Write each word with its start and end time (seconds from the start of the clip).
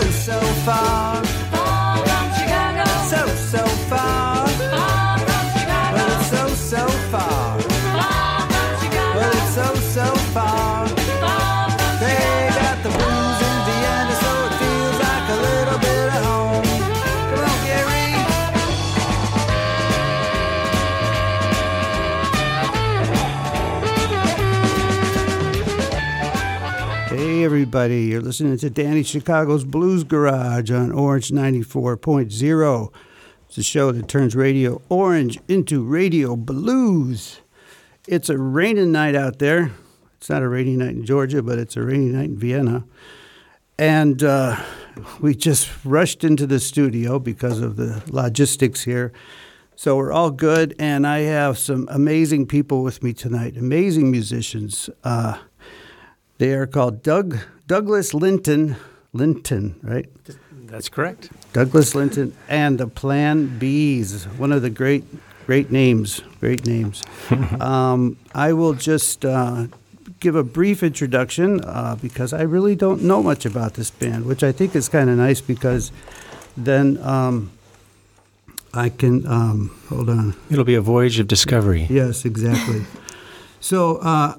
So. 0.00 0.38
Far 0.64 1.27
everybody. 27.58 28.02
You're 28.02 28.20
listening 28.20 28.56
to 28.58 28.70
Danny 28.70 29.02
Chicago's 29.02 29.64
Blues 29.64 30.04
Garage 30.04 30.70
on 30.70 30.92
Orange 30.92 31.32
94.0. 31.32 32.92
It's 33.48 33.58
a 33.58 33.62
show 33.64 33.90
that 33.90 34.06
turns 34.06 34.36
Radio 34.36 34.80
Orange 34.88 35.40
into 35.48 35.82
Radio 35.82 36.36
Blues. 36.36 37.40
It's 38.06 38.28
a 38.28 38.38
rainy 38.38 38.86
night 38.86 39.16
out 39.16 39.40
there. 39.40 39.72
It's 40.18 40.30
not 40.30 40.42
a 40.42 40.48
rainy 40.48 40.76
night 40.76 40.90
in 40.90 41.04
Georgia, 41.04 41.42
but 41.42 41.58
it's 41.58 41.76
a 41.76 41.82
rainy 41.82 42.10
night 42.10 42.26
in 42.26 42.38
Vienna. 42.38 42.84
And 43.76 44.22
uh, 44.22 44.62
we 45.20 45.34
just 45.34 45.68
rushed 45.84 46.22
into 46.22 46.46
the 46.46 46.60
studio 46.60 47.18
because 47.18 47.58
of 47.58 47.74
the 47.74 48.04
logistics 48.06 48.84
here. 48.84 49.12
So 49.74 49.96
we're 49.96 50.12
all 50.12 50.30
good, 50.30 50.76
and 50.78 51.04
I 51.04 51.22
have 51.22 51.58
some 51.58 51.88
amazing 51.90 52.46
people 52.46 52.84
with 52.84 53.02
me 53.02 53.12
tonight, 53.12 53.56
amazing 53.56 54.12
musicians. 54.12 54.88
Uh, 55.02 55.38
they 56.38 56.54
are 56.54 56.68
called 56.68 57.02
Doug 57.02 57.36
Douglas 57.68 58.14
Linton, 58.14 58.76
Linton, 59.12 59.78
right? 59.82 60.08
That's 60.50 60.88
correct. 60.88 61.30
Douglas 61.52 61.94
Linton 61.94 62.34
and 62.48 62.80
the 62.80 62.86
Plan 62.86 63.60
Bs, 63.60 64.24
one 64.38 64.52
of 64.52 64.62
the 64.62 64.70
great, 64.70 65.04
great 65.44 65.70
names, 65.70 66.22
great 66.40 66.64
names. 66.66 67.02
um, 67.60 68.16
I 68.34 68.54
will 68.54 68.72
just 68.72 69.22
uh, 69.26 69.66
give 70.18 70.34
a 70.34 70.42
brief 70.42 70.82
introduction 70.82 71.62
uh, 71.62 71.96
because 72.00 72.32
I 72.32 72.40
really 72.40 72.74
don't 72.74 73.02
know 73.02 73.22
much 73.22 73.44
about 73.44 73.74
this 73.74 73.90
band, 73.90 74.24
which 74.24 74.42
I 74.42 74.50
think 74.50 74.74
is 74.74 74.88
kind 74.88 75.10
of 75.10 75.18
nice 75.18 75.42
because 75.42 75.92
then 76.56 76.96
um, 77.02 77.50
I 78.72 78.88
can 78.88 79.26
um, 79.26 79.78
hold 79.90 80.08
on. 80.08 80.34
It'll 80.50 80.64
be 80.64 80.74
a 80.74 80.80
voyage 80.80 81.18
of 81.18 81.28
discovery. 81.28 81.86
Yes, 81.90 82.24
exactly. 82.24 82.86
so 83.60 83.96
uh, 83.96 84.36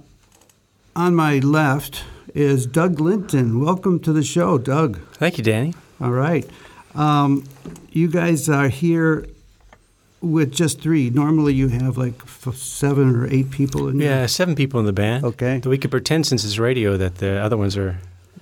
on 0.95 1.13
my 1.13 1.37
left 1.37 2.05
is 2.39 2.65
Doug 2.65 2.99
Linton. 3.01 3.59
Welcome 3.59 3.99
to 3.99 4.13
the 4.13 4.23
show, 4.23 4.57
Doug. 4.57 4.99
Thank 5.13 5.37
you, 5.37 5.43
Danny. 5.43 5.73
All 5.99 6.11
right. 6.11 6.49
Um, 6.95 7.43
you 7.91 8.07
guys 8.07 8.47
are 8.49 8.69
here 8.69 9.27
with 10.21 10.51
just 10.53 10.81
three. 10.81 11.09
Normally 11.09 11.53
you 11.53 11.67
have 11.67 11.97
like 11.97 12.13
f- 12.23 12.55
seven 12.55 13.15
or 13.15 13.27
eight 13.27 13.51
people 13.51 13.87
in 13.89 13.99
Yeah, 13.99 14.25
seven 14.25 14.55
people 14.55 14.79
in 14.79 14.85
the 14.85 14.93
band. 14.93 15.25
Okay. 15.25 15.61
We 15.65 15.77
could 15.77 15.91
pretend 15.91 16.27
since 16.27 16.43
it's 16.45 16.57
radio 16.57 16.95
that 16.97 17.15
the 17.15 17.39
other 17.39 17.57
ones 17.57 17.75
are 17.77 17.97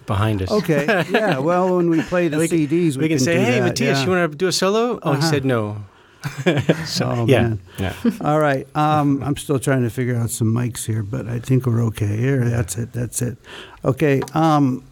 behind 0.05 0.41
us. 0.43 0.51
Okay. 0.51 0.85
Yeah. 1.09 1.39
Well, 1.39 1.75
when 1.77 1.89
we 1.89 2.01
play 2.03 2.27
the 2.29 2.37
We 2.37 2.47
can- 2.47 2.57
CDs, 2.59 2.97
we, 2.97 3.03
We, 3.03 3.09
can, 3.09 3.19
say, 3.19 3.33
do 3.35 3.39
"Hey, 3.41 3.59
that, 3.59 3.63
Matthias, 3.65 3.97
yeah. 3.99 4.05
you 4.05 4.11
want 4.11 4.31
to 4.31 4.37
do 4.37 4.47
a 4.47 4.51
solo?" 4.51 4.99
Oh, 5.01 5.11
he 5.13 5.17
Uh-huh. 5.17 5.29
said 5.29 5.43
no. 5.43 5.83
so, 6.85 7.05
Oh, 7.09 7.25
yeah, 7.27 7.41
man. 7.41 7.59
yeah. 7.79 7.93
All 8.21 8.39
right. 8.39 8.67
Um, 8.75 9.21
I'm 9.23 9.37
still 9.37 9.59
trying 9.59 9.83
to 9.83 9.89
figure 9.89 10.15
out 10.15 10.29
some 10.29 10.53
mics 10.53 10.85
here, 10.85 11.03
but 11.03 11.27
I 11.27 11.39
think 11.39 11.65
we're 11.65 11.83
okay. 11.85 12.17
Here, 12.17 12.43
that's 12.45 12.77
it. 12.77 12.93
That's 12.93 13.21
it. 13.21 13.37
Okay. 13.85 14.21
Um, 14.33 14.83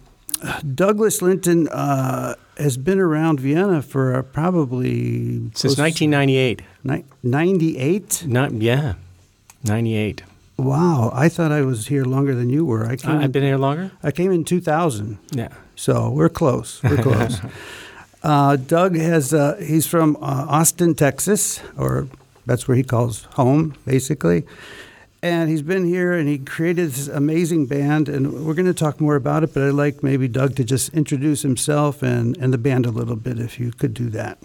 Douglas 0.76 1.22
Linton 1.22 1.68
uh, 1.70 2.36
has 2.58 2.78
been 2.78 3.00
around 3.00 3.40
Vienna 3.40 3.82
for 3.82 4.16
uh, 4.16 4.22
probably 4.22 5.50
Since 5.56 5.78
1998. 5.78 6.62
ni- 6.84 7.04
98. 7.24 8.26
Not 8.28 8.52
yeah, 8.54 8.94
98. 9.64 10.24
Wow, 10.58 11.12
I 11.14 11.28
thought 11.30 11.52
I 11.52 11.62
was 11.62 11.88
here 11.88 12.06
longer 12.06 12.34
than 12.36 12.50
you 12.50 12.64
were. 12.66 12.86
I 12.86 12.96
came. 12.96 13.12
In, 13.16 13.22
I've 13.24 13.32
been 13.32 13.44
here 13.44 13.58
longer. 13.58 13.92
I 14.04 14.12
came 14.12 14.32
in 14.32 14.46
2000, 14.46 15.18
Yeah. 15.32 15.50
so 15.76 16.10
we're 16.10 16.30
close. 16.30 16.82
We're 16.84 16.98
close. 17.02 17.42
Uh, 18.26 18.56
Doug 18.56 18.96
has. 18.96 19.34
Uh, 19.34 19.56
he's 19.58 19.86
from 19.88 20.16
uh, 20.18 20.46
Austin, 20.50 20.96
Texas, 20.96 21.62
or 21.78 22.08
that's 22.46 22.68
where 22.68 22.76
he 22.76 22.84
calls 22.84 23.24
home, 23.34 23.76
basically. 23.86 24.44
And 25.22 25.50
he's 25.50 25.62
been 25.62 25.86
here, 25.86 26.14
and 26.14 26.28
he 26.28 26.38
created 26.38 26.90
this 26.90 27.08
amazing 27.08 27.68
band. 27.68 28.10
And 28.10 28.46
we're 28.46 28.54
going 28.54 28.68
to 28.68 28.74
talk 28.74 29.00
more 29.00 29.16
about 29.16 29.44
it. 29.44 29.54
But 29.54 29.64
I'd 29.64 29.74
like 29.74 30.04
maybe 30.04 30.28
Doug 30.28 30.56
to 30.56 30.64
just 30.64 30.94
introduce 30.94 31.42
himself 31.42 32.04
and 32.04 32.36
and 32.38 32.52
the 32.52 32.58
band 32.58 32.86
a 32.86 32.92
little 32.92 33.16
bit, 33.16 33.40
if 33.40 33.60
you 33.60 33.72
could 33.72 33.94
do 33.94 34.10
that. 34.10 34.38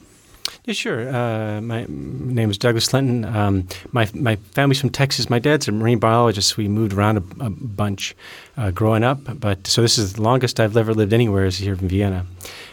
Yeah, 0.64 0.74
sure. 0.74 1.08
Uh, 1.08 1.60
my 1.60 1.86
name 1.88 2.50
is 2.50 2.58
Douglas 2.58 2.92
Linton. 2.92 3.24
Um, 3.24 3.66
my 3.92 4.08
my 4.14 4.36
family's 4.52 4.80
from 4.80 4.90
Texas. 4.90 5.30
My 5.30 5.38
dad's 5.38 5.68
a 5.68 5.72
marine 5.72 5.98
biologist. 5.98 6.56
We 6.56 6.68
moved 6.68 6.92
around 6.92 7.16
a, 7.16 7.46
a 7.46 7.50
bunch 7.50 8.14
uh, 8.56 8.70
growing 8.70 9.02
up, 9.02 9.40
but 9.40 9.66
so 9.66 9.80
this 9.80 9.96
is 9.96 10.14
the 10.14 10.22
longest 10.22 10.60
I've 10.60 10.76
ever 10.76 10.92
lived 10.92 11.12
anywhere 11.12 11.46
is 11.46 11.58
here 11.58 11.74
in 11.74 11.88
Vienna, 11.88 12.26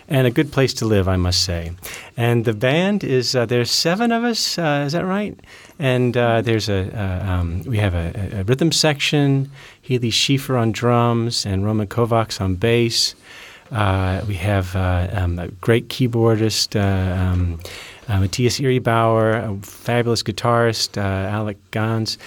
and 0.08 0.26
a 0.26 0.32
good 0.32 0.52
place 0.52 0.74
to 0.76 0.86
live, 0.86 1.08
I 1.08 1.18
must 1.18 1.44
say. 1.44 1.72
And 2.16 2.46
the 2.46 2.54
band 2.54 3.04
is 3.04 3.36
uh, 3.36 3.46
there's 3.46 3.72
seven 3.72 4.12
of 4.12 4.24
us. 4.24 4.58
Uh, 4.58 4.84
is 4.86 4.94
that 4.94 5.06
right? 5.06 5.38
And 5.80 6.16
uh, 6.16 6.42
there's 6.42 6.70
a 6.70 6.90
um, 7.30 7.64
we 7.64 7.78
have 7.78 7.94
a, 7.94 8.40
a 8.40 8.44
rhythm 8.44 8.72
section. 8.72 9.52
Healy 9.82 10.12
Schiefer 10.12 10.58
on 10.58 10.72
drums 10.72 11.46
and 11.46 11.66
Roman 11.66 11.88
Kovacs 11.88 12.42
on 12.42 12.56
bass. 12.56 13.16
Uh, 13.72 14.22
we 14.28 14.36
have 14.36 14.76
uh, 14.76 15.08
um, 15.12 15.40
a 15.40 15.48
great 15.50 15.90
keyboardist, 15.90 16.80
um, 16.80 17.60
uh, 18.08 18.20
Matthias 18.20 18.60
Bauer, 18.80 19.32
a 19.34 19.58
fabulous 19.62 20.24
guitarist, 20.24 20.98
uh, 20.98 21.02
Alec 21.02 21.58
Gans. 21.72 22.18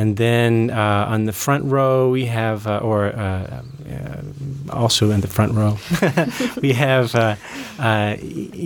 And 0.00 0.16
then 0.16 0.70
uh, 0.70 1.12
on 1.14 1.24
the 1.24 1.32
front 1.32 1.64
row, 1.64 2.10
we 2.10 2.26
have, 2.26 2.66
uh, 2.68 2.78
or 2.88 3.06
uh, 3.06 3.62
uh, 3.90 4.22
also 4.70 5.10
in 5.10 5.20
the 5.20 5.26
front 5.28 5.52
row, 5.54 5.76
we 6.62 6.72
have 6.72 7.14
uh, 7.14 7.34
uh, 7.80 8.14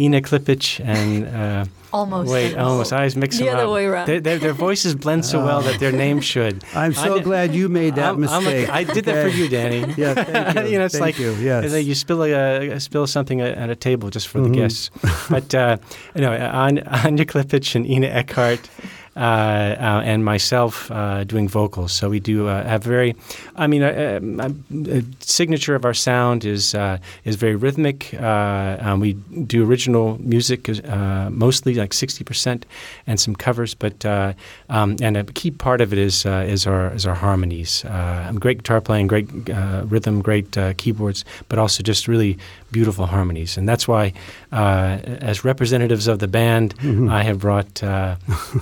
Ina 0.04 0.20
Klipic 0.20 0.80
and. 0.84 1.26
Uh, 1.26 1.64
Almost. 1.94 2.32
Wait, 2.32 2.56
almost. 2.56 2.90
I 2.94 2.96
always 2.96 3.16
mix 3.16 3.36
The 3.36 3.44
them 3.44 3.54
other 3.54 3.66
up. 3.66 3.74
way 3.74 3.84
around. 3.84 4.06
Their, 4.08 4.18
their, 4.20 4.38
their 4.38 4.54
voices 4.54 4.94
blend 4.94 5.26
so 5.26 5.44
well 5.44 5.60
that 5.60 5.78
their 5.78 5.92
names 5.92 6.24
should. 6.24 6.64
I'm 6.74 6.94
so 6.94 7.02
I 7.02 7.14
did- 7.16 7.24
glad 7.24 7.54
you 7.54 7.68
made 7.68 7.96
that 7.96 8.06
I'm- 8.06 8.24
I'm 8.24 8.40
a- 8.46 8.50
mistake. 8.50 8.68
I 8.70 8.84
did 8.84 9.04
that 9.04 9.22
for 9.22 9.28
you, 9.28 9.46
Danny. 9.48 9.80
Yeah, 10.02 10.14
thank 10.14 10.56
you. 10.56 10.72
you 10.72 10.78
know, 10.78 10.86
it's 10.86 10.94
Thank 10.94 11.02
like 11.04 11.18
you. 11.18 11.32
Yes. 11.34 11.64
it's 11.64 11.74
like 11.74 11.84
you 11.84 11.94
spill 11.94 12.22
a, 12.24 12.32
uh, 12.32 12.78
spill 12.78 13.06
something 13.06 13.42
at 13.42 13.52
at 13.58 13.68
a 13.68 13.76
table 13.76 14.08
just 14.08 14.28
for 14.28 14.38
Mhm. 14.40 14.44
the 14.48 14.50
guests. 14.60 14.90
But 15.28 15.54
uh, 15.54 15.76
you 16.14 16.22
know, 16.24 16.32
Anya 16.32 17.26
Klipic 17.26 17.74
and 17.76 17.84
Ina 17.86 18.06
Eckhart. 18.08 18.70
Uh, 19.14 19.18
uh, 19.18 20.00
and 20.04 20.24
myself 20.24 20.90
uh, 20.90 21.22
doing 21.24 21.46
vocals, 21.46 21.92
so 21.92 22.08
we 22.08 22.18
do 22.18 22.48
uh, 22.48 22.64
have 22.64 22.82
very. 22.82 23.14
I 23.56 23.66
mean, 23.66 23.82
a, 23.82 24.16
a, 24.40 24.98
a 24.98 25.02
signature 25.20 25.74
of 25.74 25.84
our 25.84 25.92
sound 25.94 26.44
is 26.46 26.74
uh, 26.74 26.96
is 27.24 27.36
very 27.36 27.54
rhythmic. 27.54 28.14
Uh, 28.14 28.78
um, 28.80 29.00
we 29.00 29.12
do 29.46 29.68
original 29.70 30.16
music, 30.18 30.66
uh, 30.88 31.28
mostly 31.30 31.74
like 31.74 31.92
sixty 31.92 32.24
percent, 32.24 32.64
and 33.06 33.20
some 33.20 33.36
covers. 33.36 33.74
But 33.74 34.02
uh, 34.06 34.32
um, 34.70 34.96
and 35.02 35.16
a 35.18 35.24
key 35.24 35.50
part 35.50 35.82
of 35.82 35.92
it 35.92 35.98
is 35.98 36.24
uh, 36.24 36.46
is 36.48 36.66
our 36.66 36.94
is 36.94 37.04
our 37.04 37.14
harmonies. 37.14 37.84
Uh, 37.84 38.32
great 38.40 38.62
guitar 38.62 38.80
playing, 38.80 39.08
great 39.08 39.28
uh, 39.50 39.82
rhythm, 39.90 40.22
great 40.22 40.56
uh, 40.56 40.72
keyboards, 40.78 41.24
but 41.50 41.58
also 41.58 41.82
just 41.82 42.08
really 42.08 42.38
beautiful 42.70 43.04
harmonies. 43.04 43.58
And 43.58 43.68
that's 43.68 43.86
why, 43.86 44.14
uh, 44.52 44.98
as 45.20 45.44
representatives 45.44 46.08
of 46.08 46.18
the 46.18 46.28
band, 46.28 46.74
I 47.10 47.22
have 47.24 47.38
brought 47.38 47.82
uh, 47.82 48.16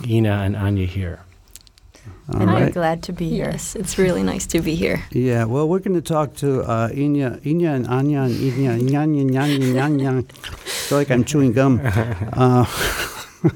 Ina 0.05 0.40
and 0.45 0.57
Anya 0.57 0.87
here. 0.87 1.21
All 2.33 2.43
and 2.43 2.51
I'm 2.51 2.63
right. 2.63 2.73
glad 2.73 3.03
to 3.05 3.13
be 3.13 3.29
here. 3.29 3.51
Yes, 3.51 3.75
it's 3.75 3.99
really 3.99 4.23
nice 4.23 4.47
to 4.49 4.61
be 4.61 4.75
here. 4.75 5.05
Yeah, 5.11 5.45
well, 5.45 5.69
we're 5.69 5.81
going 5.81 6.01
to 6.01 6.03
talk 6.03 6.35
to 6.37 6.63
uh, 6.63 6.89
Inya, 6.91 7.41
Inya 7.41 7.75
and 7.75 7.87
Anya 7.87 8.23
and 8.23 8.35
Inya, 8.35 8.81
Nyanya, 8.81 9.29
Nyanya, 9.29 9.99
Nyanya. 9.99 10.33
feel 10.33 10.99
like 10.99 11.11
I'm 11.11 11.25
chewing 11.25 11.53
gum. 11.53 11.81
Uh, 12.33 12.65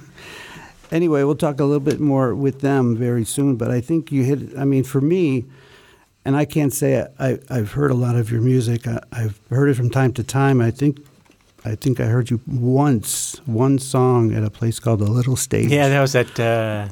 anyway, 0.91 1.23
we'll 1.23 1.37
talk 1.37 1.61
a 1.61 1.65
little 1.65 1.81
bit 1.81 2.01
more 2.01 2.35
with 2.35 2.61
them 2.61 2.97
very 2.97 3.25
soon, 3.25 3.57
but 3.57 3.71
I 3.71 3.81
think 3.81 4.11
you 4.11 4.25
hit, 4.25 4.59
I 4.59 4.65
mean, 4.65 4.85
for 4.85 5.01
me, 5.01 5.45
and 6.25 6.37
I 6.37 6.45
can't 6.45 6.73
say 6.73 7.07
I, 7.19 7.39
I've 7.49 7.73
heard 7.73 7.91
a 7.91 7.95
lot 7.95 8.17
of 8.17 8.31
your 8.31 8.41
music. 8.41 8.87
I, 8.89 9.01
I've 9.13 9.39
heard 9.51 9.69
it 9.69 9.75
from 9.75 9.91
time 9.91 10.13
to 10.15 10.25
time. 10.25 10.61
I 10.61 10.71
think 10.71 10.99
I 11.65 11.75
think 11.77 11.99
I 12.01 12.05
heard 12.05 12.31
you 12.31 12.41
once, 12.47 13.41
one 13.47 13.79
song 13.79 14.35
at 14.35 14.43
a 14.45 14.51
place 14.51 14.79
called 14.79 15.01
the 15.01 15.11
Little 15.11 15.37
Stage. 15.37 15.71
Yeah, 15.71 15.89
that 15.89 16.01
was 16.01 16.13
that. 16.13 16.39
Uh, 16.39 16.89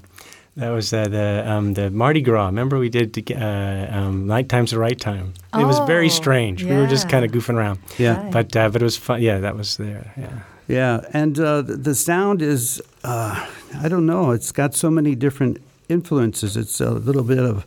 that 0.56 0.68
was 0.70 0.92
uh, 0.92 1.08
the 1.08 1.44
um, 1.50 1.74
the 1.74 1.90
Mardi 1.90 2.20
Gras. 2.20 2.46
Remember, 2.46 2.78
we 2.78 2.88
did 2.90 3.16
uh, 3.32 3.86
um, 3.90 4.26
"Night 4.26 4.48
Time's 4.48 4.70
the 4.70 4.78
Right 4.78 4.98
Time." 5.00 5.32
It 5.58 5.64
was 5.64 5.78
very 5.86 6.06
Oh, 6.06 6.10
strange. 6.10 6.62
We 6.64 6.74
were 6.76 6.86
just 6.86 7.08
kind 7.08 7.24
of 7.24 7.30
goofing 7.32 7.54
around, 7.56 7.78
yeah. 7.98 8.22
Right. 8.22 8.32
but 8.32 8.56
uh, 8.56 8.68
but 8.68 8.82
it 8.82 8.84
was 8.84 8.96
fun. 8.98 9.22
Yeah, 9.22 9.40
that 9.40 9.56
was 9.56 9.76
there. 9.76 10.12
Yeah. 10.16 10.38
Yeah, 10.68 11.00
and 11.12 11.38
uh, 11.38 11.62
the, 11.62 11.76
the 11.76 11.94
sound 11.94 12.40
is, 12.40 12.80
uh, 13.04 13.46
I 13.82 13.88
don't 13.88 14.06
know, 14.06 14.30
it's 14.30 14.52
got 14.52 14.74
so 14.74 14.90
many 14.90 15.14
different 15.14 15.58
influences. 15.88 16.56
It's 16.56 16.80
a 16.80 16.90
little 16.90 17.24
bit 17.24 17.40
of 17.40 17.66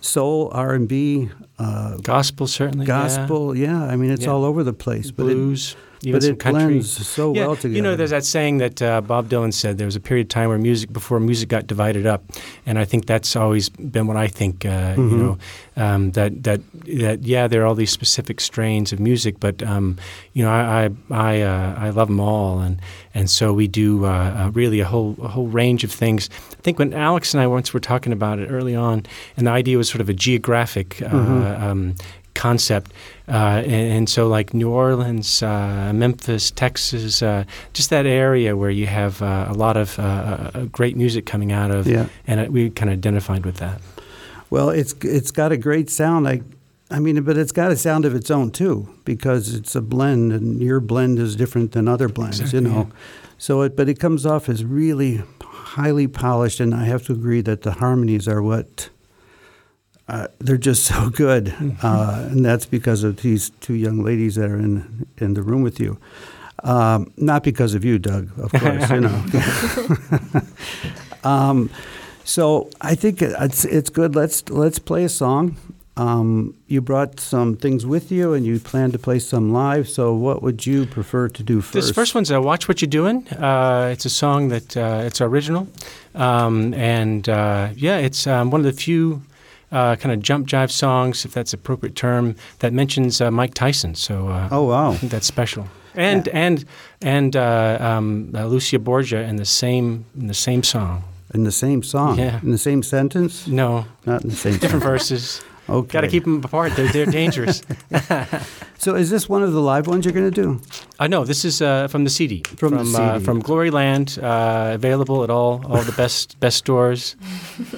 soul, 0.00 0.48
R&B, 0.52 1.28
uh, 1.58 1.98
Gospel 1.98 2.46
certainly. 2.46 2.86
gospel. 2.86 3.54
Yeah. 3.56 3.84
I 3.84 3.96
mean, 3.96 4.10
it's 4.10 4.24
Yeah. 4.24 4.30
all 4.32 4.44
over 4.44 4.64
the 4.64 4.72
place. 4.72 5.10
But 5.12 5.24
it, 5.24 5.34
blues, 5.34 5.76
even 6.04 6.12
but 6.20 6.24
it 6.24 6.38
country. 6.38 6.64
blends 6.64 7.06
so 7.06 7.34
yeah, 7.34 7.46
well 7.46 7.56
together. 7.56 7.74
You 7.76 7.82
know, 7.82 7.96
there's 7.96 8.10
that 8.10 8.24
saying 8.24 8.58
that 8.58 8.82
uh, 8.82 9.00
Bob 9.00 9.28
Dylan 9.28 9.52
said 9.52 9.78
there 9.78 9.86
was 9.86 9.96
a 9.96 10.00
period 10.00 10.26
of 10.26 10.28
time 10.30 10.48
where 10.48 10.58
music, 10.58 10.92
before 10.92 11.20
music 11.20 11.48
got 11.48 11.66
divided 11.66 12.06
up, 12.06 12.22
and 12.66 12.78
I 12.78 12.84
think 12.84 13.06
that's 13.06 13.36
always 13.36 13.68
been 13.68 14.06
what 14.06 14.16
I 14.16 14.28
think. 14.28 14.64
Uh, 14.64 14.94
Mhm. 14.96 15.10
You 15.10 15.16
know, 15.16 15.38
um, 15.76 16.10
that 16.12 16.42
that 16.42 16.60
that 16.86 17.22
yeah, 17.22 17.46
there 17.48 17.62
are 17.62 17.66
all 17.66 17.74
these 17.76 17.90
specific 17.92 18.40
strains 18.40 18.92
of 18.92 18.98
music, 19.00 19.40
but 19.40 19.62
um, 19.62 19.96
you 20.34 20.42
know, 20.44 20.50
I 20.50 20.84
I 20.84 20.90
I, 21.10 21.40
uh, 21.42 21.74
I 21.86 21.90
love 21.90 22.08
them 22.08 22.20
all, 22.20 22.60
and 22.60 22.80
and 23.14 23.28
so 23.30 23.52
we 23.52 23.68
do 23.68 24.04
uh, 24.04 24.08
uh, 24.08 24.50
really 24.54 24.80
a 24.80 24.84
whole 24.86 25.16
a 25.22 25.28
whole 25.28 25.46
range 25.48 25.84
of 25.84 25.90
things. 25.92 26.28
I 26.58 26.62
think 26.62 26.78
when 26.78 26.92
Alex 26.94 27.34
and 27.34 27.40
I 27.42 27.46
once 27.46 27.72
were 27.74 27.80
talking 27.80 28.12
about 28.12 28.38
it 28.38 28.48
early 28.50 28.74
on, 28.76 29.04
and 29.36 29.46
the 29.46 29.50
idea 29.50 29.76
was 29.78 29.88
sort 29.88 30.00
of 30.00 30.08
a 30.08 30.14
geographic. 30.14 31.00
Uh, 31.02 31.08
Mhm. 31.08 31.62
um, 31.62 31.94
concept. 32.34 32.92
Uh, 33.28 33.62
and, 33.64 33.92
and 33.92 34.08
so, 34.08 34.28
like 34.28 34.54
New 34.54 34.70
Orleans, 34.70 35.42
uh, 35.42 35.92
Memphis, 35.94 36.50
Texas, 36.50 37.22
uh, 37.22 37.44
just 37.72 37.90
that 37.90 38.06
area 38.06 38.56
where 38.56 38.70
you 38.70 38.86
have 38.86 39.22
uh, 39.22 39.46
a 39.48 39.54
lot 39.54 39.76
of 39.76 39.98
uh, 39.98 40.02
uh, 40.02 40.64
great 40.66 40.96
music 40.96 41.26
coming 41.26 41.52
out 41.52 41.70
of. 41.70 41.86
Yeah. 41.86 42.06
And 42.26 42.52
we 42.52 42.70
kind 42.70 42.90
of 42.90 42.94
identified 42.98 43.44
with 43.44 43.56
that. 43.56 43.80
Well, 44.50 44.68
it's 44.68 44.94
it's 45.02 45.30
got 45.30 45.50
a 45.50 45.56
great 45.56 45.88
sound. 45.88 46.28
I, 46.28 46.42
I 46.90 46.98
mean, 46.98 47.22
but 47.22 47.38
it's 47.38 47.52
got 47.52 47.70
a 47.70 47.76
sound 47.76 48.04
of 48.04 48.14
its 48.14 48.30
own 48.30 48.50
too 48.50 48.86
because 49.04 49.54
it's 49.54 49.74
a 49.74 49.80
blend, 49.80 50.32
and 50.32 50.60
your 50.60 50.78
blend 50.80 51.18
is 51.18 51.36
different 51.36 51.72
than 51.72 51.88
other 51.88 52.08
blends. 52.08 52.38
Exactly, 52.38 52.68
you 52.68 52.74
know, 52.74 52.88
yeah. 52.90 52.96
so 53.38 53.62
it 53.62 53.76
but 53.76 53.88
it 53.88 53.98
comes 53.98 54.26
off 54.26 54.50
as 54.50 54.62
really 54.62 55.22
highly 55.42 56.06
polished, 56.06 56.60
and 56.60 56.74
I 56.74 56.84
have 56.84 57.06
to 57.06 57.12
agree 57.12 57.40
that 57.40 57.62
the 57.62 57.72
harmonies 57.72 58.28
are 58.28 58.42
what. 58.42 58.90
Uh, 60.12 60.28
they're 60.40 60.58
just 60.58 60.84
so 60.92 61.08
good, 61.08 61.54
uh, 61.82 62.28
and 62.30 62.44
that's 62.44 62.66
because 62.66 63.02
of 63.02 63.22
these 63.22 63.50
two 63.60 63.74
young 63.74 64.04
ladies 64.04 64.34
that 64.34 64.50
are 64.50 64.58
in 64.58 65.06
in 65.18 65.34
the 65.34 65.42
room 65.42 65.62
with 65.62 65.80
you. 65.80 65.96
Um, 66.64 67.12
not 67.16 67.42
because 67.42 67.74
of 67.74 67.84
you, 67.84 67.98
Doug, 67.98 68.30
of 68.38 68.52
course. 68.60 68.90
you 68.90 69.00
know. 69.00 69.24
um, 71.24 71.70
so 72.24 72.68
I 72.80 72.94
think 72.94 73.22
it's 73.22 73.64
it's 73.64 73.90
good. 73.90 74.14
Let's 74.14 74.48
let's 74.50 74.78
play 74.78 75.04
a 75.04 75.08
song. 75.08 75.56
Um, 75.96 76.54
you 76.68 76.80
brought 76.80 77.20
some 77.20 77.56
things 77.56 77.84
with 77.84 78.12
you, 78.12 78.34
and 78.34 78.44
you 78.46 78.60
plan 78.60 78.92
to 78.92 78.98
play 78.98 79.18
some 79.18 79.52
live. 79.52 79.88
So 79.88 80.14
what 80.14 80.42
would 80.42 80.66
you 80.66 80.86
prefer 80.86 81.28
to 81.28 81.42
do 81.42 81.60
first? 81.60 81.72
This 81.72 81.90
first 81.90 82.14
one's 82.14 82.30
uh, 82.30 82.40
"Watch 82.40 82.68
What 82.68 82.82
You're 82.82 82.90
Doing." 82.90 83.26
Uh, 83.28 83.88
it's 83.92 84.04
a 84.04 84.10
song 84.10 84.48
that 84.48 84.76
uh, 84.76 85.02
it's 85.04 85.22
original, 85.22 85.68
um, 86.14 86.74
and 86.74 87.28
uh, 87.28 87.70
yeah, 87.74 87.96
it's 87.96 88.26
um, 88.26 88.50
one 88.50 88.60
of 88.60 88.66
the 88.66 88.72
few 88.72 89.22
uh, 89.72 89.96
kind 89.96 90.12
of 90.12 90.20
jump 90.22 90.46
jive 90.46 90.70
songs, 90.70 91.24
if 91.24 91.32
that's 91.32 91.52
appropriate 91.52 91.96
term, 91.96 92.34
that 92.60 92.72
mentions 92.72 93.20
uh, 93.20 93.30
Mike 93.30 93.54
Tyson. 93.54 93.94
So 93.94 94.28
uh, 94.28 94.48
Oh 94.50 94.64
wow! 94.68 94.92
That's 95.02 95.26
special. 95.26 95.66
And 95.94 96.28
and 96.28 96.64
and 97.00 97.34
uh, 97.36 97.78
um, 97.80 98.30
uh, 98.34 98.46
Lucia 98.46 98.78
Borgia 98.78 99.22
in 99.28 99.36
the 99.36 99.44
same 99.44 100.04
in 100.18 100.26
the 100.28 100.34
same 100.34 100.62
song. 100.62 101.02
In 101.34 101.44
the 101.44 101.52
same 101.52 101.82
song, 101.82 102.18
Yeah. 102.18 102.40
in 102.42 102.50
the 102.50 102.58
same 102.58 102.82
sentence, 102.82 103.46
No, 103.46 103.86
not 104.04 104.22
in 104.22 104.28
the 104.30 104.36
same. 104.36 104.58
different 104.58 104.84
verses. 104.84 105.42
Okay. 105.68 105.92
Got 105.92 106.00
to 106.00 106.08
keep 106.08 106.24
them 106.24 106.42
apart. 106.44 106.74
They're 106.74 106.90
they're 106.92 107.06
dangerous. 107.12 107.62
So 108.82 108.96
is 108.96 109.10
this 109.10 109.28
one 109.28 109.44
of 109.44 109.52
the 109.52 109.60
live 109.60 109.86
ones 109.86 110.04
you're 110.04 110.12
going 110.12 110.28
to 110.28 110.42
do? 110.42 110.60
I 110.98 111.06
know 111.06 111.24
this 111.24 111.44
is 111.44 111.62
uh, 111.62 111.86
from 111.86 112.02
the 112.02 112.10
CD 112.10 112.42
From 112.56 112.74
Uh, 112.74 112.84
CD. 112.84 113.24
from 113.24 113.38
Glory 113.38 113.70
Land, 113.70 114.18
uh, 114.20 114.72
available 114.74 115.22
at 115.22 115.30
all 115.30 115.62
all 115.70 115.82
the 115.84 115.92
best 115.96 116.40
best 116.44 116.56
stores, 116.56 117.14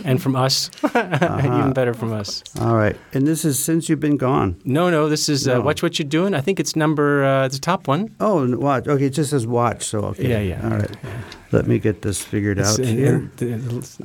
and 0.06 0.22
from 0.22 0.34
us, 0.34 0.70
Uh-huh. 0.82 1.40
even 1.58 1.72
better 1.74 1.92
from 1.92 2.10
us. 2.14 2.42
All 2.58 2.74
right, 2.76 2.96
and 3.12 3.26
this 3.26 3.44
is 3.44 3.62
since 3.62 3.90
you've 3.90 4.00
been 4.00 4.16
gone. 4.16 4.56
No, 4.64 4.88
no, 4.88 5.10
this 5.10 5.28
is 5.28 5.46
uh, 5.46 5.58
No. 5.58 5.60
watch 5.60 5.82
what 5.82 5.98
you're 5.98 6.08
doing. 6.08 6.32
I 6.34 6.40
think 6.40 6.58
it's 6.58 6.74
number 6.74 7.22
uh, 7.22 7.48
the 7.48 7.58
top 7.58 7.86
one. 7.86 8.08
Oh, 8.18 8.56
watch. 8.56 8.88
Okay, 8.88 9.04
it 9.06 9.14
just 9.18 9.28
says 9.30 9.46
watch. 9.46 9.84
So 9.84 9.98
okay. 10.16 10.30
Yeah, 10.30 10.40
yeah. 10.56 10.64
All 10.64 10.78
right. 10.78 10.96
Let 11.52 11.66
me 11.66 11.78
get 11.78 12.00
this 12.00 12.22
figured 12.24 12.58
It's, 12.58 12.78
out 12.78 12.86
uh, 12.86 12.88
here. 12.88 13.30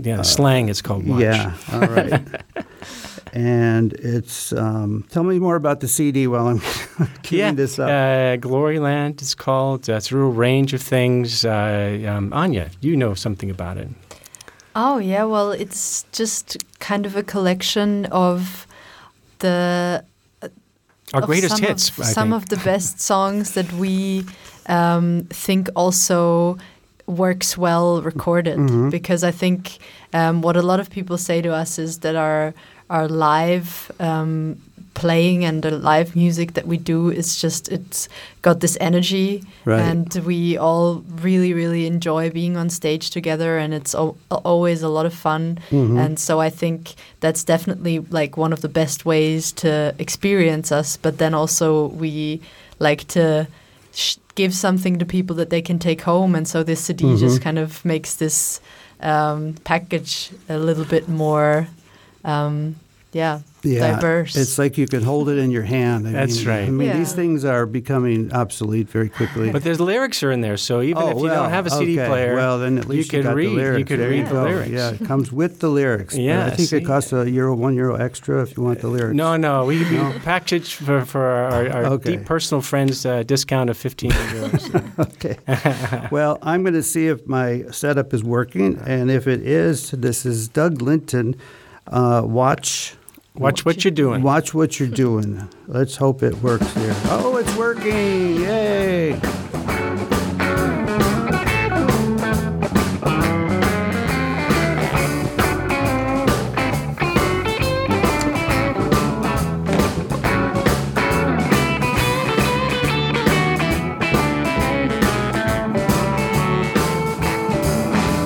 yeah, 0.04 0.22
slang 0.24 0.68
is 0.70 0.82
called 0.82 1.08
watch. 1.08 1.22
Yeah. 1.22 1.54
All 1.72 1.80
right. 1.80 2.22
and 3.34 3.94
it's 3.94 4.52
um, 4.54 5.04
tell 5.10 5.24
me 5.24 5.40
more 5.40 5.56
about 5.56 5.80
the 5.80 5.88
CD 5.88 6.28
while 6.28 6.48
I'm 6.48 6.62
yeah. 7.30 7.52
this 7.54 7.80
up. 7.80 7.90
Uh, 7.90 8.36
Glory 8.38 8.80
Land 8.80 9.22
is 9.22 9.36
called. 9.36 9.90
Uh, 9.90 10.00
through 10.00 10.28
a 10.28 10.30
range 10.30 10.74
of 10.74 10.82
things. 10.82 11.46
Uh, 11.46 12.00
um, 12.08 12.34
Anya, 12.34 12.70
you 12.82 12.96
know 12.96 13.14
something 13.14 13.50
about 13.50 13.78
it. 13.78 13.88
Oh 14.76 14.98
yeah, 15.00 15.24
well, 15.26 15.52
it's 15.52 16.06
just 16.12 16.58
kind 16.80 17.06
of 17.06 17.16
a 17.16 17.24
collection 17.24 18.06
of 18.12 18.66
the 19.40 20.04
Our 21.14 21.22
of 21.22 21.26
greatest 21.28 21.58
some 21.58 21.66
hits. 21.66 21.90
Of, 21.90 22.00
I 22.00 22.04
some 22.04 22.30
think. 22.32 22.44
of 22.44 22.50
the 22.50 22.58
best 22.58 23.00
songs 23.02 23.54
that 23.54 23.72
we 23.74 24.26
um, 24.68 25.28
think 25.30 25.70
also 25.76 26.58
works 27.08 27.58
well 27.58 28.02
recorded 28.04 28.58
Mhm. 28.60 28.92
because 28.92 29.24
I 29.24 29.32
think 29.32 29.80
um, 30.14 30.42
what 30.44 30.56
a 30.56 30.62
lot 30.62 30.80
of 30.80 30.90
people 30.90 31.18
say 31.18 31.42
to 31.42 31.50
us 31.54 31.80
is 31.80 32.00
that 32.00 32.16
our 32.16 32.54
our 32.90 33.08
live 33.08 33.92
um, 34.00 34.56
playing 34.94 35.46
and 35.46 35.64
the 35.64 35.72
live 35.72 36.16
music 36.16 36.54
that 36.54 36.66
we 36.68 36.78
do 36.78 37.10
is 37.10 37.42
just 37.42 37.68
it's 37.70 38.10
got 38.42 38.60
this 38.60 38.78
energy 38.82 39.44
Right. 39.66 39.80
and 39.82 40.14
we 40.26 40.58
all 40.58 41.04
really 41.22 41.54
really 41.54 41.86
enjoy 41.86 42.30
being 42.30 42.58
on 42.58 42.70
stage 42.70 43.10
together 43.12 43.58
and 43.58 43.74
it's 43.74 43.94
al- 43.96 44.18
always 44.30 44.82
a 44.84 44.90
lot 44.90 45.06
of 45.06 45.14
fun 45.14 45.58
Mhm. 45.72 45.98
and 46.06 46.20
so 46.20 46.40
I 46.42 46.50
think 46.50 46.96
that's 47.20 47.44
definitely 47.44 48.00
like 48.10 48.36
one 48.38 48.54
of 48.54 48.62
the 48.62 48.70
best 48.70 49.06
ways 49.06 49.52
to 49.54 49.94
experience 50.00 50.72
us. 50.72 50.98
But 50.98 51.18
then 51.18 51.34
also 51.34 51.88
we 51.88 52.42
like 52.80 53.08
to 53.10 53.48
sh- 53.94 54.18
give 54.36 54.54
something 54.54 55.00
to 55.00 55.06
people 55.06 55.36
that 55.36 55.50
they 55.50 55.62
can 55.62 55.80
take 55.80 56.02
home, 56.04 56.34
and 56.38 56.48
so 56.48 56.64
this 56.64 56.80
CD 56.82 57.18
just 57.18 57.40
Mhm. 57.40 57.44
kind 57.44 57.60
of 57.60 57.84
makes 57.86 58.16
this 58.16 58.60
um, 59.02 59.56
package 59.64 60.30
a 60.50 60.58
little 60.58 60.84
bit 60.84 61.08
more, 61.08 61.68
um, 62.26 62.76
yeah, 63.12 63.40
yeah, 63.64 63.96
diverse. 63.96 64.36
It's 64.36 64.60
like 64.60 64.78
you 64.78 64.88
can 64.88 65.02
hold 65.02 65.30
it 65.30 65.38
in 65.40 65.50
your 65.50 65.64
hand. 65.64 66.08
I 66.08 66.12
That's 66.12 66.38
mean, 66.40 66.48
right. 66.48 66.68
I 66.68 66.70
mean, 66.70 66.88
Yeah. 66.90 66.98
these 66.98 67.12
things 67.14 67.44
are 67.44 67.66
becoming 67.66 68.32
obsolete 68.32 68.88
very 68.88 69.10
quickly. 69.10 69.52
But 69.52 69.64
there's 69.64 69.80
lyrics 69.80 70.22
are 70.22 70.32
in 70.32 70.42
there, 70.42 70.58
so 70.58 70.82
even 70.82 71.02
oh, 71.02 71.10
if 71.10 71.18
you 71.18 71.24
well, 71.24 71.44
don't 71.44 71.50
have 71.52 71.66
a 71.66 71.72
CD 71.72 72.00
okay. 72.00 72.08
player, 72.08 72.36
well, 72.36 72.60
then 72.60 72.78
at 72.78 72.84
you 72.84 72.90
least 72.92 73.12
you, 73.12 73.18
could 73.20 73.24
got 73.26 73.36
read- 73.36 73.48
the 73.48 73.56
lyrics. 73.56 73.58
you 73.58 73.72
lyrics. 73.74 73.88
could 73.90 74.00
There 74.00 74.10
read 74.10 74.28
the 74.28 74.44
lyrics. 74.44 74.70
Yeah, 74.70 74.92
it 74.92 75.08
comes 75.08 75.32
with 75.32 75.60
the 75.60 75.70
lyrics. 75.70 76.16
Yeah, 76.16 76.46
I 76.46 76.50
think 76.52 76.72
it 76.72 76.86
costs 76.86 77.12
a 77.12 77.30
euro, 77.30 77.56
one 77.56 77.74
euro 77.76 77.96
extra 77.96 78.44
if 78.44 78.56
you 78.56 78.62
want 78.64 78.80
the 78.82 78.88
lyrics. 78.90 79.16
No, 79.16 79.36
no, 79.38 79.66
we, 79.66 79.80
we 79.84 79.98
No? 79.98 80.14
package 80.24 80.76
for, 80.76 81.04
for 81.04 81.26
our, 81.26 81.68
our 81.70 81.86
Okay. 81.86 82.18
deep 82.18 82.26
personal 82.26 82.62
friends 82.62 83.06
uh, 83.08 83.24
discount 83.24 83.70
of 83.72 83.78
15 83.78 84.12
euros. 84.12 84.96
Okay. 85.00 85.38
well, 86.12 86.38
I'm 86.44 86.62
going 86.64 86.74
to 86.76 86.84
see 86.84 87.08
if 87.08 87.26
my 87.28 87.64
setup 87.72 88.14
is 88.14 88.24
working, 88.24 88.78
and 88.86 89.10
if 89.10 89.28
it 89.28 89.42
is, 89.42 89.92
this 89.92 90.26
is 90.26 90.48
Doug 90.48 90.82
Linton. 90.84 91.36
Uh, 91.88 92.22
watch. 92.24 92.96
Watch 93.36 93.64
what 93.64 93.84
you're 93.84 93.92
doing. 93.92 94.22
Watch 94.22 94.54
what 94.54 94.80
you're 94.80 94.90
doing. 94.90 95.48
Let's 95.68 95.96
hope 95.96 96.24
it 96.24 96.36
works 96.42 96.74
here. 96.74 96.94
Oh, 97.06 97.38
it's 97.38 97.56
working! 97.56 98.42
Yay! 98.42 99.14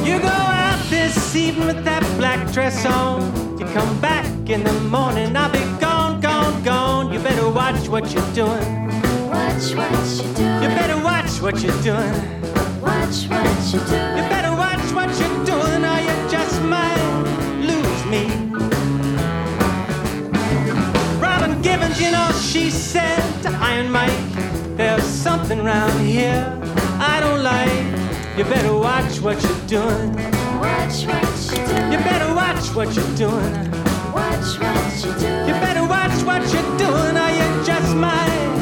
You 0.05 0.19
go 0.19 0.27
out 0.27 0.89
this 0.89 1.35
evening 1.35 1.67
with 1.67 1.83
that 1.85 2.01
black 2.17 2.51
dress 2.51 2.85
on. 2.85 3.12
You 4.53 4.59
come 4.59 4.65
back 4.65 4.75
in 4.75 4.83
the 4.83 4.89
morning, 4.89 5.35
I'll 5.35 5.51
be 5.51 5.81
gone, 5.81 6.21
gone, 6.21 6.63
gone. 6.63 7.11
You 7.11 7.19
better 7.19 7.49
watch 7.49 7.87
what 7.87 8.13
you're 8.13 8.33
doing. 8.33 8.87
Watch 9.27 9.73
what 9.73 9.91
you 10.17 10.33
do. 10.35 10.43
You 10.43 10.69
better 10.77 11.03
watch 11.03 11.41
what 11.41 11.59
you're 11.63 11.81
doing. 11.81 12.13
Watch 12.79 13.27
what 13.29 13.73
you 13.73 13.79
do. 13.79 13.97
You 14.15 14.23
better 14.29 14.55
watch 14.55 14.85
what 14.93 15.09
you're 15.19 15.45
doing, 15.45 15.83
or 15.83 15.99
you 16.07 16.29
just 16.29 16.61
might 16.61 17.01
lose 17.61 18.05
me. 18.13 18.27
Robin 21.19 21.59
Givens, 21.63 21.99
you 21.99 22.11
know, 22.11 22.31
she 22.33 22.69
said 22.69 23.23
to 23.41 23.49
Iron 23.49 23.91
Mike, 23.91 24.11
There's 24.77 25.03
something 25.03 25.63
round 25.63 25.99
here 26.05 26.45
I 26.99 27.19
don't 27.21 27.41
like. 27.41 28.37
You 28.37 28.43
better 28.43 28.75
watch 28.75 29.19
what 29.19 29.41
you're 29.41 29.67
doing. 29.67 30.13
Watch 30.59 31.05
what 31.07 31.23
you 31.49 31.65
do. 31.65 31.73
You 31.91 31.97
better 32.05 32.35
watch 32.35 32.75
what 32.75 32.95
you're 32.95 33.15
doing. 33.15 33.82
Watch 34.13 34.59
what 34.59 35.03
you. 35.03 35.09
You 35.47 35.53
better 35.65 35.85
watch 35.87 36.23
what 36.23 36.41
you're 36.53 36.77
doing, 36.77 37.17
or 37.17 37.29
you 37.31 37.65
just 37.65 37.95
might 37.95 38.52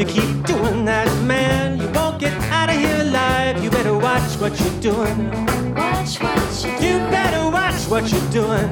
You 0.00 0.06
keep 0.06 0.46
doing 0.46 0.86
that, 0.86 1.08
man. 1.26 1.78
You 1.78 1.86
won't 1.90 2.18
get 2.18 2.32
out 2.50 2.70
of 2.70 2.76
here 2.76 3.02
alive. 3.02 3.62
You 3.62 3.68
better 3.68 3.92
watch 3.92 4.32
what 4.40 4.58
you're 4.58 4.80
doing. 4.80 5.28
Watch 5.74 6.18
what 6.22 6.64
you 6.64 6.72
You 6.88 6.96
better 7.12 7.50
watch 7.50 7.86
what 7.86 8.10
you're 8.10 8.30
doing. 8.30 8.70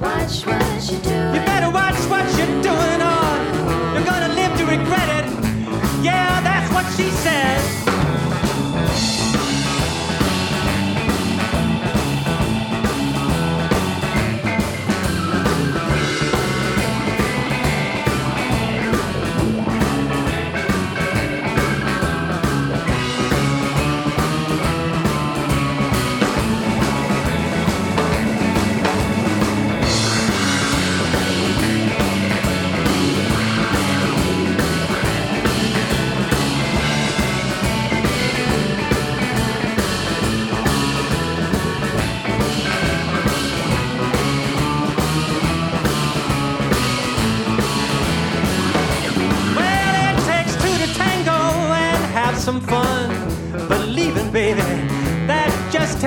Watch 0.00 0.44
what 0.44 0.90
you 0.90 0.98
do. 0.98 1.14
You 1.30 1.40
better 1.46 1.70
watch 1.70 1.94
what 2.10 2.26
you're 2.36 2.60
doing, 2.60 3.00
or 3.12 3.30
you're 3.94 4.04
gonna 4.04 4.34
live 4.34 4.52
to 4.58 4.64
regret 4.66 5.08
it. 5.18 5.26
Yeah, 6.02 6.40
that's 6.40 6.68
what 6.72 6.86
she 6.96 7.08
said. 7.22 7.83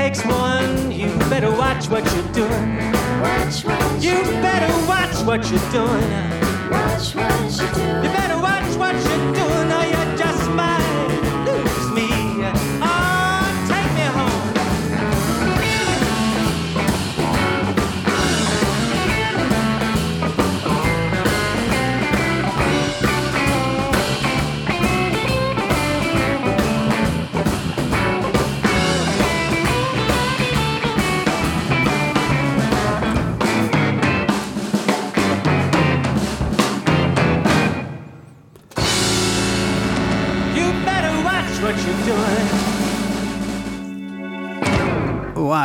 Takes 0.08 0.26
one. 0.26 0.92
You 0.92 1.10
better 1.30 1.52
watch 1.52 1.90
what 1.90 2.04
you're 2.14 2.32
doing. 2.32 2.78
Watch 3.22 3.66
what 3.66 4.04
You 4.04 4.12
you 4.12 4.24
do. 4.24 4.42
better 4.42 4.72
watch 4.88 5.16
what 5.28 5.42
you're 5.52 5.70
doing. 5.80 6.08
Watch 6.72 7.08
what 7.16 7.42
you 7.60 7.68
do. 7.80 7.88
You 8.04 8.10
better 8.20 8.40
watch 8.50 8.70
what 8.82 8.96
you're 8.96 9.34
doing, 9.42 9.70
or 9.78 9.84
you 9.92 10.07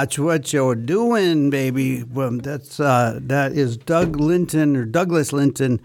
Watch 0.03 0.19
what 0.19 0.53
you're 0.53 0.75
doing, 0.75 1.49
baby. 1.49 2.03
Well, 2.03 2.33
that's 2.33 2.81
uh, 2.81 3.21
that 3.23 3.53
is 3.53 3.77
Doug 3.77 4.17
Linton 4.19 4.75
or 4.77 4.85
Douglas 4.85 5.33
Linton, 5.33 5.81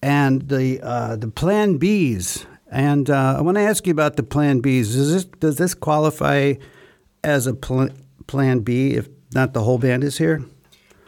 and 0.00 0.42
the 0.48 0.80
uh, 0.80 1.16
the 1.16 1.26
Plan 1.26 1.76
Bs. 1.76 2.46
And 2.70 3.10
uh, 3.10 3.34
I 3.38 3.40
want 3.40 3.56
to 3.56 3.62
ask 3.62 3.84
you 3.84 3.90
about 3.90 4.14
the 4.14 4.22
Plan 4.22 4.62
Bs. 4.62 4.92
Does 4.92 5.12
this 5.12 5.24
does 5.24 5.56
this 5.56 5.74
qualify 5.74 6.54
as 7.24 7.48
a 7.48 7.54
pl- 7.54 7.88
Plan 8.28 8.60
B 8.60 8.92
if 8.92 9.08
not 9.34 9.54
the 9.54 9.62
whole 9.64 9.78
band 9.78 10.04
is 10.04 10.18
here? 10.18 10.44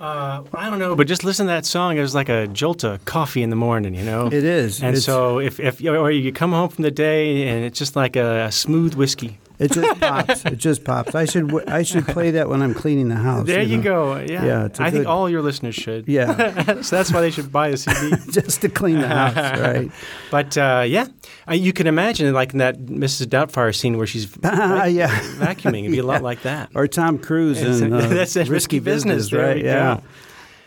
Uh, 0.00 0.42
I 0.54 0.68
don't 0.68 0.80
know, 0.80 0.96
but 0.96 1.06
just 1.06 1.22
listen 1.22 1.46
to 1.46 1.52
that 1.52 1.64
song. 1.64 1.96
It 1.96 2.00
was 2.00 2.16
like 2.16 2.28
a 2.28 2.48
jolt 2.48 2.82
of 2.82 3.04
coffee 3.04 3.44
in 3.44 3.50
the 3.50 3.56
morning, 3.56 3.94
you 3.94 4.02
know. 4.04 4.26
It 4.26 4.32
is. 4.44 4.80
And 4.82 4.88
It's- 4.96 5.04
so 5.04 5.38
if 5.38 5.60
if 5.60 5.80
or 5.84 6.10
you 6.10 6.32
come 6.32 6.50
home 6.50 6.68
from 6.68 6.82
the 6.82 6.90
day 6.90 7.46
and 7.46 7.64
it's 7.64 7.78
just 7.78 7.94
like 7.94 8.16
a, 8.16 8.46
a 8.46 8.50
smooth 8.50 8.94
whiskey. 8.94 9.38
It 9.58 9.70
just 9.72 10.00
pops. 10.00 10.44
It 10.44 10.56
just 10.56 10.84
pops. 10.84 11.14
I 11.14 11.26
should 11.26 11.68
I 11.68 11.82
should 11.84 12.06
play 12.08 12.32
that 12.32 12.48
when 12.48 12.60
I'm 12.60 12.74
cleaning 12.74 13.08
the 13.08 13.14
house. 13.16 13.46
There 13.46 13.62
you 13.62 13.76
know? 13.76 13.82
go. 13.82 14.16
Yeah. 14.18 14.44
Yeah, 14.44 14.68
I 14.80 14.90
think 14.90 15.06
all 15.06 15.30
your 15.30 15.42
listeners 15.42 15.74
should. 15.76 16.08
Yeah, 16.08 16.80
so 16.82 16.96
that's 16.96 17.12
why 17.12 17.20
they 17.20 17.30
should 17.30 17.52
buy 17.52 17.68
a 17.68 17.76
CD. 17.76 18.16
just 18.30 18.62
to 18.62 18.68
clean 18.68 19.00
the 19.00 19.06
house, 19.08 19.36
right? 19.60 19.90
But 20.30 20.58
uh, 20.58 20.84
yeah, 20.86 21.06
uh, 21.48 21.54
you 21.54 21.72
can 21.72 21.86
imagine 21.86 22.32
like 22.34 22.52
in 22.52 22.58
that 22.58 22.78
Mrs. 22.80 23.26
Doubtfire 23.26 23.74
scene 23.74 23.96
where 23.96 24.06
she's 24.08 24.26
Ah, 24.42 24.80
vac- 24.82 24.92
yeah. 24.92 25.08
vacuuming. 25.38 25.80
It'd 25.84 25.92
be 25.92 25.98
a 25.98 26.02
lot 26.06 26.22
like 26.22 26.42
that. 26.42 26.70
Or 26.74 26.88
Tom 26.88 27.18
Cruise 27.18 27.60
It's- 27.60 27.80
in 27.80 27.92
uh, 27.92 28.06
that's 28.08 28.34
a 28.36 28.44
risky 28.46 28.80
business. 28.80 29.30
There 29.30 29.46
right? 29.46 29.56
you 29.58 29.64
Yeah. 29.64 29.96
go. 29.96 30.02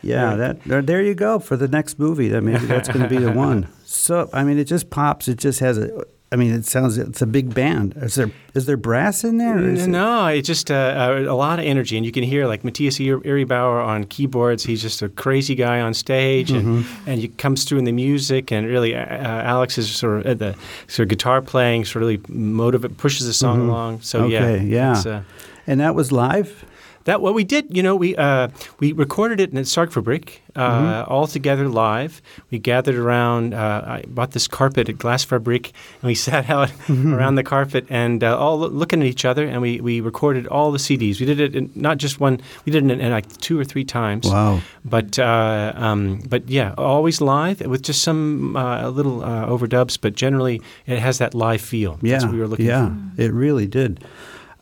Yeah, 0.04 0.36
that 0.36 0.64
there, 0.64 0.82
there 0.82 1.02
you 1.02 1.16
go 1.16 1.40
for 1.40 1.58
the 1.58 1.68
next 1.68 2.00
movie. 2.00 2.30
That 2.30 2.42
maybe 2.42 2.66
that's 2.68 2.88
going 2.88 3.02
to 3.02 3.10
be 3.10 3.18
the 3.18 3.32
one. 3.32 3.68
So 3.84 4.30
I 4.32 4.44
mean, 4.46 4.60
it 4.60 4.66
just 4.66 4.90
pops. 4.90 5.28
It 5.28 5.40
just 5.40 5.60
has 5.60 5.78
a. 5.78 6.06
I 6.30 6.36
mean, 6.36 6.54
it 6.54 6.66
sounds. 6.66 6.98
It's 6.98 7.22
a 7.22 7.26
big 7.26 7.54
band. 7.54 7.94
Is 7.96 8.16
there 8.16 8.30
is 8.54 8.66
there 8.66 8.76
brass 8.76 9.24
in 9.24 9.38
there? 9.38 9.58
is 9.60 9.86
it- 9.86 9.90
No, 9.90 10.28
it's 10.28 10.46
just 10.46 10.70
uh, 10.70 11.24
a 11.26 11.34
lot 11.34 11.58
of 11.58 11.64
energy, 11.66 11.96
and 11.96 12.06
you 12.06 12.12
can 12.12 12.24
hear 12.24 12.48
like 12.48 12.66
Matthias 12.66 13.00
Bauer 13.00 13.80
on 13.80 14.04
keyboards. 14.04 14.66
He's 14.66 14.82
just 14.82 15.02
a 15.02 15.08
crazy 15.08 15.56
guy 15.56 15.80
on 15.80 15.94
stage, 15.94 16.52
and 16.52 16.64
Mm-hmm. 16.66 17.10
and 17.10 17.24
it 17.24 17.38
comes 17.38 17.64
through 17.64 17.78
in 17.80 17.86
the 17.86 17.94
music. 17.94 18.52
And 18.52 18.68
really, 18.68 18.94
uh, 18.94 19.00
uh, 19.06 19.42
Alex 19.46 19.78
is 19.78 19.90
sort 19.90 20.26
of 20.26 20.26
uh, 20.26 20.34
the 20.34 20.56
sort 20.88 21.06
of 21.06 21.10
guitar 21.10 21.42
playing, 21.42 21.86
sort 21.86 22.04
of 22.04 22.10
really 22.10 22.20
motivate 22.28 22.98
pushes 22.98 23.26
the 23.26 23.34
song 23.34 23.62
along. 23.70 24.02
So 24.02 24.28
yeah, 24.28 24.42
Mm-hmm. 24.42 24.56
Okay, 24.56 24.66
yeah. 24.66 24.92
it's, 24.98 25.06
uh, 25.06 25.22
And 25.66 25.80
that 25.80 25.96
was 25.96 26.12
live. 26.12 26.66
That 27.08 27.22
what 27.22 27.34
we 27.34 27.44
did, 27.46 27.66
you 27.76 27.82
know, 27.82 27.96
we 27.96 28.16
uh, 28.18 28.50
we 28.80 28.92
recorded 28.92 29.40
it 29.40 29.52
in 29.54 29.58
Sargfabrik 29.64 30.40
uh, 30.56 30.60
Mm-hmm. 31.04 31.12
all 31.14 31.26
together 31.28 31.68
live. 31.70 32.22
We 32.52 32.60
gathered 32.60 32.96
around. 32.96 33.54
Uh, 33.54 33.82
I 33.88 34.04
bought 34.08 34.32
this 34.32 34.48
carpet 34.48 34.90
at 34.90 34.98
Glasfabrik, 34.98 35.72
and 36.02 36.08
we 36.12 36.16
sat 36.28 36.50
out 36.50 36.70
Mm-hmm. 36.88 37.14
around 37.14 37.36
the 37.36 37.44
carpet 37.44 37.86
and 37.90 38.24
uh, 38.24 38.38
all 38.38 38.58
lo- 38.60 38.68
looking 38.68 39.02
at 39.02 39.08
each 39.08 39.24
other. 39.24 39.46
And 39.48 39.62
we, 39.62 39.80
we 39.80 40.02
recorded 40.02 40.48
all 40.48 40.72
the 40.74 40.80
CDs. 40.80 41.20
We 41.22 41.26
did 41.26 41.40
it 41.40 41.56
in 41.56 41.72
not 41.76 41.98
just 41.98 42.20
one. 42.20 42.42
We 42.66 42.72
did 42.74 42.84
it 42.84 42.92
in, 42.92 43.00
in 43.00 43.12
like 43.12 43.28
two 43.38 43.58
or 43.58 43.64
three 43.64 43.86
times. 43.86 44.28
Wow. 44.28 44.60
But 44.84 45.18
uh, 45.18 45.72
um, 45.76 46.20
but 46.28 46.50
yeah, 46.50 46.74
always 46.78 47.22
live 47.22 47.62
with 47.62 47.84
just 47.84 48.02
some 48.04 48.58
uh, 48.58 48.90
little 48.90 49.24
uh, 49.24 49.48
overdubs. 49.48 49.98
But 50.02 50.16
generally, 50.16 50.62
it 50.86 51.00
has 51.00 51.18
that 51.20 51.34
live 51.34 51.62
feel. 51.62 52.00
Yeah, 52.02 52.14
That's 52.14 52.26
what 52.26 52.34
we 52.34 52.40
were 52.40 52.48
looking 52.50 52.66
yeah, 52.68 52.90
for. 53.16 53.22
it 53.22 53.32
really 53.32 53.66
did. 53.68 54.04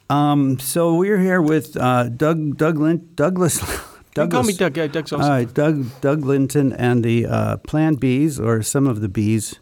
Um, 0.10 0.60
so 0.60 0.96
we're 0.96 1.20
here 1.20 1.42
with 1.42 1.76
uh, 1.78 2.10
Doug 2.10 2.58
Doug 2.58 2.78
Lin- 2.80 3.10
Douglas. 3.16 3.62
You 4.16 4.22
can 4.22 4.32
call 4.32 4.44
me 4.44 4.54
Doug. 4.54 4.78
Yeah, 4.78 4.88
Doug's 4.88 5.12
awesome. 5.12 5.26
All 5.26 5.30
right, 5.30 5.54
Doug 5.54 5.90
Doug 6.00 6.24
Linton 6.24 6.72
and 6.72 7.04
the 7.04 7.26
uh, 7.26 7.58
Plan 7.58 7.98
Bs, 7.98 8.40
or 8.40 8.62
some 8.64 8.88
of 8.88 9.02
the 9.02 9.10
Bs. 9.10 9.60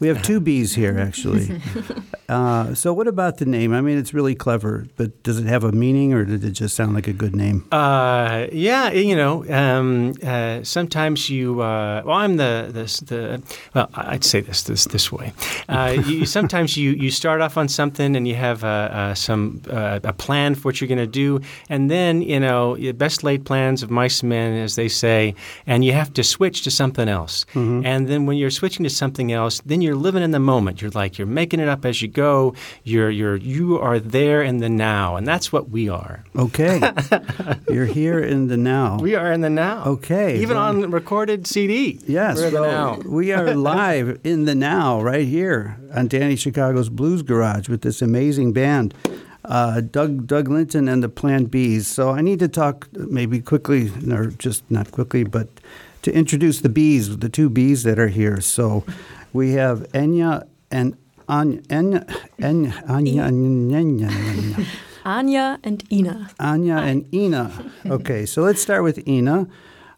We 0.00 0.08
have 0.08 0.22
two 0.22 0.40
Bs 0.40 0.74
here, 0.74 0.98
actually. 0.98 1.60
uh, 2.28 2.74
so, 2.74 2.92
what 2.92 3.06
about 3.06 3.38
the 3.38 3.44
name? 3.44 3.74
I 3.74 3.80
mean, 3.80 3.98
it's 3.98 4.14
really 4.14 4.34
clever, 4.34 4.86
but 4.96 5.22
does 5.22 5.38
it 5.38 5.46
have 5.46 5.62
a 5.62 5.72
meaning, 5.72 6.14
or 6.14 6.24
did 6.24 6.42
it 6.42 6.52
just 6.52 6.74
sound 6.74 6.94
like 6.94 7.06
a 7.06 7.12
good 7.12 7.36
name? 7.36 7.66
Uh, 7.70 8.46
yeah, 8.52 8.90
you 8.90 9.14
know, 9.14 9.44
um, 9.52 10.14
uh, 10.24 10.62
sometimes 10.62 11.28
you. 11.28 11.60
Uh, 11.60 12.02
well, 12.04 12.16
I'm 12.16 12.36
the, 12.36 12.70
the 12.72 13.04
the. 13.04 13.42
Well, 13.74 13.90
I'd 13.94 14.24
say 14.24 14.40
this 14.40 14.62
this 14.62 14.84
this 14.86 15.12
way. 15.12 15.32
Uh, 15.68 15.96
you, 16.06 16.24
sometimes 16.24 16.76
you 16.76 16.92
you 16.92 17.10
start 17.10 17.40
off 17.40 17.56
on 17.56 17.68
something 17.68 18.16
and 18.16 18.26
you 18.26 18.36
have 18.36 18.64
uh, 18.64 18.66
uh, 18.66 19.14
some 19.14 19.60
uh, 19.70 20.00
a 20.02 20.12
plan 20.12 20.54
for 20.54 20.68
what 20.68 20.80
you're 20.80 20.88
going 20.88 20.98
to 20.98 21.06
do, 21.06 21.40
and 21.68 21.90
then 21.90 22.22
you 22.22 22.40
know 22.40 22.74
your 22.76 22.94
best 22.94 23.22
laid 23.22 23.44
plans 23.44 23.82
of 23.82 23.90
mice 23.90 24.22
and 24.22 24.30
men, 24.30 24.56
as 24.56 24.76
they 24.76 24.88
say, 24.88 25.34
and 25.66 25.84
you 25.84 25.92
have 25.92 26.12
to 26.14 26.24
switch 26.24 26.62
to 26.62 26.70
something 26.70 27.08
else. 27.08 27.44
And 27.54 28.08
then 28.08 28.26
when 28.26 28.36
you're 28.36 28.50
switching 28.50 28.84
to 28.84 28.90
something 28.90 29.32
else, 29.32 29.60
then 29.70 29.80
you're 29.80 29.94
living 29.94 30.22
in 30.22 30.30
the 30.32 30.38
moment. 30.40 30.82
You're 30.82 30.90
like 30.90 31.16
you're 31.18 31.26
making 31.26 31.60
it 31.60 31.68
up 31.68 31.84
as 31.84 32.02
you 32.02 32.08
go. 32.08 32.54
You're 32.84 33.10
you're 33.10 33.36
you 33.36 33.78
are 33.78 33.98
there 34.00 34.42
in 34.42 34.58
the 34.58 34.68
now, 34.68 35.16
and 35.16 35.26
that's 35.26 35.52
what 35.52 35.70
we 35.70 35.88
are. 35.88 36.24
Okay, 36.36 36.80
you're 37.70 37.86
here 37.86 38.18
in 38.18 38.48
the 38.48 38.56
now. 38.56 38.98
We 38.98 39.14
are 39.14 39.32
in 39.32 39.40
the 39.42 39.50
now. 39.50 39.84
Okay, 39.84 40.38
Even 40.38 40.56
well- 40.56 40.66
on 40.68 40.90
recorded 40.90 41.46
CD. 41.46 41.98
Yes, 42.06 42.36
We're 42.38 42.50
so 42.50 42.62
now. 42.64 42.96
we 43.06 43.32
are 43.32 43.54
live 43.54 44.18
in 44.24 44.44
the 44.44 44.54
now 44.54 45.00
right 45.00 45.26
here 45.26 45.78
on 45.94 46.08
Danny 46.08 46.36
Chicago's 46.36 46.88
Blues 46.88 47.22
Garage 47.22 47.68
with 47.68 47.82
this 47.82 48.02
amazing 48.02 48.52
band, 48.52 48.94
uh, 49.44 49.80
Doug 49.80 50.26
Doug 50.26 50.48
Linton 50.48 50.88
and 50.88 51.02
the 51.02 51.08
Plan 51.08 51.46
Bs. 51.46 51.82
So 51.82 52.10
I 52.10 52.20
need 52.20 52.38
to 52.40 52.48
talk 52.48 52.88
maybe 52.92 53.40
quickly, 53.40 53.90
or 54.10 54.26
just 54.26 54.68
not 54.70 54.90
quickly, 54.90 55.24
but 55.24 55.48
to 56.02 56.12
introduce 56.14 56.60
the 56.60 56.68
Bs, 56.68 57.20
the 57.20 57.28
two 57.28 57.50
Bs 57.50 57.84
that 57.84 57.98
are 57.98 58.08
here. 58.08 58.40
So 58.40 58.84
we 59.32 59.52
have 59.52 59.80
Enya 59.92 60.46
and 60.70 60.96
Anya, 61.28 61.60
Enya, 61.62 62.04
Enya, 62.38 62.90
Anya, 62.90 63.22
Anya, 63.24 63.76
Anya, 63.78 64.08
Anya. 64.08 64.66
Anya 65.04 65.58
and 65.62 65.84
Ina. 65.92 66.30
Anya 66.40 66.76
and 66.76 67.14
Ina. 67.14 67.72
Okay, 67.86 68.26
so 68.26 68.42
let's 68.42 68.60
start 68.60 68.82
with 68.82 69.06
Ina. 69.08 69.46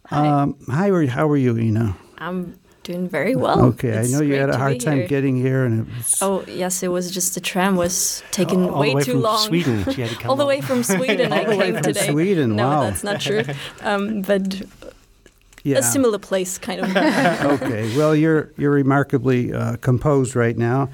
Hi. 0.07 0.27
Um, 0.29 0.57
hi, 0.69 0.91
how 1.07 1.29
are 1.29 1.37
you, 1.37 1.57
Ina? 1.59 1.97
I'm 2.19 2.59
Doing 2.85 3.09
very 3.09 3.37
well. 3.37 3.61
okay, 3.67 3.97
I 3.97 4.07
know 4.09 4.21
you 4.23 4.35
had 4.35 4.51
a 4.51 4.59
hard 4.59 4.81
time 4.81 4.99
here. 4.99 5.07
getting 5.07 5.37
here, 5.37 5.65
and 5.65 5.87
it 5.87 5.97
was. 5.97 6.19
Oh 6.21 6.43
yes, 6.49 6.83
it 6.83 6.89
was 6.89 7.13
just 7.13 7.35
the 7.35 7.41
tram 7.41 7.77
was 7.77 8.25
taking 8.33 8.69
all 8.69 8.81
way 8.81 8.91
the 8.91 8.95
way 8.97 9.03
too 9.05 9.13
from 9.13 9.23
long. 9.23 9.39
Sweden. 9.39 9.85
She 9.93 10.01
had 10.01 10.11
to 10.11 10.17
come 10.17 10.31
All 10.31 10.37
the 10.37 10.45
way 10.47 10.61
from 10.61 10.83
Sweden, 10.83 11.33
I 11.33 11.45
All 11.45 11.51
the 11.53 11.57
way 11.59 11.73
from 11.73 11.83
today. 11.83 12.09
Sweden, 12.11 12.57
No, 12.57 12.67
wow. 12.69 12.83
that's 12.83 13.05
not 13.05 13.21
true. 13.21 13.45
Um, 13.83 14.23
but 14.23 14.63
yeah. 15.63 15.79
a 15.79 15.83
similar 15.83 16.19
place, 16.19 16.59
kind 16.59 16.81
of. 16.81 16.97
okay. 17.63 17.97
Well, 17.97 18.15
you're 18.15 18.53
you're 18.57 18.73
remarkably 18.73 19.53
uh, 19.53 19.77
composed 19.77 20.35
right 20.35 20.57
now. 20.57 20.89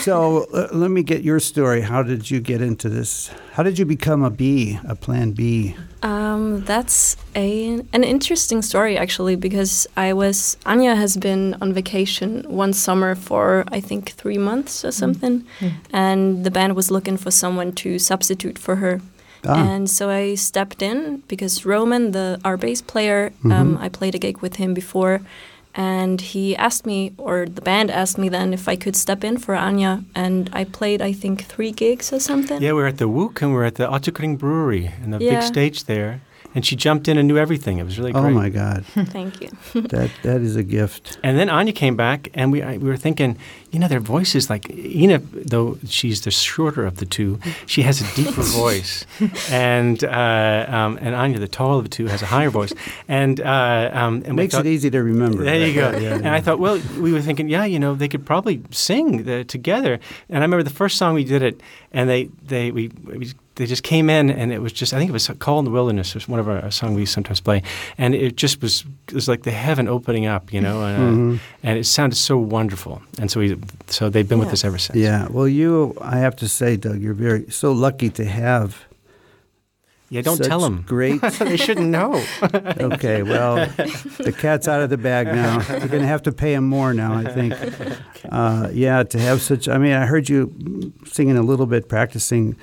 So 0.00 0.46
uh, 0.52 0.68
let 0.72 0.90
me 0.90 1.02
get 1.02 1.22
your 1.22 1.40
story. 1.40 1.80
How 1.80 2.02
did 2.02 2.30
you 2.30 2.40
get 2.40 2.60
into 2.60 2.88
this? 2.88 3.30
How 3.52 3.62
did 3.62 3.78
you 3.78 3.84
become 3.84 4.22
a 4.22 4.30
B, 4.30 4.78
a 4.86 4.94
Plan 4.94 5.32
B? 5.32 5.76
Um, 6.02 6.64
that's 6.64 7.16
a 7.34 7.80
an 7.92 8.04
interesting 8.04 8.62
story 8.62 8.96
actually 8.96 9.36
because 9.36 9.86
I 9.96 10.12
was 10.12 10.56
Anya 10.66 10.94
has 10.94 11.16
been 11.16 11.56
on 11.60 11.72
vacation 11.72 12.44
one 12.48 12.72
summer 12.72 13.14
for 13.14 13.64
I 13.68 13.80
think 13.80 14.10
three 14.12 14.38
months 14.38 14.84
or 14.84 14.92
something, 14.92 15.44
and 15.92 16.44
the 16.44 16.50
band 16.50 16.76
was 16.76 16.90
looking 16.90 17.16
for 17.16 17.30
someone 17.30 17.72
to 17.72 17.98
substitute 17.98 18.58
for 18.58 18.76
her. 18.76 19.00
Ah. 19.44 19.54
And 19.74 19.88
so 19.90 20.08
I 20.10 20.34
stepped 20.36 20.82
in 20.82 21.22
because 21.28 21.64
Roman, 21.66 22.12
the 22.12 22.40
our 22.44 22.56
bass 22.56 22.80
player, 22.82 23.32
um, 23.44 23.76
I 23.80 23.88
played 23.88 24.14
a 24.14 24.18
gig 24.18 24.38
with 24.42 24.56
him 24.56 24.74
before, 24.74 25.20
and 25.74 26.20
he 26.20 26.56
asked 26.56 26.86
me, 26.86 27.12
or 27.18 27.46
the 27.46 27.60
band 27.60 27.90
asked 27.90 28.16
me 28.18 28.28
then, 28.30 28.52
if 28.54 28.68
I 28.68 28.76
could 28.76 28.96
step 28.96 29.22
in 29.24 29.36
for 29.38 29.54
Anya, 29.54 30.02
and 30.14 30.48
I 30.52 30.64
played 30.64 31.02
I 31.02 31.12
think 31.12 31.44
three 31.44 31.70
gigs 31.72 32.12
or 32.12 32.20
something. 32.20 32.62
Yeah, 32.62 32.72
we 32.72 32.80
were 32.82 32.88
at 32.88 32.98
the 32.98 33.08
Wook 33.08 33.42
and 33.42 33.50
we 33.50 33.56
were 33.58 33.64
at 33.66 33.74
the 33.74 33.86
Ottakring 33.86 34.38
Brewery 34.38 34.90
and 35.02 35.12
the 35.12 35.18
Yeah. 35.22 35.40
big 35.40 35.42
stage 35.42 35.84
there. 35.84 36.20
And 36.56 36.64
she 36.64 36.74
jumped 36.74 37.06
in 37.06 37.18
and 37.18 37.28
knew 37.28 37.36
everything. 37.36 37.76
It 37.78 37.84
was 37.84 37.98
really 37.98 38.12
great. 38.12 38.24
Oh 38.24 38.30
my 38.30 38.48
God, 38.48 38.84
Thank 39.18 39.42
you. 39.42 39.50
that 39.74 40.10
that 40.22 40.40
is 40.40 40.56
a 40.56 40.62
gift. 40.62 41.18
And 41.22 41.38
then 41.38 41.50
Anya 41.50 41.72
came 41.74 41.96
back, 41.96 42.30
and 42.32 42.50
we 42.50 42.62
I, 42.62 42.78
we 42.78 42.88
were 42.88 42.96
thinking, 42.96 43.36
you 43.72 43.78
know, 43.78 43.88
their 43.88 44.00
voices 44.00 44.48
like 44.48 44.70
Ina, 44.70 45.18
though 45.52 45.76
she's 45.86 46.22
the 46.22 46.30
shorter 46.30 46.86
of 46.86 46.96
the 46.96 47.04
two, 47.04 47.38
she 47.66 47.82
has 47.82 48.00
a 48.00 48.06
deeper 48.16 48.40
voice, 48.42 49.04
and 49.50 50.02
uh, 50.02 50.64
um, 50.78 50.98
and 51.02 51.14
Anya, 51.14 51.38
the 51.38 51.46
taller 51.58 51.78
of 51.78 51.84
the 51.84 51.90
two, 51.90 52.06
has 52.06 52.22
a 52.22 52.26
higher 52.26 52.48
voice, 52.50 52.72
and 53.06 53.38
uh, 53.40 53.90
um, 53.92 54.22
and 54.24 54.34
Makes 54.36 54.54
thought- 54.54 54.66
it 54.66 54.70
easy 54.70 54.90
to 54.90 55.02
remember. 55.02 55.44
There 55.44 55.66
you 55.66 55.74
go. 55.74 55.90
Yeah, 55.90 56.14
And 56.14 56.24
yeah. 56.24 56.34
I 56.34 56.40
thought, 56.40 56.58
well, 56.58 56.80
we 56.98 57.12
were 57.12 57.20
thinking, 57.20 57.50
yeah, 57.50 57.66
you 57.66 57.78
know, 57.78 57.94
they 57.94 58.08
could 58.08 58.24
probably 58.24 58.62
sing 58.70 59.24
the, 59.24 59.44
together. 59.44 60.00
And 60.30 60.38
I 60.38 60.46
remember 60.46 60.62
the 60.62 60.70
first 60.82 60.96
song 60.96 61.14
we 61.14 61.24
did 61.24 61.42
it, 61.42 61.60
and 61.92 62.08
they 62.08 62.30
they 62.46 62.70
we, 62.70 62.88
we 63.04 63.32
they 63.56 63.66
just 63.66 63.82
came 63.82 64.08
in, 64.08 64.30
and 64.30 64.52
it 64.52 64.60
was 64.62 64.72
just 64.72 64.94
I 64.94 64.98
think 64.98 65.08
it 65.10 65.12
was 65.12 65.28
"Call 65.38 65.58
in 65.58 65.64
the 65.64 65.70
Wilderness" 65.70 66.14
was 66.14 66.28
one 66.28 66.38
of 66.40 66.48
our 66.48 66.58
a 66.58 66.70
song 66.70 66.94
we 66.94 67.04
sometimes 67.06 67.40
play, 67.40 67.62
and 67.98 68.14
it 68.14 68.36
just 68.36 68.62
was 68.62 68.84
it 69.08 69.14
was 69.14 69.28
like 69.28 69.42
the 69.42 69.50
heaven 69.50 69.88
opening 69.88 70.26
up, 70.26 70.52
you 70.52 70.60
know, 70.60 70.82
and, 70.84 70.96
uh, 70.96 71.00
Mm-hmm. 71.00 71.36
and 71.66 71.78
it 71.78 71.84
sounded 71.84 72.16
so 72.16 72.36
wonderful. 72.38 73.02
And 73.20 73.30
so 73.30 73.40
we 73.40 73.56
so 73.88 74.08
they've 74.10 74.28
been 74.28 74.38
with 74.38 74.52
us 74.52 74.64
ever 74.64 74.78
since. 74.78 74.96
Yeah. 74.98 75.26
Well, 75.30 75.48
you, 75.48 75.94
I 76.00 76.18
have 76.18 76.36
to 76.36 76.48
say, 76.48 76.76
Doug, 76.76 77.00
you're 77.00 77.14
very 77.14 77.50
so 77.50 77.72
lucky 77.72 78.10
to 78.10 78.24
have. 78.24 78.84
yeah. 80.10 80.22
Don't 80.22 80.36
such 80.36 80.46
tell 80.48 80.60
them. 80.60 80.84
Great. 80.86 81.20
they 81.38 81.56
shouldn't 81.56 81.88
know. 81.90 82.22
Okay. 82.96 83.22
Well, 83.22 83.56
the 84.18 84.34
cat's 84.36 84.68
out 84.68 84.80
of 84.82 84.90
the 84.90 84.96
bag 84.98 85.26
now. 85.28 85.60
You're 85.68 85.88
going 85.88 86.02
to 86.02 86.06
have 86.08 86.22
to 86.24 86.32
pay 86.32 86.52
him 86.54 86.64
more 86.68 86.92
now, 86.94 87.14
I 87.14 87.24
think. 87.32 87.54
Uh, 88.30 88.68
yeah. 88.72 89.02
To 89.04 89.18
have 89.20 89.40
such. 89.40 89.68
I 89.68 89.78
mean, 89.78 89.92
I 89.92 90.04
heard 90.04 90.28
you 90.28 90.52
singing 91.06 91.36
a 91.36 91.42
little 91.42 91.66
bit, 91.66 91.88
practicing 91.88 92.56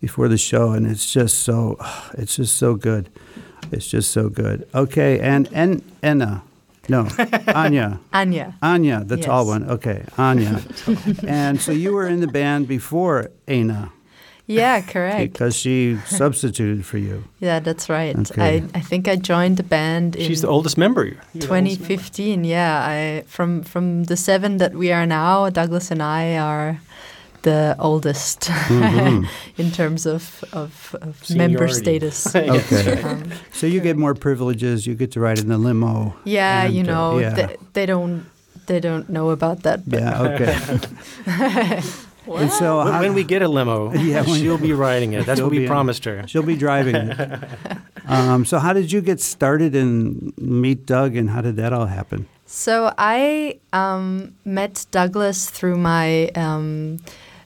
before 0.00 0.28
the 0.28 0.38
show, 0.38 0.72
and 0.72 0.86
it's 0.86 1.12
just 1.12 1.40
so. 1.40 1.76
It's 2.18 2.36
just 2.36 2.56
so 2.56 2.74
good. 2.74 3.08
It's 3.72 3.88
just 3.88 4.10
so 4.10 4.28
good. 4.28 4.68
Okay. 4.74 5.20
And 5.20 5.48
and 5.52 5.82
Enna. 6.02 6.42
No, 6.88 7.06
Anya. 7.54 8.00
Anya. 8.12 8.54
Anya, 8.62 9.04
the 9.04 9.16
tall 9.16 9.46
one. 9.46 9.62
Okay, 9.70 10.04
Anya. 10.18 10.60
and 11.26 11.60
so 11.60 11.70
you 11.72 11.92
were 11.92 12.06
in 12.08 12.18
the 12.20 12.26
band 12.26 12.66
before 12.66 13.30
Ana 13.46 13.92
Yeah, 14.46 14.80
correct. 14.80 15.32
because 15.32 15.54
she 15.54 15.98
substituted 16.06 16.84
for 16.84 16.98
you. 16.98 17.22
Yeah, 17.40 17.60
that's 17.60 17.88
right. 17.88 18.16
Okay. 18.18 18.42
I, 18.74 18.78
I 18.78 18.80
think 18.80 19.06
I 19.06 19.14
joined 19.16 19.56
the 19.56 19.62
band 19.62 20.16
in 20.16 20.26
She's 20.26 20.40
the 20.42 20.48
oldest 20.48 20.76
member. 20.78 21.04
You're 21.04 21.14
the 21.34 21.48
oldest 21.48 21.80
member. 21.80 21.86
2015. 21.86 22.44
Yeah, 22.44 22.82
I 22.84 23.22
from 23.28 23.62
from 23.62 24.04
the 24.04 24.16
seven 24.16 24.56
that 24.58 24.72
we 24.74 24.90
are 24.90 25.06
now, 25.06 25.48
Douglas 25.50 25.90
and 25.92 26.02
I 26.02 26.36
are 26.38 26.80
the 27.42 27.74
oldest 27.78 28.40
Mm-hmm. 28.70 29.24
in 29.62 29.70
terms 29.70 30.06
of 30.06 30.44
of, 30.52 30.94
of 31.02 31.30
member 31.30 31.68
status. 31.82 32.26
Okay. 32.34 33.02
Um, 33.02 33.32
So 33.52 33.66
you 33.66 33.80
get 33.80 33.96
more 33.96 34.14
privileges. 34.14 34.86
You 34.86 34.94
get 34.94 35.10
to 35.12 35.20
ride 35.20 35.38
in 35.38 35.48
the 35.48 35.58
limo. 35.58 36.14
yeah, 36.24 36.64
And, 36.64 36.74
you 36.74 36.82
uh, 36.82 36.86
know, 36.92 37.18
yeah. 37.18 37.30
they, 37.34 37.56
they 37.72 37.86
don't 37.86 38.24
they 38.66 38.80
don't 38.80 39.08
know 39.08 39.30
about 39.30 39.62
that. 39.62 39.88
But 39.88 40.00
Yeah, 40.00 40.22
okay. 40.22 40.54
and 41.26 42.50
so 42.52 42.78
When, 42.78 42.92
how- 42.92 43.00
when 43.00 43.14
we 43.14 43.24
get 43.24 43.42
a 43.42 43.48
limo, 43.48 43.92
Yeah, 43.92 44.22
when- 44.22 44.40
she'll 44.40 44.58
be 44.58 44.72
riding 44.72 45.12
it. 45.14 45.26
That's 45.26 45.40
what 45.40 45.50
we 45.50 45.62
in- 45.62 45.66
promised 45.68 46.04
her. 46.04 46.22
she'll 46.26 46.42
be 46.46 46.56
driving 46.56 46.94
it. 46.96 47.38
Um, 48.06 48.44
so 48.44 48.58
how 48.58 48.72
did 48.72 48.92
you 48.92 49.00
get 49.00 49.20
started 49.20 49.74
and 49.74 50.32
meet 50.38 50.86
Doug, 50.86 51.16
and 51.16 51.30
how 51.30 51.40
did 51.42 51.56
that 51.56 51.72
all 51.72 51.86
happen? 51.86 52.26
So 52.46 52.92
I 52.98 53.58
um, 53.72 54.34
met 54.44 54.86
Douglas 54.90 55.48
through 55.50 55.76
my. 55.78 56.28
Um, 56.34 56.98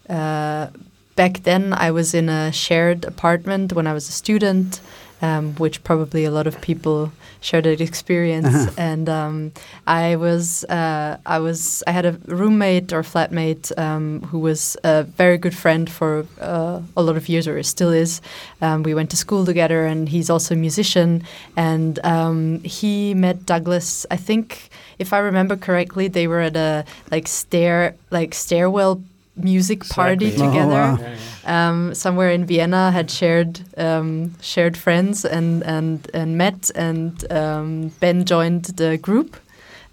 uh, 0.09 0.69
back 1.17 1.43
then, 1.43 1.73
I 1.73 1.91
was 1.91 2.15
in 2.15 2.29
a 2.29 2.53
shared 2.53 3.05
apartment 3.05 3.73
when 3.73 3.87
I 3.87 3.93
was 3.93 4.09
a 4.09 4.13
student, 4.13 4.81
um, 5.23 5.55
which 5.55 5.83
probably 5.85 6.25
a 6.25 6.31
lot 6.31 6.47
of 6.47 6.61
people 6.61 7.13
share 7.41 7.63
that 7.63 7.81
experience. 7.81 8.75
and 8.79 9.09
um, 9.09 9.53
I 9.87 10.17
was, 10.17 10.65
uh, 10.65 11.19
I 11.25 11.39
was, 11.39 11.83
I 11.87 11.93
had 11.93 12.07
a 12.07 12.13
roommate 12.27 12.93
or 12.93 13.03
flatmate 13.03 13.77
um, 13.79 14.23
who 14.23 14.39
was 14.39 14.77
a 14.83 15.05
very 15.05 15.39
good 15.39 15.55
friend 15.55 15.91
for 15.91 16.27
uh, 16.41 16.81
a 16.97 17.03
lot 17.03 17.17
of 17.17 17.29
years, 17.29 17.47
or 17.47 17.63
still 17.63 17.91
is. 17.91 18.21
Um, 18.61 18.83
we 18.83 18.95
went 18.95 19.11
to 19.11 19.17
school 19.17 19.45
together, 19.45 19.85
and 19.85 20.09
he's 20.09 20.31
also 20.31 20.55
a 20.55 20.59
musician. 20.59 21.23
And 21.57 22.05
um, 22.05 22.61
he 22.61 23.15
met 23.15 23.47
Douglas. 23.47 24.07
I 24.11 24.17
think, 24.17 24.71
if 24.99 25.13
I 25.13 25.19
remember 25.19 25.57
correctly, 25.57 26.09
they 26.09 26.27
were 26.27 26.41
at 26.41 26.57
a 26.57 26.85
like 27.11 27.29
stair, 27.29 27.95
like 28.11 28.35
stairwell 28.35 29.03
music 29.37 29.89
party 29.89 30.27
Exactly. 30.29 30.47
Oh, 30.47 30.53
together 30.53 31.05
wow. 31.47 31.71
um, 31.71 31.95
somewhere 31.95 32.31
in 32.31 32.45
Vienna. 32.47 32.91
Had 32.91 33.11
shared 33.11 33.61
um, 33.77 34.33
shared 34.41 34.77
friends 34.77 35.25
and 35.25 35.63
and 35.65 36.09
and 36.15 36.37
met, 36.39 36.71
and 36.75 37.31
um, 37.33 37.91
Ben 38.01 38.25
joined 38.25 38.65
the 38.77 38.97
group. 38.99 39.37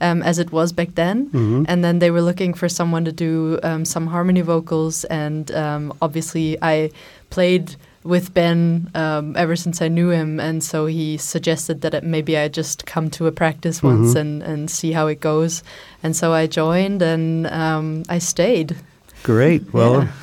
Um, 0.04 0.24
as 0.24 0.40
it 0.40 0.52
was 0.52 0.74
back 0.74 0.96
then, 0.96 1.30
Mhm. 1.30 1.66
and 1.70 1.84
then 1.84 2.00
they 2.00 2.10
were 2.10 2.24
looking 2.24 2.56
for 2.56 2.68
someone 2.68 3.06
to 3.06 3.12
do 3.12 3.60
um, 3.62 3.86
some 3.86 4.08
harmony 4.08 4.42
vocals, 4.42 5.04
and 5.12 5.52
um, 5.52 5.94
obviously 6.02 6.58
I 6.60 6.90
played 7.30 7.76
with 8.04 8.34
Ben 8.34 8.90
um, 8.96 9.36
ever 9.38 9.56
since 9.56 9.80
I 9.80 9.90
knew 9.90 10.10
him, 10.10 10.40
and 10.40 10.64
so 10.64 10.88
he 10.88 11.18
suggested 11.18 11.82
that 11.82 11.94
it, 11.94 12.04
maybe 12.04 12.36
I 12.36 12.48
just 12.48 12.88
come 12.88 13.12
to 13.12 13.28
a 13.28 13.32
practice 13.32 13.84
once 13.84 14.16
Mhm. 14.16 14.20
and, 14.22 14.42
and 14.44 14.72
see 14.72 14.92
how 14.94 15.06
it 15.06 15.20
goes, 15.22 15.62
and 16.02 16.16
so 16.16 16.34
I 16.34 16.48
joined 16.48 17.04
and 17.04 17.46
um, 17.46 18.02
I 18.10 18.18
stayed. 18.18 18.76
Great. 19.24 19.74
Well, 19.74 20.08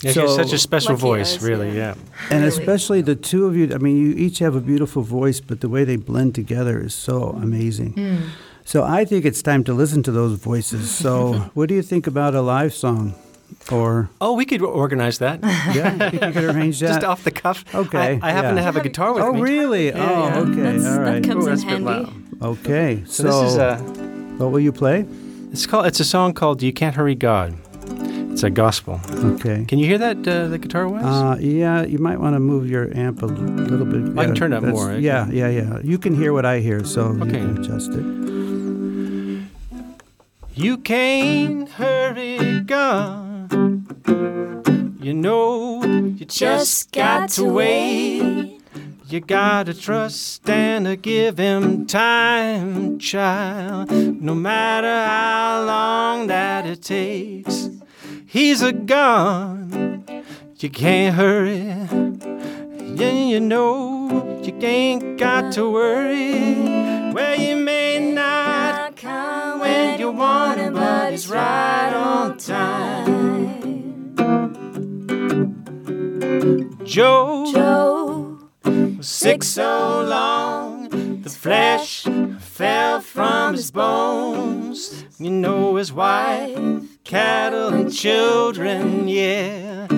Yeah, 0.00 0.12
she 0.12 0.20
has 0.20 0.30
So- 0.30 0.36
such 0.36 0.52
a 0.52 0.58
special 0.58 0.92
Lucky 0.92 1.00
voice, 1.00 1.36
us, 1.36 1.42
really. 1.42 1.70
yeah. 1.76 1.94
Yeah. 1.94 1.94
and 2.30 2.44
Really. 2.44 2.48
especially 2.48 3.00
the 3.02 3.16
two 3.16 3.46
of 3.46 3.56
you. 3.56 3.68
I 3.74 3.78
mean, 3.78 3.96
you 3.96 4.14
each 4.16 4.38
have 4.38 4.54
a 4.54 4.60
beautiful 4.60 5.02
voice, 5.02 5.40
but 5.40 5.60
the 5.60 5.68
way 5.68 5.82
they 5.84 5.96
blend 5.96 6.36
together 6.36 6.80
is 6.80 6.94
so 6.94 7.30
amazing. 7.42 7.92
Hmm. 7.94 8.16
So 8.64 8.84
I 8.84 9.04
think 9.04 9.24
it's 9.24 9.42
time 9.42 9.64
to 9.64 9.74
listen 9.74 10.02
to 10.04 10.12
those 10.12 10.38
voices. 10.38 10.88
So 11.04 11.50
what 11.54 11.68
do 11.68 11.74
you 11.74 11.82
think 11.82 12.06
about 12.06 12.34
a 12.36 12.42
live 12.42 12.72
song? 12.74 13.14
Or 13.72 14.08
Oh, 14.20 14.34
we 14.34 14.44
could 14.44 14.62
organize 14.62 15.18
that. 15.18 15.40
yeah, 15.74 16.12
you 16.12 16.18
could 16.32 16.44
arrange 16.44 16.78
that. 16.78 16.86
Just 16.88 17.04
off 17.04 17.24
the 17.24 17.32
cuff. 17.32 17.64
Okay, 17.74 18.20
I, 18.22 18.28
I 18.28 18.30
happen 18.30 18.50
yeah. 18.50 18.60
to 18.60 18.62
have 18.62 18.76
a 18.76 18.82
guitar 18.82 19.14
with 19.14 19.24
oh, 19.24 19.32
me. 19.32 19.40
Oh, 19.40 19.42
really? 19.42 19.86
Yeah, 19.88 20.32
oh, 20.36 20.40
okay. 20.42 20.60
That's- 20.62 20.86
All 20.86 20.92
that 20.92 21.00
right. 21.00 21.24
comes 21.24 21.44
Ooh, 21.44 21.48
in 21.48 21.54
that's 21.56 21.62
a 21.62 21.66
bit 21.66 21.72
handy. 21.72 21.84
loud. 21.84 22.42
okay. 22.42 23.02
So, 23.06 23.22
So, 23.24 23.42
this 23.42 23.52
is 23.52 23.56
a. 23.58 23.76
what 24.38 24.52
will 24.52 24.60
you 24.60 24.70
play? 24.72 25.06
It's 25.50 25.66
called. 25.66 25.86
It's 25.86 25.98
a 25.98 26.04
song 26.04 26.34
called 26.34 26.62
"You 26.62 26.72
Can't 26.72 26.94
Hurry 26.94 27.14
God." 27.16 27.56
It's 28.38 28.44
a 28.44 28.50
gospel. 28.50 29.00
Okay. 29.10 29.64
Can 29.66 29.80
you 29.80 29.86
hear 29.86 29.98
that? 29.98 30.18
Uh, 30.18 30.46
the 30.46 30.58
guitar 30.58 30.86
was. 30.86 31.02
Uh, 31.02 31.36
yeah, 31.40 31.82
you 31.82 31.98
might 31.98 32.20
want 32.20 32.36
to 32.36 32.38
move 32.38 32.70
your 32.70 32.96
amp 32.96 33.20
a 33.20 33.26
l- 33.26 33.32
little 33.32 33.84
bit. 33.84 34.16
I 34.16 34.26
can 34.26 34.36
turn 34.36 34.52
it 34.52 34.58
up 34.58 34.62
more, 34.62 34.86
right? 34.90 35.00
Yeah, 35.00 35.26
yeah, 35.28 35.48
yeah. 35.48 35.80
You 35.82 35.98
can 35.98 36.14
hear 36.14 36.32
what 36.32 36.46
I 36.46 36.60
hear, 36.60 36.84
so 36.84 37.06
Okay. 37.06 37.24
you 37.24 37.30
can 37.32 37.58
adjust 37.58 37.90
it. 37.94 38.04
You 40.54 40.76
can't 40.78 41.68
hurry 41.68 42.60
God. 42.60 43.50
You 45.02 45.14
know 45.14 45.82
you 45.82 46.24
just 46.24 46.92
got 46.92 47.30
to 47.30 47.42
wait. 47.44 48.60
You 49.08 49.18
gotta 49.18 49.74
trust 49.74 50.48
and 50.48 50.84
to 50.86 50.94
give 50.94 51.38
him 51.38 51.86
time, 51.86 53.00
child. 53.00 53.90
No 53.90 54.36
matter 54.36 54.86
how 54.86 55.64
long 55.66 56.28
that 56.28 56.66
it 56.66 56.82
takes, 56.82 57.70
he's 58.28 58.62
a 58.62 58.72
gun. 58.72 60.04
You 60.58 60.70
can't 60.70 61.16
hurry. 61.16 61.62
Yeah, 62.94 63.12
you 63.12 63.40
know 63.40 64.40
you 64.42 64.54
ain't 64.60 65.18
got 65.18 65.52
to 65.52 65.70
worry. 65.70 67.12
Well, 67.12 67.40
you 67.40 67.56
may 67.56 68.12
not 68.12 68.96
come 68.96 69.60
when 69.60 69.98
you 69.98 70.10
want 70.10 70.60
him, 70.60 70.74
but 70.74 71.12
he's 71.12 71.28
right 71.28 71.92
on 71.94 72.38
time. 72.38 73.58
Joe, 76.84 77.52
Joe, 77.52 78.38
was 78.64 79.06
sick 79.06 79.42
so 79.44 80.02
long, 80.08 80.88
the 81.22 81.30
flesh 81.30 82.06
fell 82.38 83.00
from 83.00 83.54
his 83.54 83.70
bones. 83.70 85.04
You 85.18 85.30
know 85.30 85.76
his 85.76 85.92
wife, 85.92 86.58
cattle, 87.08 87.72
and 87.72 87.90
children, 87.90 89.08
yeah. 89.08 89.88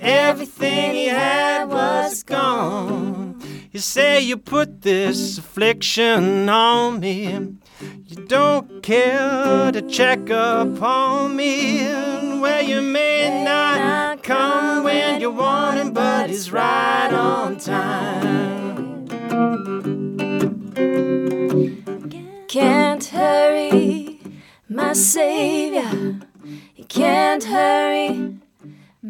Everything 0.00 0.92
he 0.92 1.06
had 1.06 1.64
was 1.64 2.22
gone. 2.22 3.40
You 3.72 3.80
say 3.80 4.20
you 4.20 4.36
put 4.36 4.82
this 4.82 5.38
affliction 5.38 6.46
on 6.50 7.00
me. 7.00 7.24
You 8.06 8.16
don't 8.26 8.82
care 8.82 9.72
to 9.72 9.80
check 9.80 10.28
up 10.28 10.82
on 10.82 11.36
me. 11.36 11.78
And 11.78 12.42
where 12.42 12.60
you 12.60 12.82
may 12.82 13.42
not 13.44 14.22
come 14.22 14.84
when 14.84 15.22
you 15.22 15.30
want 15.30 15.78
him, 15.78 15.92
but 15.94 16.28
he's 16.28 16.52
right 16.52 17.12
on 17.12 17.56
time. 17.56 19.08
can't 22.46 23.04
hurry, 23.04 24.20
my 24.68 24.94
savior. 24.94 26.27
Can't 26.88 27.44
hurry, 27.44 28.37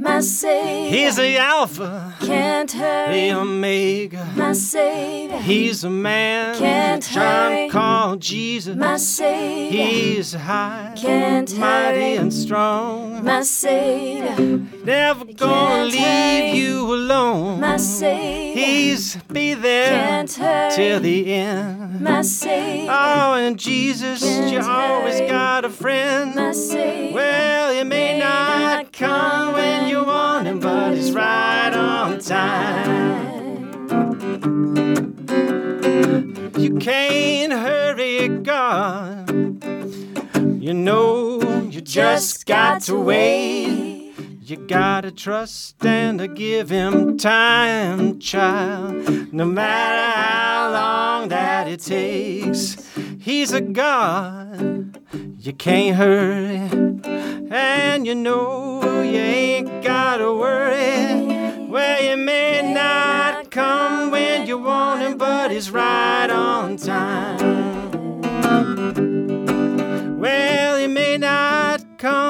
my 0.00 0.20
savior. 0.20 0.96
He's 0.96 1.16
the 1.16 1.36
Alpha, 1.38 2.14
can't 2.20 2.70
the 2.70 2.76
hurry, 2.78 3.30
Omega. 3.32 4.26
my 4.36 4.52
savior. 4.52 5.38
He's 5.38 5.84
a 5.84 5.90
man 5.90 6.56
Can't 6.56 7.02
John 7.02 7.70
called 7.70 8.20
Jesus. 8.20 8.76
my 8.76 8.96
savior. 8.96 9.82
He's 9.84 10.32
high, 10.34 10.94
Can't 10.96 11.56
mighty, 11.58 12.16
and 12.16 12.32
strong. 12.32 13.24
my 13.24 13.42
savior. 13.42 14.36
Never 14.84 15.24
gonna 15.24 15.90
Can't 15.90 15.92
leave 15.92 16.54
you 16.54 16.94
alone. 16.94 17.60
My 17.60 17.76
savior. 17.76 18.62
He's 18.62 19.16
be 19.32 19.54
there 19.54 19.90
Can't 20.26 20.72
till 20.74 21.00
the 21.00 21.32
end. 21.32 22.00
my 22.00 22.22
savior. 22.22 22.90
Oh, 22.92 23.34
and 23.34 23.58
Jesus, 23.58 24.22
Can't 24.22 24.52
you 24.52 24.60
always 24.60 25.20
got 25.22 25.64
a 25.64 25.70
friend. 25.70 26.34
my 26.34 26.52
savior. 26.52 27.14
Well, 27.14 27.74
you 27.74 27.84
may 27.84 27.98
May 28.14 28.18
not 28.20 28.58
not 28.84 28.92
come 28.92 29.52
when 29.54 29.87
you 29.88 30.04
want 30.04 30.46
him, 30.46 30.60
but 30.60 30.94
he's 30.94 31.12
right 31.12 31.72
on 31.72 32.18
time. 32.20 33.48
You 36.58 36.76
can't 36.78 37.52
hurry 37.52 38.28
God. 38.28 39.30
You 40.62 40.74
know 40.74 41.40
you 41.70 41.80
just 41.80 42.44
got 42.44 42.82
to 42.82 42.96
wait. 42.96 43.97
You 44.48 44.56
gotta 44.56 45.10
trust 45.10 45.84
and 45.84 46.34
give 46.34 46.70
him 46.70 47.18
time, 47.18 48.18
child. 48.18 49.30
No 49.30 49.44
matter 49.44 50.18
how 50.18 50.72
long 50.72 51.28
that 51.28 51.68
it 51.68 51.80
takes, 51.80 52.76
he's 53.20 53.52
a 53.52 53.60
God. 53.60 54.98
You 55.38 55.52
can't 55.52 55.96
hurry, 55.96 56.70
and 57.50 58.06
you 58.06 58.14
know 58.14 59.02
you 59.02 59.18
ain't 59.18 59.84
gotta 59.84 60.32
worry. 60.32 61.66
Well, 61.68 62.02
you 62.02 62.16
may 62.16 62.72
not 62.72 63.50
come 63.50 64.10
when 64.10 64.46
you 64.46 64.56
want 64.56 65.02
him, 65.02 65.18
but 65.18 65.50
he's 65.50 65.70
right 65.70 66.30
on 66.30 66.78
time. 66.78 67.36
Well, 70.18 70.78
he 70.78 70.86
may 70.86 71.18
not 71.18 71.84
come 71.98 72.27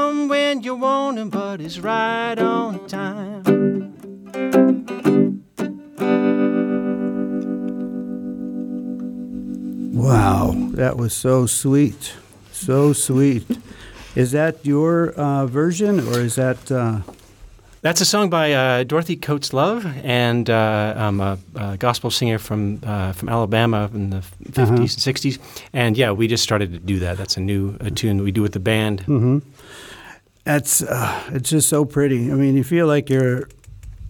when 0.58 0.64
you 0.64 0.74
want 0.74 1.18
him, 1.18 1.30
but 1.30 1.60
he's 1.60 1.78
right 1.78 2.36
on 2.36 2.84
time. 2.88 3.44
Wow, 9.94 10.54
that 10.74 10.96
was 10.96 11.12
so 11.12 11.46
sweet. 11.46 12.14
So 12.52 12.92
sweet. 12.92 13.44
Is 14.14 14.32
that 14.32 14.64
your 14.64 15.10
uh, 15.12 15.46
version 15.46 16.00
or 16.08 16.20
is 16.20 16.34
that. 16.36 16.70
Uh, 16.70 17.00
That's 17.82 18.00
a 18.00 18.04
song 18.04 18.28
by 18.30 18.52
uh, 18.52 18.82
Dorothy 18.84 19.16
Coates 19.16 19.52
Love, 19.52 19.86
and 20.04 20.50
uh, 20.50 20.94
I'm 20.96 21.20
a, 21.20 21.38
a 21.54 21.76
gospel 21.76 22.10
singer 22.10 22.38
from 22.38 22.80
uh, 22.84 23.12
from 23.12 23.28
Alabama 23.28 23.88
in 23.94 24.10
the 24.10 24.22
50s 24.52 24.58
Uh-huh. 24.58 24.74
and 24.74 24.88
60s. 24.88 25.38
And 25.72 25.96
yeah, 25.96 26.10
we 26.12 26.26
just 26.28 26.42
started 26.42 26.72
to 26.72 26.78
do 26.78 26.98
that. 27.00 27.16
That's 27.16 27.36
a 27.36 27.40
new 27.40 27.76
a 27.80 27.90
tune 27.90 28.22
we 28.24 28.32
do 28.32 28.42
with 28.42 28.52
the 28.52 28.60
band. 28.60 29.00
hmm 29.02 29.38
That's 30.48 30.82
uh, 30.82 31.24
it's 31.34 31.50
just 31.50 31.68
so 31.68 31.84
pretty. 31.84 32.32
I 32.32 32.34
mean, 32.34 32.56
you 32.56 32.64
feel 32.64 32.86
like 32.86 33.10
you're 33.10 33.50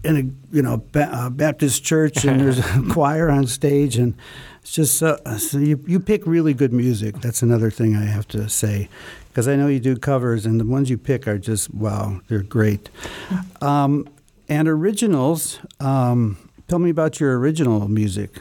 in 0.05 0.15
a 0.15 0.55
you 0.55 0.61
know 0.61 0.81
ba- 0.93 1.09
uh, 1.11 1.29
Baptist 1.29 1.83
church 1.83 2.23
and 2.23 2.39
there's 2.39 2.59
a 2.77 2.83
choir 2.89 3.29
on 3.29 3.45
stage, 3.45 3.97
and 3.97 4.15
it's 4.61 4.71
just 4.71 4.97
so, 4.97 5.19
so 5.37 5.57
you 5.57 5.83
you 5.85 5.99
pick 5.99 6.25
really 6.25 6.53
good 6.53 6.71
music. 6.71 7.19
That's 7.19 7.41
another 7.41 7.69
thing 7.69 7.93
I 7.93 8.05
have 8.05 8.25
to 8.29 8.47
say, 8.47 8.87
because 9.27 9.49
I 9.49 9.57
know 9.57 9.67
you 9.67 9.81
do 9.81 9.97
covers, 9.97 10.45
and 10.45 10.61
the 10.61 10.65
ones 10.65 10.89
you 10.89 10.97
pick 10.97 11.27
are 11.27 11.37
just 11.37 11.73
wow, 11.73 12.21
they're 12.29 12.41
great. 12.41 12.89
Um, 13.59 14.07
and 14.47 14.69
originals. 14.69 15.59
Um, 15.81 16.37
tell 16.69 16.79
me 16.79 16.89
about 16.89 17.19
your 17.19 17.37
original 17.37 17.89
music. 17.89 18.39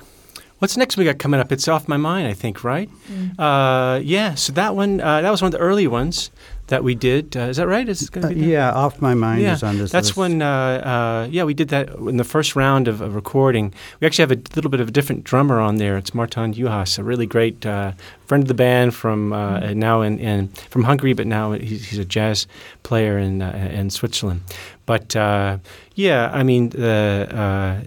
What's 0.61 0.77
next 0.77 0.97
we 0.97 1.05
got 1.05 1.19
coming 1.19 1.41
up? 1.41 1.51
It's 1.51 1.67
off 1.67 1.89
my 1.89 1.97
mind, 1.97 2.29
I 2.29 2.33
think, 2.33 2.63
right? 2.63 2.91
Uh, 3.39 4.01
yeah. 4.03 4.35
So 4.35 4.53
that 4.55 4.75
one, 4.75 5.01
uh, 5.01 5.21
that 5.21 5.31
was 5.31 5.41
one 5.41 5.49
of 5.49 5.53
the 5.53 5.65
early 5.65 5.87
ones 5.87 6.31
that 6.69 6.85
we 6.85 6.95
did. 6.95 7.37
Uh, 7.37 7.41
is 7.51 7.57
that 7.57 7.67
right? 7.67 7.89
Is 7.89 8.09
gonna 8.11 8.27
Uh, 8.27 8.31
be 8.31 8.41
that? 8.41 8.47
yeah, 8.47 8.73
off 8.73 9.01
my 9.03 9.15
mind 9.15 9.43
yeah, 9.43 9.55
is 9.55 9.63
on 9.63 9.79
this. 9.79 9.91
that's 9.91 10.09
list. 10.09 10.17
when. 10.17 10.41
Uh, 10.43 10.47
uh, 10.49 11.29
yeah, 11.31 11.45
we 11.45 11.55
did 11.55 11.69
that 11.69 11.89
in 11.97 12.17
the 12.17 12.25
first 12.25 12.55
round 12.57 12.89
of, 12.89 13.01
of 13.01 13.15
recording. 13.15 13.73
We 14.01 14.07
actually 14.07 14.23
have 14.29 14.33
a 14.33 14.41
little 14.57 14.71
bit 14.71 14.81
of 14.81 14.89
a 14.89 14.91
different 14.91 15.25
drummer 15.25 15.59
on 15.61 15.77
there. 15.77 15.97
It's 15.99 16.15
Martin 16.15 16.55
Juhas, 16.55 16.99
a 16.99 17.03
really 17.03 17.27
great 17.27 17.67
uh, 17.67 17.93
friend 18.27 18.45
of 18.45 18.49
the 18.49 18.55
band 18.55 18.95
from 18.95 19.33
uh, 19.33 19.61
Mm-hmm. 19.61 19.79
now 19.79 20.03
in, 20.03 20.19
in 20.21 20.49
from 20.71 20.85
Hungary, 20.85 21.15
but 21.15 21.27
now 21.27 21.53
he's, 21.53 21.89
he's 21.89 21.99
a 21.99 22.05
jazz 22.05 22.47
player 22.83 23.19
in 23.19 23.43
uh, 23.43 23.71
in 23.73 23.91
Switzerland. 23.91 24.41
But 24.87 25.17
uh, 25.17 25.59
yeah, 25.95 26.31
I 26.33 26.43
mean 26.43 26.69
the. 26.71 27.27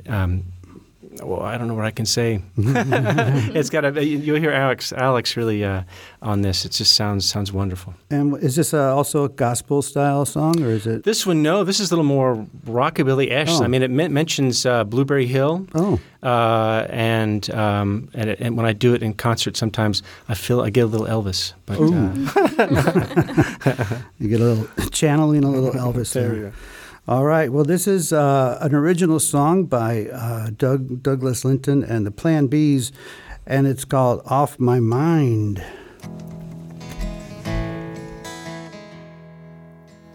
Uh, 0.08 0.12
um, 0.14 0.44
well, 1.24 1.42
I 1.42 1.58
don't 1.58 1.68
know 1.68 1.74
what 1.74 1.86
I 1.86 1.92
can 1.92 2.06
say. 2.06 2.42
it's 2.58 3.70
got 3.70 3.86
a. 3.86 4.06
You'll 4.06 4.40
hear 4.40 4.52
Alex. 4.52 4.92
Alex 4.94 5.38
really 5.38 5.64
uh, 5.64 5.84
on 6.22 6.42
this. 6.42 6.66
It 6.66 6.72
just 6.72 6.96
sounds 6.96 7.28
sounds 7.28 7.52
wonderful. 7.52 7.94
And 8.10 8.38
is 8.44 8.56
this 8.56 8.74
uh, 8.74 8.96
also 8.96 9.26
a 9.26 9.30
gospel 9.30 9.82
style 9.82 10.26
song, 10.26 10.62
or 10.62 10.70
is 10.70 10.88
it? 10.88 11.04
This 11.04 11.26
one, 11.26 11.42
no. 11.42 11.64
This 11.64 11.80
is 11.80 11.92
a 11.92 11.96
little 11.96 12.06
more 12.06 12.46
rockabilly-ish. 12.66 13.50
Oh. 13.50 13.64
I 13.64 13.68
mean, 13.68 13.84
it 13.84 13.92
men- 13.92 14.14
mentions 14.14 14.66
uh, 14.66 14.84
Blueberry 14.84 15.28
Hill, 15.28 15.68
Oh, 15.76 16.00
uh, 16.24 16.86
and 16.90 17.50
um, 17.54 18.10
and, 18.14 18.30
it, 18.30 18.40
and 18.40 18.58
when 18.58 18.66
I 18.66 18.74
do 18.74 18.94
it 18.94 19.04
in 19.04 19.14
concert, 19.14 19.58
sometimes 19.58 20.04
I 20.28 20.34
feel 20.34 20.62
I 20.62 20.70
get 20.70 20.82
a 20.82 20.88
little 20.88 21.08
Elvis. 21.08 21.54
But 21.66 21.80
Ooh. 21.80 21.94
uh, 21.94 22.14
you 24.20 24.30
get 24.30 24.42
a 24.42 24.44
little 24.44 24.90
channeling, 24.90 25.44
a 25.44 25.50
little 25.50 25.72
Elvis 25.72 26.14
there. 26.14 26.54
All 27.08 27.26
right. 27.26 27.52
Well, 27.52 27.64
this 27.64 27.88
is 27.88 28.14
uh, 28.14 28.58
an 28.62 28.74
original 28.76 29.20
song 29.20 29.66
by 29.66 30.08
uh, 30.08 30.52
Doug 30.52 31.04
Douglas 31.04 31.44
Linton 31.44 31.84
and 31.84 32.06
the 32.06 32.12
Plan 32.12 32.48
Bs, 32.48 32.92
and 33.46 33.68
it's 33.68 33.86
called 33.86 34.22
"Off 34.26 34.60
My 34.60 34.80
Mind." 34.80 35.64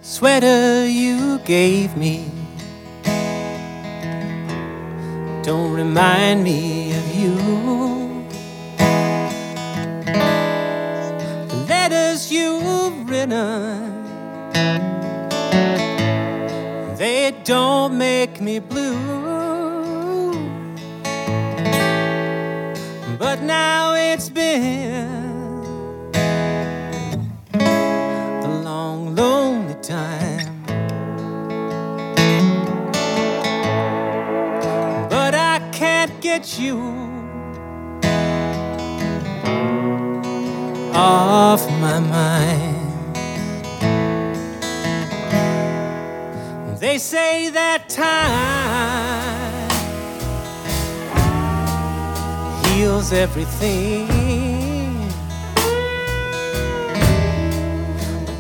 Sweater 0.01 0.87
you 0.87 1.41
gave 1.41 1.97
me 1.97 2.31
don't 5.47 5.75
remind 5.75 6.43
me 6.43 6.91
of 6.91 7.15
you. 7.15 7.37
The 11.47 11.67
letters 11.69 12.33
you've 12.33 13.09
written 13.09 13.87
they 16.97 17.35
don't 17.45 17.99
make 17.99 18.41
me 18.41 18.59
blue. 18.59 18.97
But 23.19 23.43
now 23.43 23.95
it's 23.95 24.31
been 24.31 25.09
a 27.55 28.61
long, 28.65 29.15
lonely 29.15 29.75
time. 29.83 30.65
But 35.11 35.35
I 35.35 35.59
can't 35.73 36.21
get 36.21 36.59
you 36.59 36.79
off 40.95 41.69
my 41.81 42.01
mind. 42.01 42.66
They 46.97 47.01
say 47.01 47.51
that 47.51 47.91
time 47.91 49.69
heals 52.65 53.13
everything. 53.13 54.09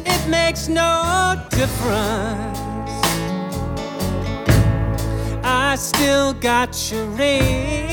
It 0.07 0.29
makes 0.31 0.69
no 0.69 1.38
difference. 1.51 2.59
I 5.45 5.77
still 5.79 6.33
got 6.33 6.90
your 6.90 7.05
ring. 7.09 7.86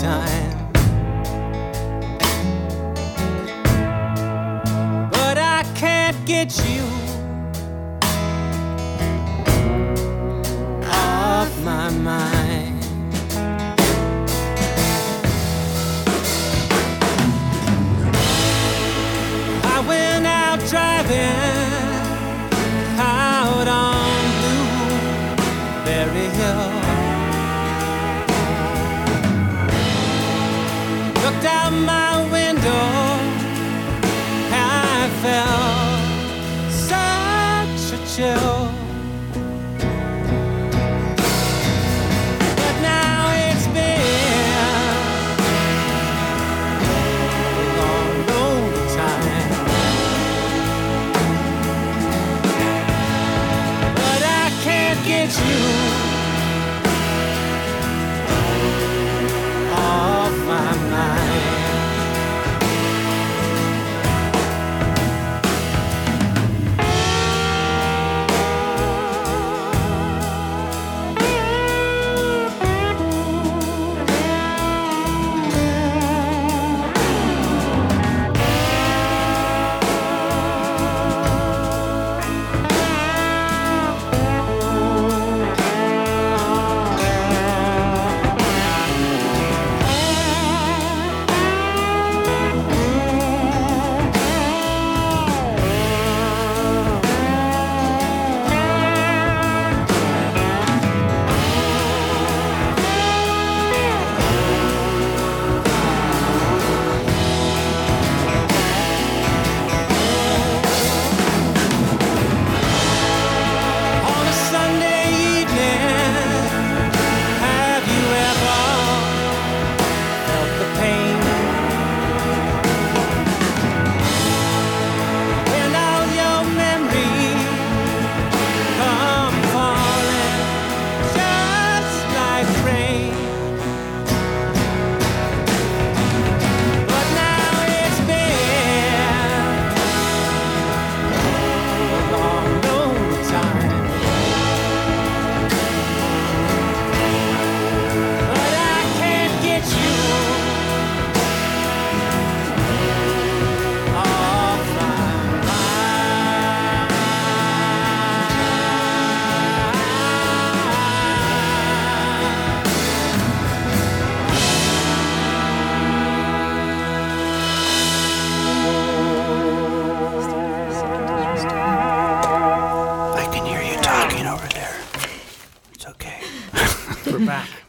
Time. 0.00 0.72
But 5.10 5.38
I 5.38 5.64
can't 5.74 6.16
get 6.24 6.56
you 6.68 6.84
off 10.86 11.50
my 11.64 11.90
mind. 11.90 12.84
I 19.64 19.84
went 19.88 20.26
out 20.26 20.60
driving 20.68 21.87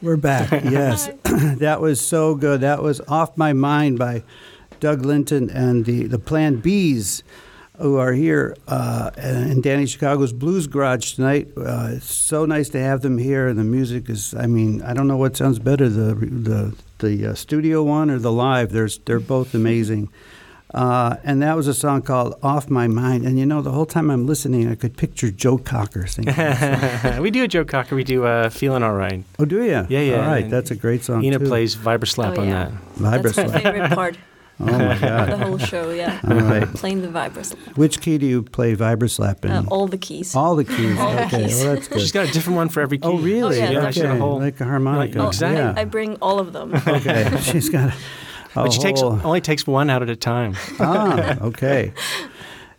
We're 0.10 0.18
back. 0.18 0.64
Yes, 0.64 1.08
that 1.24 1.82
was 1.82 2.02
so 2.02 2.34
good. 2.34 2.62
That 2.62 2.82
was 2.82 3.00
"Off 3.02 3.38
My 3.38 3.54
Mind" 3.54 4.00
by 4.00 4.24
Doug 4.80 5.06
Linton 5.06 5.52
and 5.52 5.86
the 5.86 6.08
the 6.08 6.18
Plan 6.18 6.64
Bs, 6.64 7.22
who 7.78 7.98
are 7.98 8.14
here 8.14 8.58
uh, 8.68 9.12
in 9.18 9.62
Danny 9.62 9.86
Chicago's 9.86 10.34
Blues 10.34 10.66
Garage 10.66 11.14
tonight. 11.14 11.50
Uh, 11.56 11.90
it's 11.92 12.12
so 12.12 12.48
nice 12.48 12.70
to 12.70 12.80
have 12.80 13.02
them 13.02 13.20
here, 13.20 13.48
and 13.48 13.60
the 13.60 13.64
music 13.64 14.10
is. 14.10 14.34
I 14.34 14.48
mean, 14.48 14.82
I 14.82 14.96
don't 14.96 15.08
know 15.08 15.16
what 15.16 15.38
sounds 15.38 15.60
better 15.60 15.88
the 15.88 16.16
the 16.16 16.76
the 16.98 17.28
uh, 17.28 17.34
studio 17.36 17.84
one 17.84 18.10
or 18.10 18.18
the 18.18 18.32
live. 18.32 18.72
There's 18.72 18.98
they're 18.98 19.20
both 19.20 19.54
amazing. 19.54 20.10
Uh, 20.74 21.16
and 21.24 21.42
that 21.42 21.56
was 21.56 21.68
a 21.68 21.74
song 21.74 22.02
called 22.04 22.36
"Off 22.44 22.70
My 22.70 22.88
Mind." 22.88 23.26
And 23.26 23.40
you 23.40 23.46
know, 23.46 23.62
the 23.62 23.72
whole 23.72 23.88
time 23.88 24.12
I'm 24.12 24.28
listening, 24.28 24.70
I 24.70 24.76
could 24.76 24.96
picture 24.98 25.32
Joe 25.32 25.58
Cocker 25.58 26.06
singing. 26.06 26.36
we 27.22 27.32
do 27.32 27.44
a 27.44 27.48
Joe 27.48 27.66
Cocker. 27.66 27.96
We 27.96 28.04
do 28.04 28.26
uh, 28.26 28.50
"Feeling 28.50 28.84
All 28.84 28.94
Right." 28.94 29.24
oh, 29.40 29.46
do 29.46 29.64
you? 29.64 29.72
Yeah, 29.90 30.00
yeah. 30.02 30.22
All 30.22 30.28
right, 30.28 30.44
And 30.44 30.54
that's 30.54 30.70
a 30.70 30.76
great 30.76 31.04
song. 31.04 31.24
Ina 31.24 31.40
too. 31.40 31.46
plays 31.48 31.76
vibraslap 31.76 32.38
Oh, 32.38 32.42
on 32.42 32.48
yeah. 32.48 32.66
that. 32.66 32.74
Vibra 32.98 33.24
That's 33.24 33.38
my 33.38 33.46
slap. 33.48 33.64
favorite 33.64 33.92
part 33.92 34.18
Oh 34.62 34.66
my 34.78 34.98
god! 35.00 35.30
the 35.32 35.38
whole 35.38 35.58
show. 35.58 35.90
Yeah, 35.90 36.20
All 36.30 36.36
right. 36.36 36.68
playing 36.76 37.02
the 37.02 37.08
vibras, 37.08 37.56
Which 37.78 38.02
key 38.02 38.18
do 38.18 38.26
you 38.28 38.44
play 38.44 38.76
vibraslap 38.76 39.46
in? 39.46 39.52
uh, 39.52 39.64
all 39.72 39.88
the 39.88 39.98
keys. 39.98 40.36
All 40.36 40.56
the 40.58 40.66
keys. 40.66 41.00
All 41.00 41.14
the 41.14 41.26
okay, 41.28 41.46
keys. 41.46 41.64
well 41.64 41.76
that's 41.76 41.88
good. 41.88 42.00
She's 42.02 42.12
got 42.12 42.28
a 42.30 42.32
different 42.32 42.58
one 42.58 42.68
for 42.70 42.82
every 42.82 42.98
key. 43.00 43.08
oh 43.08 43.18
really? 43.18 43.58
Oh, 43.58 43.64
yeah, 43.64 43.70
Yeah, 43.72 43.80
that's 43.80 43.96
she's 43.96 44.04
got 44.04 44.18
a 44.18 44.20
whole. 44.20 44.38
like 44.40 44.60
a 44.60 44.66
harmonica. 44.66 45.18
Like, 45.20 45.28
exactly. 45.30 45.60
Yeah. 45.64 45.74
I 45.78 45.86
bring 45.86 46.18
all 46.18 46.40
of 46.40 46.52
them. 46.54 46.76
okay. 46.88 47.38
She's 47.42 47.70
got. 47.70 47.90
A, 47.94 47.94
a 48.56 48.64
But 48.64 48.74
she 48.74 48.80
takes 48.80 49.02
only 49.02 49.42
takes 49.42 49.68
one 49.68 49.90
out 49.90 50.02
at 50.02 50.10
a 50.10 50.16
time. 50.16 50.56
ah, 50.80 51.38
okay. 51.42 51.94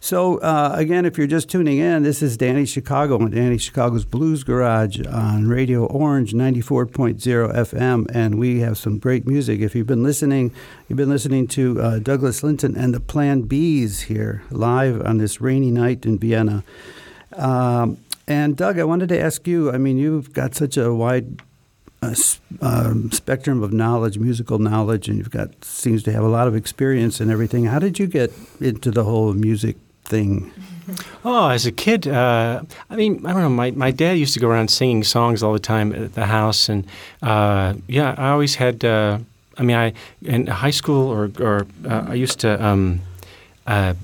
So 0.02 0.38
uh, 0.38 0.72
again, 0.76 1.04
if 1.04 1.18
you're 1.18 1.26
just 1.26 1.50
tuning 1.50 1.78
in, 1.78 2.04
this 2.04 2.22
is 2.22 2.38
Danny 2.38 2.64
Chicago 2.64 3.18
and 3.18 3.32
Danny 3.32 3.58
Chicago's 3.58 4.06
Blues 4.06 4.44
Garage 4.44 4.98
on 5.06 5.46
Radio 5.46 5.84
Orange 5.84 6.32
94.0 6.32 7.20
FM, 7.54 8.06
and 8.14 8.38
we 8.38 8.60
have 8.60 8.78
some 8.78 8.98
great 8.98 9.26
music. 9.26 9.60
If 9.60 9.74
you've 9.74 9.86
been 9.86 10.02
listening, 10.02 10.52
you've 10.88 10.96
been 10.96 11.10
listening 11.10 11.46
to 11.48 11.80
uh, 11.82 11.98
Douglas 11.98 12.42
Linton 12.42 12.76
and 12.76 12.94
the 12.94 13.00
Plan 13.00 13.42
Bs 13.42 14.04
here 14.04 14.42
live 14.50 15.04
on 15.04 15.18
this 15.18 15.38
rainy 15.38 15.70
night 15.70 16.06
in 16.06 16.18
Vienna. 16.18 16.64
Um, 17.34 17.98
and 18.26 18.56
Doug, 18.56 18.78
I 18.78 18.84
wanted 18.84 19.10
to 19.10 19.20
ask 19.20 19.46
you. 19.46 19.70
I 19.70 19.76
mean, 19.76 19.98
you've 19.98 20.32
got 20.32 20.54
such 20.54 20.78
a 20.78 20.94
wide 20.94 21.42
s- 22.02 22.40
um, 22.60 23.10
spectrum 23.12 23.62
of 23.62 23.72
knowledge, 23.72 24.18
musical 24.18 24.58
knowledge, 24.58 25.08
and 25.08 25.18
you've 25.18 25.30
got 25.30 25.64
seems 25.64 26.02
to 26.04 26.12
have 26.12 26.24
a 26.24 26.28
lot 26.28 26.48
of 26.48 26.54
experience 26.56 27.20
and 27.20 27.30
everything. 27.30 27.64
How 27.66 27.78
did 27.78 27.98
you 27.98 28.06
get 28.06 28.32
into 28.60 28.90
the 28.90 29.04
whole 29.04 29.32
music 29.34 29.76
thing? 30.04 30.50
Oh, 31.24 31.48
as 31.48 31.66
a 31.66 31.72
kid, 31.72 32.08
uh, 32.08 32.62
I 32.88 32.96
mean, 32.96 33.24
I 33.24 33.32
don't 33.32 33.42
know. 33.42 33.48
My, 33.48 33.70
my 33.70 33.90
dad 33.92 34.18
used 34.18 34.34
to 34.34 34.40
go 34.40 34.48
around 34.48 34.68
singing 34.68 35.04
songs 35.04 35.42
all 35.42 35.52
the 35.52 35.58
time 35.60 35.92
at 35.94 36.14
the 36.14 36.26
house, 36.26 36.68
and 36.68 36.84
uh, 37.22 37.74
yeah, 37.86 38.14
I 38.18 38.30
always 38.30 38.56
had. 38.56 38.84
Uh, 38.84 39.18
I 39.58 39.62
mean, 39.62 39.76
I 39.76 39.92
in 40.22 40.46
high 40.46 40.70
school 40.72 41.06
or 41.08 41.30
or 41.38 41.66
uh, 41.86 42.06
I 42.08 42.14
used 42.14 42.40
to. 42.40 42.64
Um, 42.64 43.00
uh, 43.66 43.94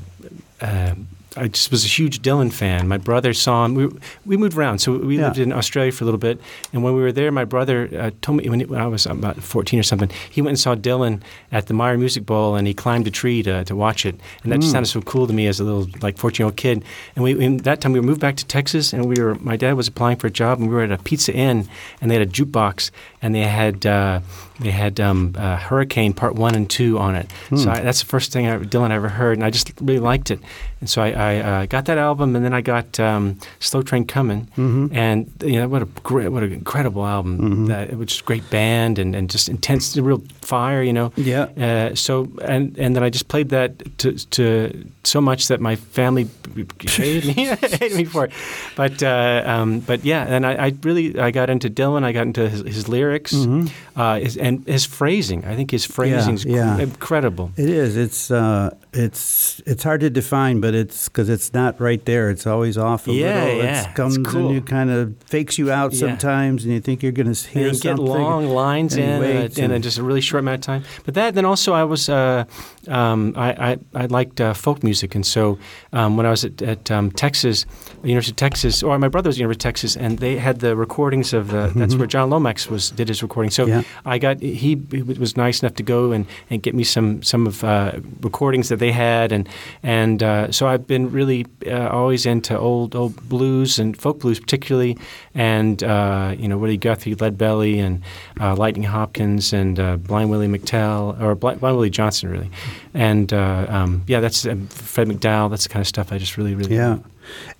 uh, 0.61 0.95
I 1.37 1.49
just 1.49 1.71
was 1.71 1.85
a 1.85 1.89
huge 1.89 2.23
Dylan 2.23 2.53
fan. 2.53 2.89
My 2.89 2.97
brother 2.99 3.35
saw 3.35 3.65
him. 3.65 3.75
We, 3.75 3.89
we 4.25 4.37
moved 4.37 4.57
around, 4.57 4.79
so 4.79 4.97
we 4.97 5.19
Yeah. 5.19 5.25
lived 5.27 5.39
in 5.39 5.53
Australia 5.53 5.93
for 5.93 6.05
a 6.05 6.07
little 6.07 6.19
bit. 6.19 6.41
And 6.73 6.83
when 6.83 6.95
we 6.95 7.01
were 7.03 7.13
there, 7.13 7.31
my 7.31 7.45
brother 7.45 7.89
uh, 7.99 8.11
told 8.23 8.39
me 8.39 8.49
when, 8.49 8.61
when 8.63 8.81
I 8.81 8.87
was 8.87 9.07
about 9.07 9.37
14 9.37 9.79
or 9.79 9.83
something, 9.83 10.11
he 10.31 10.41
went 10.41 10.51
and 10.51 10.59
saw 10.61 10.75
Dylan 10.75 11.21
at 11.53 11.67
the 11.67 11.75
Myer 11.75 11.99
Music 11.99 12.25
Bowl, 12.25 12.57
and 12.57 12.67
he 12.67 12.75
climbed 12.75 13.07
a 13.07 13.11
tree 13.11 13.43
to, 13.43 13.65
to 13.65 13.77
watch 13.77 14.07
it. 14.07 14.19
And 14.43 14.51
that 14.53 14.61
just 14.61 14.73
sounded 14.73 14.89
so 14.89 15.01
cool 15.03 15.27
to 15.27 15.33
me 15.33 15.47
as 15.47 15.61
a 15.61 15.65
little 15.65 15.87
like 16.01 16.17
14 16.19 16.43
year 16.43 16.47
old 16.47 16.57
kid. 16.57 16.85
And 17.15 17.23
we 17.25 17.39
in 17.39 17.59
that 17.59 17.81
time 17.81 17.93
we 17.93 18.01
moved 18.01 18.21
back 18.21 18.37
to 18.37 18.47
Texas, 18.47 18.93
and 18.93 19.05
we 19.07 19.23
were 19.23 19.35
my 19.37 19.57
dad 19.57 19.75
was 19.75 19.89
applying 19.89 20.17
for 20.17 20.27
a 20.29 20.31
job, 20.31 20.59
and 20.59 20.69
we 20.69 20.75
were 20.75 20.83
at 20.83 20.93
a 20.93 20.99
Pizza 20.99 21.33
Inn, 21.35 21.69
and 22.01 22.11
they 22.11 22.15
had 22.19 22.27
a 22.27 22.31
jukebox, 22.31 22.91
and 23.27 23.35
they 23.35 23.41
had 23.41 23.85
uh, 23.85 24.21
they 24.61 24.71
had 24.71 25.01
um, 25.01 25.35
uh, 25.37 25.57
Hurricane 25.57 26.13
Part 26.13 26.37
One 26.37 26.55
and 26.55 26.71
Two 26.71 26.97
on 26.99 27.17
it. 27.17 27.29
So 27.57 27.71
I, 27.71 27.81
that's 27.81 28.01
the 28.01 28.07
first 28.07 28.33
thing 28.33 28.47
I, 28.47 28.57
Dylan 28.59 28.91
ever 28.91 29.09
heard, 29.09 29.37
and 29.37 29.45
I 29.45 29.51
just 29.51 29.73
really 29.81 29.99
liked 29.99 30.31
it. 30.31 30.39
And 30.81 30.89
so 30.89 31.03
I, 31.03 31.11
I 31.11 31.37
uh, 31.39 31.67
got 31.67 31.87
that 31.87 31.99
album, 31.99 32.37
and 32.37 32.45
then 32.45 32.55
I 32.55 32.61
got 32.61 33.01
um, 33.01 33.39
Slow 33.59 33.83
Train 33.83 34.07
Coming, 34.07 34.49
and 34.93 35.31
you 35.43 35.59
know 35.59 35.67
what 35.67 35.83
a 35.83 35.87
great, 36.05 36.29
what 36.29 36.45
an 36.45 36.53
incredible 36.53 37.05
album! 37.05 37.67
That 37.67 37.91
it 37.91 37.97
was 37.97 38.09
just 38.09 38.25
great 38.27 38.49
band 38.49 39.01
and, 39.01 39.17
and 39.17 39.29
just 39.29 39.49
intense, 39.49 39.97
real 39.97 40.23
fire, 40.41 40.83
you 40.83 40.93
know. 40.93 41.13
Yeah. 41.17 41.45
Uh, 41.57 41.95
so 41.97 42.31
and 42.43 42.79
and 42.79 42.95
then 42.95 43.03
I 43.03 43.11
just 43.11 43.27
played 43.27 43.49
that 43.49 43.99
to, 43.99 44.13
to 44.13 44.87
so 45.03 45.21
much 45.21 45.49
that 45.49 45.61
my 45.61 45.75
family 45.75 46.29
hated 46.81 47.37
me, 47.37 47.45
hated 47.61 47.97
me 47.97 48.05
for 48.05 48.27
it. 48.27 48.33
But 48.77 49.03
uh, 49.03 49.43
um, 49.45 49.81
but 49.81 50.05
yeah, 50.05 50.25
and 50.29 50.47
I, 50.47 50.67
I 50.67 50.73
really 50.83 51.19
I 51.19 51.33
got 51.33 51.51
into 51.51 51.69
Dylan. 51.69 52.05
I 52.05 52.13
got 52.13 52.27
into 52.27 52.49
his, 52.49 52.61
his 52.61 52.89
lyrics 52.89 53.16
uh, 53.97 54.19
his, 54.21 54.37
and 54.37 54.67
his 54.67 54.85
phrasing. 54.85 55.45
I 55.45 55.55
think 55.57 55.71
his 55.71 55.85
phrasing 55.85 56.35
is 56.35 56.45
yeah. 56.45 56.79
incredible. 56.79 57.51
It 57.57 57.69
is. 57.69 57.97
It's 57.97 58.31
uh, 58.31 58.71
it's 58.93 59.61
it's 59.67 59.83
hard 59.85 60.01
to 60.01 60.11
define, 60.11 60.61
but 60.61 60.75
it's 60.75 61.09
because 61.09 61.29
it's 61.29 61.53
not 61.53 61.81
right 61.81 62.05
there. 62.05 62.31
It's 62.31 62.47
always 62.47 62.77
off 62.79 63.07
a 63.09 63.13
Yeah, 63.13 63.45
little. 63.45 63.57
yeah. 63.63 63.83
It 63.83 63.87
It's 63.87 63.97
comes 63.97 64.19
cool. 64.19 64.47
and 64.47 64.55
you 64.55 64.61
kind 64.61 64.91
of 64.91 65.15
fakes 65.25 65.59
you 65.59 65.71
out 65.71 65.93
Yeah. 65.93 66.01
sometimes, 66.09 66.65
and 66.65 66.73
you 66.73 66.81
think 66.81 67.03
you're 67.03 67.13
going 67.13 67.33
to 67.33 67.49
And 67.49 67.55
hear 67.59 67.73
you 67.73 67.79
get 67.79 67.99
long 67.99 68.49
lines 68.49 68.97
and 68.97 69.05
in, 69.05 69.21
wait 69.21 69.59
in, 69.59 69.65
in 69.67 69.71
and- 69.73 69.85
just 69.85 69.99
a 69.99 70.03
really 70.03 70.21
short 70.21 70.41
amount 70.41 70.57
of 70.57 70.61
time. 70.63 70.83
But 71.05 71.15
that, 71.15 71.35
then 71.35 71.45
also 71.45 71.73
I 71.73 71.85
was, 71.85 72.09
uh, 72.09 72.45
um, 72.89 73.33
I, 73.37 73.73
I, 73.73 73.79
I 73.95 74.07
liked 74.07 74.41
uh, 74.41 74.55
folk 74.55 74.83
music, 74.83 75.15
and 75.15 75.25
so 75.27 75.59
um, 75.93 76.17
when 76.17 76.27
I 76.27 76.31
was 76.31 76.45
at, 76.45 76.61
at 76.63 76.91
um, 76.91 77.11
Texas, 77.11 77.67
University 78.03 78.33
of 78.33 78.37
Texas, 78.37 78.83
or 78.83 78.99
my 78.99 79.09
brother 79.09 79.29
was 79.29 79.37
at 79.37 79.41
University 79.41 79.69
of 79.69 79.73
Texas, 79.73 79.97
and 79.97 80.19
they 80.19 80.37
had 80.37 80.61
the 80.61 80.75
recordings 80.77 81.33
of 81.33 81.49
the, 81.49 81.73
that's 81.77 81.95
where 81.95 82.07
John 82.07 82.31
Lomax 82.31 82.69
was 82.71 82.91
did 82.97 83.09
his 83.09 83.23
recording. 83.23 83.51
So 83.51 83.67
Yeah. 83.67 83.83
I 84.05 84.19
got 84.19 84.41
he, 84.41 84.81
he 84.91 85.03
was 85.03 85.37
nice 85.37 85.63
enough 85.63 85.75
to 85.77 85.83
go 85.83 86.13
and, 86.13 86.27
and 86.51 86.63
get 86.63 86.75
me 86.75 86.85
some 86.85 87.23
some 87.23 87.47
of 87.47 87.63
uh, 87.65 87.93
recordings 88.21 88.69
that 88.69 88.79
they 88.79 88.93
had, 88.93 89.33
and 89.33 89.49
and 89.83 90.23
uh, 90.23 90.51
so 90.51 90.67
I've 90.67 90.87
been 90.87 91.13
really 91.13 91.47
uh, 91.67 91.89
always 91.89 92.27
into 92.27 92.59
old 92.59 92.95
old 92.95 93.29
blues 93.29 93.79
and 93.79 93.97
folk 93.97 94.21
blues 94.21 94.41
particularly, 94.41 94.97
and 95.35 95.83
uh, 95.83 96.35
you 96.39 96.49
know 96.49 96.59
Woody 96.59 96.77
Guthrie, 96.77 97.15
Lead 97.15 97.37
Belly, 97.39 97.79
and 97.79 98.03
uh, 98.41 98.55
Lightning 98.57 98.85
Hopkins, 98.85 99.53
and 99.53 99.79
uh, 99.79 99.97
Blind 99.97 100.31
Willie 100.31 100.49
McTell 100.49 101.21
or 101.21 101.35
Blind, 101.35 101.61
Blind 101.61 101.77
Willie 101.77 101.91
Johnson 101.91 102.31
really, 102.31 102.51
and 102.95 103.33
uh, 103.33 103.67
um, 103.69 104.03
yeah, 104.07 104.21
that's 104.21 104.47
um, 104.47 104.67
Fred 104.69 105.09
McDowell. 105.09 105.51
That's 105.51 105.65
the 105.65 105.69
kind 105.69 105.83
of 105.83 105.87
stuff 105.89 106.13
I 106.13 106.19
just 106.19 106.37
really 106.37 106.55
really 106.55 106.75
Yeah. 106.75 106.99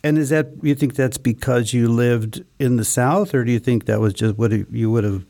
And 0.03 0.19
is 0.19 0.29
that 0.31 0.49
you 0.63 0.75
think 0.75 0.95
that's 0.95 1.19
because 1.19 1.73
you 1.73 1.89
lived 1.89 2.45
in 2.59 2.77
the 2.77 2.85
South, 2.85 3.35
or 3.35 3.45
do 3.45 3.53
you 3.53 3.59
think 3.59 3.87
that 3.87 4.01
was 4.01 4.15
just 4.15 4.37
what 4.39 4.53
you 4.73 4.91
would 4.91 5.05
have, 5.05 5.25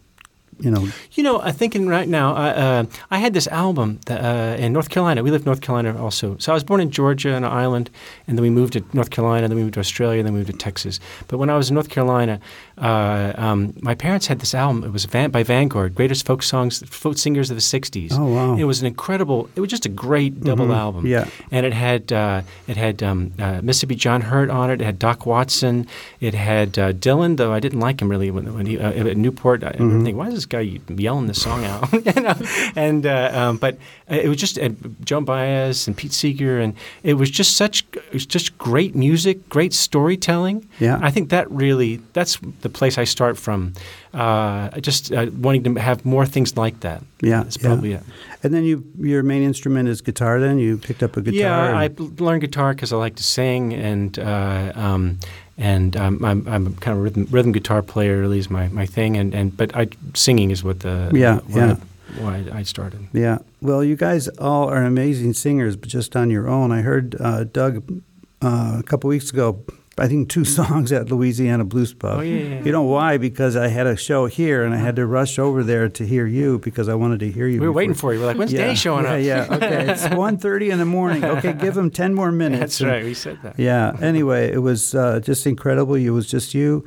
you 0.58 0.70
know? 0.70 0.88
You 1.12 1.22
know, 1.22 1.40
I'm 1.40 1.54
thinking 1.54 1.86
right 1.88 2.08
now. 2.08 2.34
I, 2.34 2.48
uh, 2.50 2.84
I 3.10 3.18
had 3.18 3.34
this 3.34 3.46
album 3.48 4.00
that, 4.06 4.22
uh, 4.22 4.56
in 4.62 4.72
North 4.72 4.88
Carolina. 4.88 5.22
We 5.22 5.30
lived 5.30 5.42
in 5.42 5.46
North 5.46 5.60
Carolina 5.60 6.00
also. 6.00 6.36
So 6.38 6.52
I 6.52 6.54
was 6.54 6.64
born 6.64 6.80
in 6.80 6.90
Georgia, 6.90 7.34
on 7.34 7.44
an 7.44 7.52
island, 7.52 7.90
and 8.26 8.36
then 8.36 8.42
we 8.42 8.50
moved 8.50 8.74
to 8.74 8.84
North 8.92 9.10
Carolina. 9.10 9.48
Then 9.48 9.56
we 9.56 9.62
moved 9.62 9.74
to 9.74 9.80
Australia. 9.80 10.22
Then 10.22 10.32
we 10.32 10.38
moved 10.40 10.50
to 10.50 10.56
Texas. 10.56 11.00
But 11.28 11.38
when 11.38 11.50
I 11.50 11.56
was 11.56 11.68
in 11.70 11.74
North 11.74 11.88
Carolina, 11.88 12.40
uh, 12.78 13.32
um, 13.36 13.74
my 13.80 13.94
parents 13.94 14.26
had 14.26 14.40
this 14.40 14.54
album. 14.54 14.84
It 14.84 14.92
was 14.92 15.04
Van, 15.04 15.30
by 15.30 15.42
Vanguard, 15.42 15.94
Greatest 15.94 16.26
Folk 16.26 16.42
Songs, 16.42 16.82
Folk 16.88 17.18
Singers 17.18 17.50
of 17.50 17.56
the 17.56 17.62
'60s. 17.62 18.12
Oh, 18.12 18.26
wow. 18.26 18.56
It 18.56 18.64
was 18.64 18.80
an 18.80 18.86
incredible. 18.86 19.48
It 19.56 19.60
was 19.60 19.70
just 19.70 19.86
a 19.86 19.90
great 19.90 20.42
double 20.42 20.72
album. 20.72 21.04
Mm-hmm. 21.04 21.08
Yeah. 21.08 21.28
And 21.50 21.66
it 21.66 21.72
had 21.72 22.12
uh, 22.12 22.42
it 22.66 22.76
had 22.76 23.02
um, 23.02 23.32
uh, 23.38 23.60
Mississippi 23.62 23.94
John 23.94 24.22
Hurt 24.22 24.50
on 24.50 24.70
it. 24.70 24.80
It 24.80 24.84
had 24.84 24.98
Doc 24.98 25.26
Watson. 25.26 25.86
It 26.20 26.34
had 26.34 26.78
uh, 26.78 26.92
Dylan, 26.92 27.36
though 27.36 27.52
I 27.52 27.60
didn't 27.60 27.80
like 27.80 28.00
him 28.00 28.08
really 28.08 28.30
when, 28.30 28.54
when 28.54 28.66
he 28.66 28.78
uh, 28.78 28.90
at 28.90 29.16
Newport. 29.16 29.64
I 29.64 29.70
remember 29.70 30.04
thinking, 30.04 30.16
why 30.16 30.28
is 30.28 30.34
this 30.34 30.45
guy 30.46 30.78
yelling 30.88 31.26
this 31.26 31.42
song 31.42 31.64
out? 31.64 31.92
you 32.16 32.22
know? 32.22 32.34
And 32.74 33.06
uh, 33.06 33.30
um, 33.32 33.56
but 33.58 33.78
it 34.08 34.28
was 34.28 34.38
just 34.38 34.58
and 34.58 34.96
Joan 35.04 35.24
Baez 35.24 35.86
and 35.86 35.96
Pete 35.96 36.12
Seeger, 36.12 36.58
and 36.60 36.74
it 37.02 37.14
was 37.14 37.30
just 37.30 37.56
such 37.56 37.84
it 37.94 38.12
was 38.12 38.26
just 38.26 38.56
great 38.58 38.94
music, 38.94 39.48
great 39.48 39.72
storytelling. 39.72 40.68
Yeah. 40.80 40.98
I 41.02 41.10
think 41.10 41.30
that 41.30 41.50
really 41.50 41.96
that's 42.12 42.38
the 42.60 42.68
place 42.68 42.98
I 42.98 43.04
start 43.04 43.36
from. 43.36 43.74
Uh, 44.14 44.70
just 44.80 45.12
uh, 45.12 45.26
wanting 45.36 45.62
to 45.74 45.78
have 45.78 46.06
more 46.06 46.24
things 46.24 46.56
like 46.56 46.80
that. 46.80 47.02
Yeah, 47.20 47.42
That's 47.42 47.58
yeah. 47.58 47.66
probably 47.66 47.92
it. 47.92 48.02
And 48.42 48.54
then 48.54 48.64
you, 48.64 48.82
your 48.98 49.22
main 49.22 49.42
instrument 49.42 49.90
is 49.90 50.00
guitar. 50.00 50.40
Then 50.40 50.58
you 50.58 50.78
picked 50.78 51.02
up 51.02 51.18
a 51.18 51.20
guitar. 51.20 51.70
Yeah, 51.70 51.78
I 51.78 51.90
learned 51.98 52.40
guitar 52.40 52.72
because 52.72 52.94
I 52.94 52.96
like 52.96 53.16
to 53.16 53.22
sing, 53.22 53.74
and 53.74 54.18
uh, 54.18 54.72
um, 54.74 55.18
and 55.58 55.96
um, 55.96 56.24
I'm, 56.24 56.46
I'm 56.46 56.74
kind 56.76 56.92
of 56.94 56.98
a 56.98 57.02
rhythm, 57.02 57.26
rhythm 57.30 57.52
guitar 57.52 57.82
player. 57.82 58.20
Really 58.20 58.38
is 58.38 58.50
my, 58.50 58.68
my 58.68 58.86
thing, 58.86 59.16
and, 59.16 59.34
and 59.34 59.56
but 59.56 59.74
I 59.74 59.88
singing 60.14 60.50
is 60.50 60.62
what 60.62 60.80
the 60.80 61.10
Yeah, 61.14 61.40
yeah. 61.48 61.76
why 62.18 62.44
I 62.52 62.62
started. 62.62 63.08
Yeah. 63.12 63.38
Well, 63.60 63.82
you 63.82 63.96
guys 63.96 64.28
all 64.28 64.68
are 64.68 64.82
amazing 64.82 65.34
singers, 65.34 65.76
but 65.76 65.88
just 65.88 66.14
on 66.16 66.30
your 66.30 66.48
own. 66.48 66.72
I 66.72 66.82
heard 66.82 67.16
uh, 67.20 67.44
Doug 67.44 68.02
uh, 68.42 68.76
a 68.78 68.82
couple 68.82 69.08
weeks 69.08 69.30
ago. 69.30 69.58
I 69.98 70.08
think 70.08 70.28
two 70.28 70.44
songs 70.58 70.92
at 70.92 71.10
Louisiana 71.10 71.64
Blues 71.64 71.94
Pub. 71.94 72.18
Oh, 72.18 72.20
yeah, 72.20 72.36
yeah, 72.36 72.48
yeah. 72.56 72.64
You 72.64 72.72
know 72.72 72.82
why? 72.82 73.16
Because 73.16 73.56
I 73.56 73.68
had 73.68 73.86
a 73.86 73.96
show 73.96 74.26
here 74.26 74.62
and 74.62 74.74
I 74.74 74.76
had 74.76 74.96
to 74.96 75.06
rush 75.06 75.38
over 75.38 75.64
there 75.64 75.88
to 75.88 76.06
hear 76.06 76.26
you 76.26 76.58
because 76.58 76.88
I 76.88 76.94
wanted 76.94 77.20
to 77.20 77.30
hear 77.30 77.46
you. 77.46 77.60
We 77.60 77.66
were 77.66 77.72
before- 77.72 77.76
waiting 77.78 77.94
for 77.94 78.12
you. 78.12 78.20
We're 78.20 78.26
like, 78.26 78.36
when's 78.36 78.52
yeah, 78.52 78.62
Danny 78.66 78.74
showing 78.76 79.04
yeah, 79.04 79.10
up? 79.12 79.22
Yeah, 79.50 79.56
Okay, 79.56 79.90
it's 79.92 80.04
1.30 80.04 80.70
in 80.72 80.78
the 80.78 80.84
morning. 80.84 81.24
Okay, 81.24 81.54
give 81.54 81.76
him 81.76 81.90
ten 81.90 82.12
more 82.14 82.30
minutes. 82.44 82.60
That's 82.60 82.80
And- 82.82 82.90
right. 82.90 83.04
We 83.04 83.14
said 83.14 83.38
that. 83.42 83.58
Yeah. 83.58 83.96
Anyway, 84.02 84.52
it 84.52 84.58
was 84.58 84.94
uh, 84.94 85.20
just 85.20 85.46
incredible. 85.46 85.94
It 85.94 86.10
was 86.10 86.26
just 86.26 86.52
you 86.52 86.84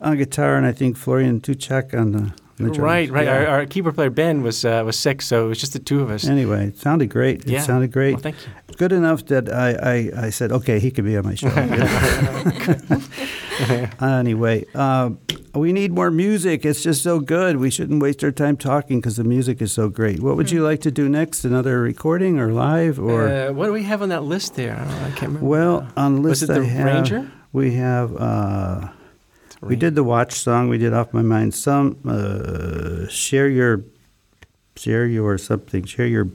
on 0.00 0.16
guitar, 0.16 0.56
and 0.56 0.64
I 0.64 0.72
think 0.72 0.96
Florian 0.96 1.40
Tuchek 1.40 1.92
on 1.98 2.12
the, 2.12 2.18
on 2.18 2.24
the 2.24 2.30
drums. 2.30 2.40
Right, 2.58 3.10
right. 3.10 3.26
Yeah. 3.26 3.36
Our, 3.36 3.46
our 3.46 3.66
keyboard 3.66 3.96
player 3.96 4.08
Ben 4.08 4.42
was 4.42 4.64
uh, 4.64 4.82
was 4.84 4.98
sick, 4.98 5.20
so 5.20 5.44
it 5.44 5.48
was 5.48 5.58
just 5.58 5.74
the 5.74 5.78
two 5.78 6.00
of 6.00 6.10
us. 6.10 6.26
Anyway, 6.26 6.68
it 6.68 6.78
sounded 6.78 7.10
great. 7.10 7.44
It 7.44 7.50
yeah, 7.50 7.60
sounded 7.60 7.92
great. 7.92 8.14
Well, 8.14 8.22
thank 8.22 8.36
you. 8.46 8.52
Good 8.76 8.92
enough 8.92 9.26
that 9.26 9.52
I, 9.52 9.72
I, 9.72 10.10
I 10.26 10.30
said, 10.30 10.52
okay, 10.52 10.78
he 10.78 10.90
could 10.90 11.04
be 11.04 11.18
on 11.18 11.24
my 11.24 11.34
show. 11.34 11.48
anyway, 14.00 14.64
uh, 14.74 15.10
we 15.54 15.72
need 15.72 15.92
more 15.92 16.10
music. 16.10 16.64
It's 16.64 16.82
just 16.82 17.02
so 17.02 17.20
good. 17.20 17.58
We 17.58 17.68
shouldn't 17.70 18.02
waste 18.02 18.24
our 18.24 18.32
time 18.32 18.56
talking 18.56 19.00
because 19.00 19.16
the 19.16 19.24
music 19.24 19.60
is 19.60 19.72
so 19.72 19.90
great. 19.90 20.20
What 20.20 20.36
would 20.36 20.50
you 20.50 20.64
like 20.64 20.80
to 20.82 20.90
do 20.90 21.08
next? 21.08 21.44
Another 21.44 21.80
recording 21.80 22.38
or 22.38 22.52
live 22.52 22.98
or? 22.98 23.28
uh, 23.28 23.52
what 23.52 23.66
do 23.66 23.72
we 23.72 23.82
have 23.82 24.00
on 24.02 24.08
that 24.10 24.24
list 24.24 24.54
there? 24.54 24.76
I, 24.76 24.82
I 24.82 25.10
can't 25.10 25.22
remember. 25.22 25.46
well, 25.46 25.88
on 25.96 26.16
the 26.16 26.20
was 26.22 26.40
list 26.40 26.50
it 26.50 26.54
the 26.54 26.60
I 26.60 26.64
have, 26.64 26.86
Ranger? 26.86 27.30
we 27.52 27.74
have. 27.74 28.16
We 29.62 29.76
did 29.76 29.94
the 29.94 30.04
watch 30.04 30.32
song. 30.34 30.68
We 30.68 30.78
did 30.78 30.92
off 30.92 31.12
my 31.12 31.22
mind. 31.22 31.54
Some 31.54 31.96
uh, 32.06 33.08
share 33.08 33.48
your, 33.48 33.82
share 34.76 35.06
your 35.06 35.38
something. 35.38 35.84
Share 35.84 36.06
your. 36.06 36.28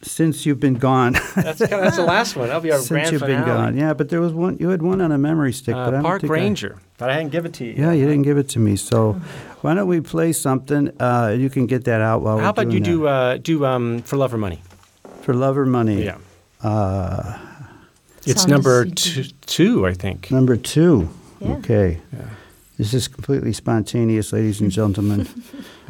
Since 0.00 0.46
you've 0.46 0.60
been 0.60 0.74
gone. 0.74 1.12
That's, 1.34 1.58
kinda, 1.58 1.80
that's 1.80 1.96
the 1.96 2.04
last 2.04 2.36
one. 2.36 2.46
That'll 2.46 2.62
be 2.62 2.70
our 2.70 2.78
Since 2.78 2.88
grand 2.88 3.12
you've 3.12 3.20
been 3.26 3.44
gone, 3.44 3.76
yeah. 3.76 3.94
But 3.94 4.10
there 4.10 4.20
was 4.20 4.32
one. 4.32 4.56
You 4.58 4.68
had 4.68 4.80
one 4.80 5.00
on 5.00 5.10
a 5.10 5.18
memory 5.18 5.52
stick, 5.52 5.74
Uh, 5.74 5.90
but 5.90 5.94
I 5.98 6.02
Park 6.02 6.20
think 6.20 6.30
I- 6.30 6.34
Ranger, 6.34 6.78
but 6.98 7.10
I 7.10 7.16
didn't 7.18 7.32
give 7.32 7.44
it 7.46 7.52
to 7.54 7.64
you. 7.64 7.72
yeah, 7.76 7.90
you 7.90 8.06
didn't 8.06 8.22
give 8.22 8.38
it 8.38 8.48
to 8.50 8.60
me. 8.60 8.76
So 8.76 9.14
why 9.62 9.74
don't 9.74 9.88
we 9.88 10.00
play 10.00 10.32
something? 10.32 10.92
Uh, 11.00 11.34
you 11.36 11.50
can 11.50 11.66
get 11.66 11.82
that 11.86 12.00
out 12.00 12.22
while 12.22 12.36
we're 12.36 12.42
How 12.42 12.50
about 12.50 12.70
you 12.70 12.78
doing 12.78 13.00
do 13.00 13.06
uh, 13.08 13.36
do 13.38 13.66
um, 13.66 14.02
for 14.02 14.16
love 14.16 14.32
or 14.32 14.38
money? 14.38 14.62
for 15.22 15.34
love 15.34 15.58
or 15.58 15.66
money? 15.66 16.04
Yeah, 16.04 16.18
Uh, 16.62 17.36
it's 18.24 18.46
number 18.46 18.82
asleep. 18.82 18.94
two, 18.94 19.24
two, 19.46 19.86
I 19.86 19.94
think. 19.94 20.30
number 20.30 20.56
two. 20.56 21.08
Yeah. 21.40 21.52
Okay. 21.56 22.00
Yeah. 22.12 22.28
This 22.78 22.94
is 22.94 23.08
completely 23.08 23.52
spontaneous, 23.52 24.32
ladies 24.32 24.60
and 24.60 24.70
gentlemen. 24.70 25.26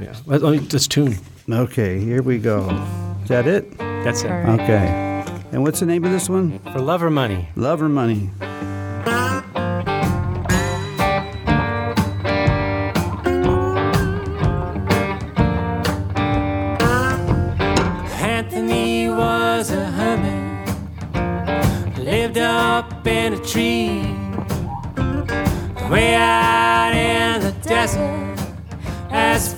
Yeah, 0.01 0.15
Let, 0.27 0.43
let 0.43 0.53
me, 0.53 0.61
let's 0.71 0.87
tune. 0.87 1.17
okay, 1.51 1.99
here 1.99 2.23
we 2.23 2.39
go. 2.39 2.69
Is 3.25 3.29
that 3.31 3.49
it? 3.49 3.77
That's 3.79 4.23
it. 4.23 4.31
All 4.31 4.43
right. 4.45 4.61
Okay. 4.61 4.87
And 5.51 5.65
what's 5.65 5.81
the 5.81 5.87
name 5.87 6.05
of 6.05 6.13
this 6.13 6.29
one? 6.31 6.61
For 6.61 6.79
love 6.79 7.03
or 7.03 7.11
money. 7.11 7.49
Love 7.57 7.83
or 7.83 7.89
money? 7.89 8.31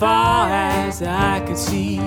Far 0.01 0.49
as 0.51 1.03
I 1.03 1.41
could 1.47 1.59
see. 1.59 1.99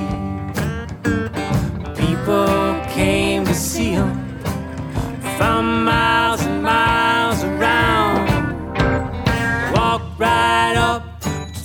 People 1.93 2.81
came 2.89 3.45
to 3.45 3.53
see 3.53 3.91
him 3.91 4.39
from 5.37 5.83
miles 5.83 6.41
and 6.41 6.63
miles 6.63 7.43
around. 7.43 8.25
Walked 9.75 10.19
right 10.19 10.73
up 10.75 11.03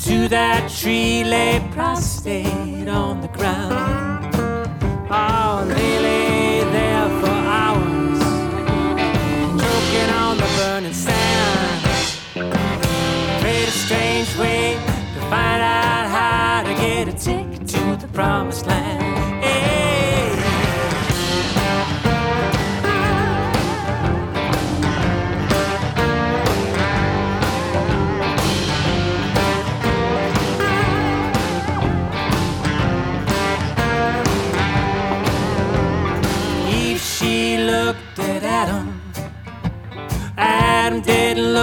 to 0.04 0.28
that 0.28 0.70
tree, 0.70 1.24
lay 1.24 1.66
prostrate 1.72 2.88
on 2.88 3.22
the 3.22 3.27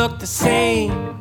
didn't 0.06 0.12
look 0.12 0.20
the 0.20 0.28
same. 0.28 1.20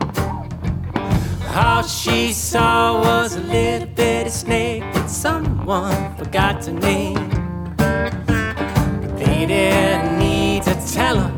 All 1.54 1.82
she 1.82 2.32
saw 2.32 3.00
was 3.00 3.36
a 3.36 3.40
little 3.40 3.88
bitty 3.88 4.30
snake 4.30 4.82
that 4.94 5.08
someone 5.08 6.16
forgot 6.16 6.62
to 6.62 6.72
name. 6.72 7.14
But 7.76 9.16
they 9.16 9.46
didn't 9.46 10.18
need 10.18 10.64
to 10.64 10.74
tell 10.92 11.20
him 11.20 11.32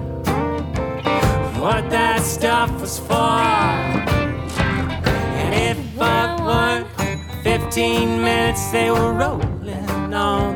what 1.60 1.90
that 1.90 2.22
stuff 2.22 2.80
was 2.80 2.98
for. 2.98 3.40
And 5.40 5.54
if 5.54 5.78
it 5.78 6.40
weren't 6.44 6.88
15 7.42 8.22
minutes, 8.22 8.70
they 8.70 8.90
were 8.90 9.12
rolling 9.12 10.14
on 10.14 10.55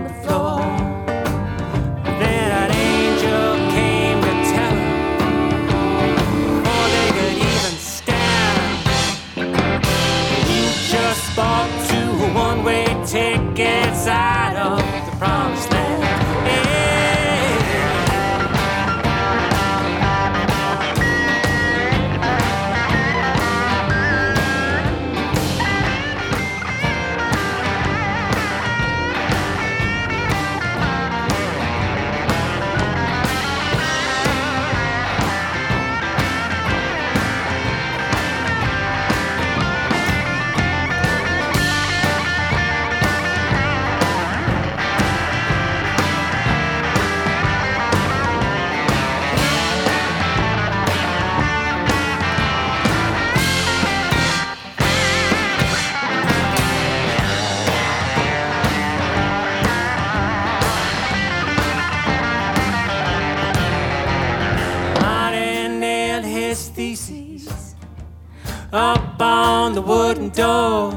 door, 70.40 70.92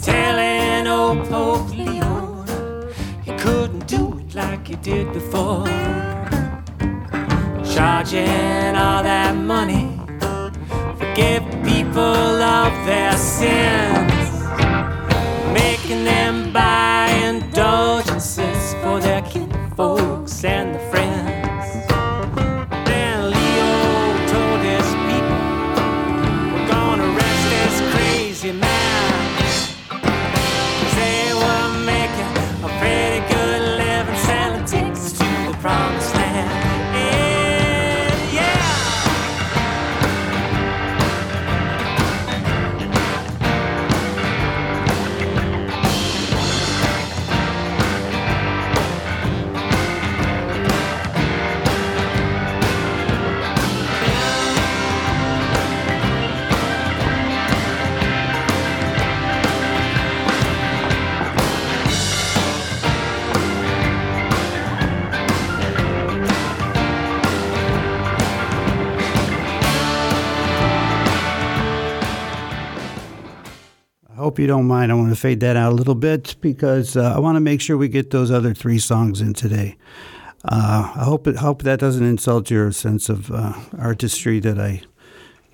telling 0.00 0.86
old 0.86 1.18
Pope 1.28 1.68
Leo 1.76 2.46
he 3.24 3.32
couldn't 3.42 3.88
do 3.88 4.20
it 4.20 4.36
like 4.36 4.68
he 4.68 4.76
did 4.76 5.12
before. 5.12 5.66
Charging 7.74 8.55
hope 74.36 74.40
you 74.40 74.46
don't 74.46 74.66
mind. 74.66 74.92
I 74.92 74.94
want 74.96 75.08
to 75.08 75.16
fade 75.16 75.40
that 75.40 75.56
out 75.56 75.72
a 75.72 75.74
little 75.74 75.94
bit 75.94 76.36
because 76.42 76.94
uh, 76.94 77.14
I 77.16 77.18
want 77.20 77.36
to 77.36 77.40
make 77.40 77.62
sure 77.62 77.78
we 77.78 77.88
get 77.88 78.10
those 78.10 78.30
other 78.30 78.52
three 78.52 78.78
songs 78.78 79.22
in 79.22 79.32
today. 79.32 79.78
Uh, 80.44 80.92
I 80.94 81.04
hope 81.04 81.26
it 81.26 81.36
hope 81.36 81.62
that 81.62 81.80
doesn't 81.80 82.04
insult 82.04 82.50
your 82.50 82.70
sense 82.70 83.08
of 83.08 83.30
uh, 83.30 83.54
artistry 83.78 84.38
that 84.40 84.60
I 84.60 84.82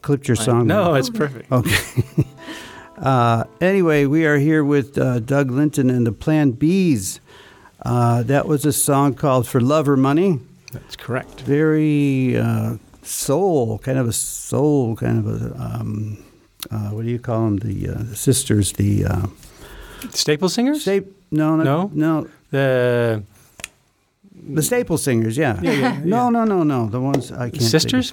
clipped 0.00 0.26
your 0.26 0.34
song. 0.34 0.66
No, 0.66 0.94
it's 0.94 1.10
perfect. 1.10 1.52
Okay. 1.52 2.26
uh, 2.98 3.44
anyway, 3.60 4.06
we 4.06 4.26
are 4.26 4.38
here 4.38 4.64
with 4.64 4.98
uh, 4.98 5.20
Doug 5.20 5.52
Linton 5.52 5.88
and 5.88 6.04
the 6.04 6.10
Plan 6.10 6.52
Bs. 6.52 7.20
Uh, 7.84 8.24
that 8.24 8.48
was 8.48 8.66
a 8.66 8.72
song 8.72 9.14
called 9.14 9.46
"For 9.46 9.60
Love 9.60 9.88
or 9.88 9.96
Money." 9.96 10.40
That's 10.72 10.96
correct. 10.96 11.42
Very 11.42 12.36
uh, 12.36 12.78
soul, 13.02 13.78
kind 13.78 13.98
of 13.98 14.08
a 14.08 14.12
soul, 14.12 14.96
kind 14.96 15.24
of 15.24 15.40
a 15.40 15.62
um, 15.62 16.24
uh, 16.70 16.90
what 16.90 17.04
do 17.04 17.10
you 17.10 17.18
call 17.18 17.44
them? 17.44 17.56
The, 17.58 17.88
uh, 17.90 17.94
the 18.10 18.16
sisters, 18.16 18.72
the 18.72 19.04
uh, 19.04 19.26
Staple 20.10 20.48
singers? 20.48 20.82
Sta- 20.82 21.06
no, 21.30 21.56
no, 21.56 21.62
No? 21.64 21.90
no, 21.94 22.28
the 22.50 23.22
the 24.54 24.62
staple 24.62 24.98
singers. 24.98 25.36
Yeah, 25.38 25.52
no, 26.04 26.28
no, 26.30 26.44
no, 26.44 26.62
no. 26.64 26.88
The 26.88 27.00
ones 27.00 27.30
I 27.30 27.44
can't. 27.50 27.52
think 27.58 27.70
sisters? 27.70 28.12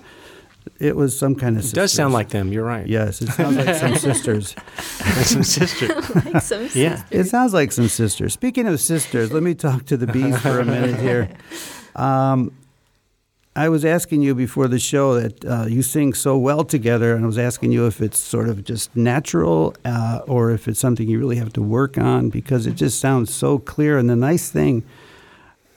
It 0.80 0.95
was 0.95 1.18
some 1.18 1.36
kind 1.36 1.58
of. 1.58 1.66
It 1.66 1.74
does 1.74 1.91
sound 1.91 2.14
like 2.14 2.30
them. 2.30 2.54
You're 2.54 2.64
right. 2.66 2.86
Yes, 2.86 3.22
it 3.22 3.30
sounds 3.30 3.58
like 3.58 3.76
some 3.76 3.95
sisters. 3.95 4.56
some 5.24 5.43
sisters. 5.43 6.16
like 6.26 6.41
some 6.43 6.70
Yeah. 6.76 7.02
It 7.10 7.24
sounds 7.26 7.54
like 7.54 7.72
some 7.72 7.88
sisters. 7.88 8.34
Speaking 8.34 8.68
of 8.68 8.80
sisters, 8.80 9.32
let 9.32 9.41
me 9.41 9.56
talk 9.56 9.86
to 9.88 9.97
the 9.97 10.06
bees 10.08 10.39
for 10.41 10.60
a 10.60 10.66
minute 10.66 11.00
here. 11.00 11.30
Um, 11.95 12.54
I 13.60 13.68
was 13.68 13.84
asking 13.84 14.22
you 14.22 14.36
before 14.36 14.70
the 14.70 14.80
show 14.80 15.20
that 15.20 15.43
uh, 15.43 15.66
you 15.66 15.82
sing 15.82 16.14
so 16.14 16.38
well 16.38 16.64
together, 16.64 17.14
and 17.14 17.26
I 17.26 17.28
was 17.28 17.38
asking 17.38 17.74
you 17.74 17.88
if 17.88 17.99
it's 17.99 18.18
sort 18.18 18.47
of 18.47 18.64
just 18.64 18.95
natural 18.95 19.76
uh, 19.84 20.22
or 20.28 20.51
if 20.51 20.70
it's 20.70 20.80
something 20.80 21.10
you 21.10 21.20
really 21.20 21.36
have 21.36 21.51
to 21.53 21.62
work 21.62 21.97
on 21.97 22.30
because 22.30 22.66
it 22.66 22.76
just 22.76 23.01
sounds 23.01 23.34
so 23.34 23.60
clear. 23.60 23.97
And 23.97 24.10
the 24.10 24.16
nice 24.16 24.49
thing, 24.49 24.86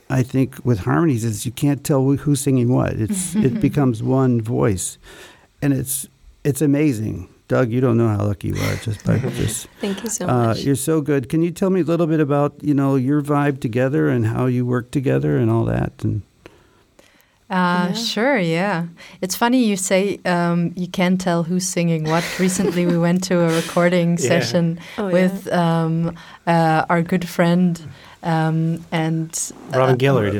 I 0.08 0.22
think, 0.22 0.64
with 0.64 0.78
harmonies 0.78 1.24
is 1.24 1.44
you 1.44 1.50
can't 1.50 1.82
tell 1.82 2.04
who's 2.04 2.40
singing 2.40 2.72
what. 2.72 2.92
It's 2.92 3.34
it 3.48 3.60
becomes 3.60 4.00
one 4.00 4.40
voice, 4.40 4.96
and 5.60 5.72
it's 5.72 6.06
it's 6.44 6.62
amazing. 6.62 7.28
Doug, 7.48 7.72
you 7.72 7.80
don't 7.80 7.96
know 7.96 8.08
how 8.08 8.26
lucky 8.26 8.48
you 8.48 8.62
are 8.62 8.76
just 8.76 9.04
by 9.04 9.18
just 9.42 9.66
Thank 9.80 10.04
you 10.04 10.08
so 10.08 10.28
uh, 10.28 10.46
much. 10.46 10.62
you're 10.62 10.76
so 10.76 11.00
good. 11.00 11.28
Can 11.28 11.42
you 11.42 11.50
tell 11.50 11.70
me 11.70 11.80
a 11.80 11.84
little 11.84 12.06
bit 12.06 12.20
about 12.20 12.54
you 12.62 12.74
know 12.74 12.94
your 12.94 13.22
vibe 13.22 13.60
together 13.60 14.08
and 14.08 14.24
how 14.24 14.46
you 14.46 14.64
work 14.64 14.92
together 14.92 15.36
and 15.36 15.50
all 15.50 15.64
that? 15.64 16.04
And 16.04 16.22
Uh, 17.50 17.88
Yeah. 17.88 17.92
Sure, 17.92 18.38
yeah. 18.38 18.86
It's 19.20 19.36
funny 19.36 19.64
you 19.64 19.76
say 19.76 20.18
um, 20.24 20.72
you 20.76 20.86
can't 20.88 21.20
tell 21.20 21.42
who's 21.42 21.66
singing 21.66 22.04
what. 22.04 22.24
Recently, 22.38 22.86
we 22.86 22.96
went 22.98 23.22
to 23.24 23.40
a 23.40 23.48
recording 23.54 24.16
Yeah. 24.18 24.28
session 24.28 24.78
Oh, 24.98 25.08
yeah. 25.08 25.12
with 25.12 25.52
um, 25.52 26.14
uh, 26.46 26.86
our 26.88 27.02
good 27.02 27.28
friend 27.28 27.78
um, 28.22 28.84
and 28.92 29.28
Robin 29.74 29.94
uh, 29.94 29.98
Gillard. 29.98 30.34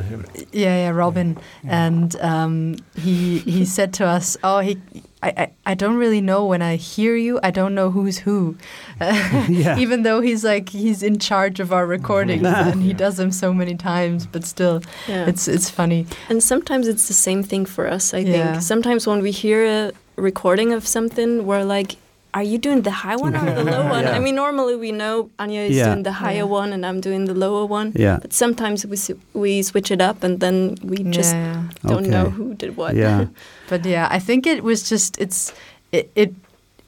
Yeah, 0.52 0.76
yeah, 0.86 0.90
Robin, 0.90 1.36
and 1.68 2.16
um, 2.20 2.76
he 2.96 3.38
he 3.38 3.64
said 3.66 3.92
to 3.94 4.06
us, 4.06 4.36
"Oh, 4.42 4.60
he." 4.60 4.76
I, 5.22 5.28
I, 5.36 5.50
I 5.66 5.74
don't 5.74 5.96
really 5.96 6.20
know 6.20 6.44
when 6.46 6.62
I 6.62 6.74
hear 6.76 7.14
you. 7.16 7.38
I 7.42 7.50
don't 7.52 7.74
know 7.74 7.90
who's 7.92 8.18
who, 8.18 8.56
Yeah. 9.00 9.78
even 9.78 10.02
though 10.02 10.20
he's 10.20 10.42
like 10.44 10.68
he's 10.70 11.02
in 11.02 11.18
charge 11.18 11.60
of 11.60 11.72
our 11.72 11.86
recordings 11.86 12.42
and 12.46 12.82
he 12.82 12.92
does 12.92 13.16
them 13.16 13.30
so 13.30 13.52
many 13.54 13.76
times. 13.76 14.26
But 14.26 14.44
still, 14.44 14.82
Yeah. 15.08 15.26
it's 15.28 15.46
it's 15.48 15.70
funny. 15.70 16.06
And 16.28 16.42
sometimes 16.42 16.88
it's 16.88 17.06
the 17.08 17.14
same 17.14 17.42
thing 17.42 17.66
for 17.66 17.86
us, 17.88 18.12
I 18.14 18.18
Yeah. 18.18 18.52
think. 18.52 18.62
Sometimes 18.62 19.06
when 19.06 19.22
we 19.22 19.30
hear 19.30 19.64
a 19.64 19.92
recording 20.16 20.72
of 20.72 20.86
something, 20.86 21.46
we're 21.46 21.64
like, 21.64 21.96
are 22.34 22.42
you 22.42 22.58
doing 22.58 22.82
the 22.82 22.90
high 22.90 23.16
one 23.16 23.34
or 23.36 23.44
the 23.54 23.64
low 23.64 23.82
one? 23.96 24.04
Yeah. 24.04 24.16
I 24.16 24.18
mean, 24.18 24.34
normally 24.34 24.76
we 24.76 24.90
know 24.92 25.30
Anya 25.38 25.60
is 25.62 25.76
Yeah. 25.76 25.86
doing 25.92 26.02
the 26.04 26.12
higher 26.12 26.36
Yeah. 26.46 26.60
one 26.60 26.72
and 26.72 26.84
I'm 26.86 27.00
doing 27.00 27.26
the 27.26 27.34
lower 27.34 27.66
one. 27.66 27.92
Yeah. 27.94 28.18
But 28.22 28.32
sometimes 28.32 28.86
we 28.86 28.96
we 29.34 29.62
switch 29.62 29.90
it 29.90 30.00
up 30.00 30.24
and 30.24 30.40
then 30.40 30.76
we 30.82 30.96
just 31.18 31.34
yeah. 31.34 31.62
don't 31.86 32.06
know 32.08 32.30
who 32.30 32.54
did 32.54 32.76
what. 32.76 32.94
Yeah. 32.96 33.26
But 33.68 33.84
yeah, 33.86 34.08
I 34.16 34.18
think 34.20 34.46
it 34.46 34.62
was 34.62 34.88
just 34.90 35.18
it's 35.20 35.52
it 35.92 36.10
it, 36.14 36.32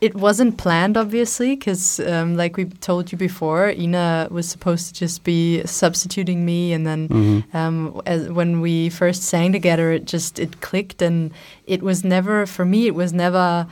it 0.00 0.14
wasn't 0.14 0.56
planned 0.56 0.96
obviously 0.96 1.56
because 1.56 2.00
um, 2.00 2.36
like 2.36 2.56
we 2.58 2.64
told 2.80 3.12
you 3.12 3.18
before, 3.18 3.70
Ina 3.70 4.28
was 4.30 4.46
supposed 4.48 4.88
to 4.88 5.00
just 5.04 5.24
be 5.24 5.62
substituting 5.66 6.44
me, 6.44 6.74
and 6.74 6.84
then 6.86 7.08
Mhm. 7.08 7.42
um, 7.54 8.00
as, 8.06 8.28
when 8.28 8.60
we 8.60 8.90
first 8.90 9.22
sang 9.22 9.52
together, 9.52 9.92
it 9.92 10.04
just 10.12 10.38
it 10.38 10.60
clicked, 10.60 11.02
and 11.02 11.30
it 11.66 11.80
was 11.82 12.02
never 12.04 12.46
for 12.46 12.64
me. 12.64 12.86
It 12.86 12.94
was 12.94 13.12
never 13.12 13.66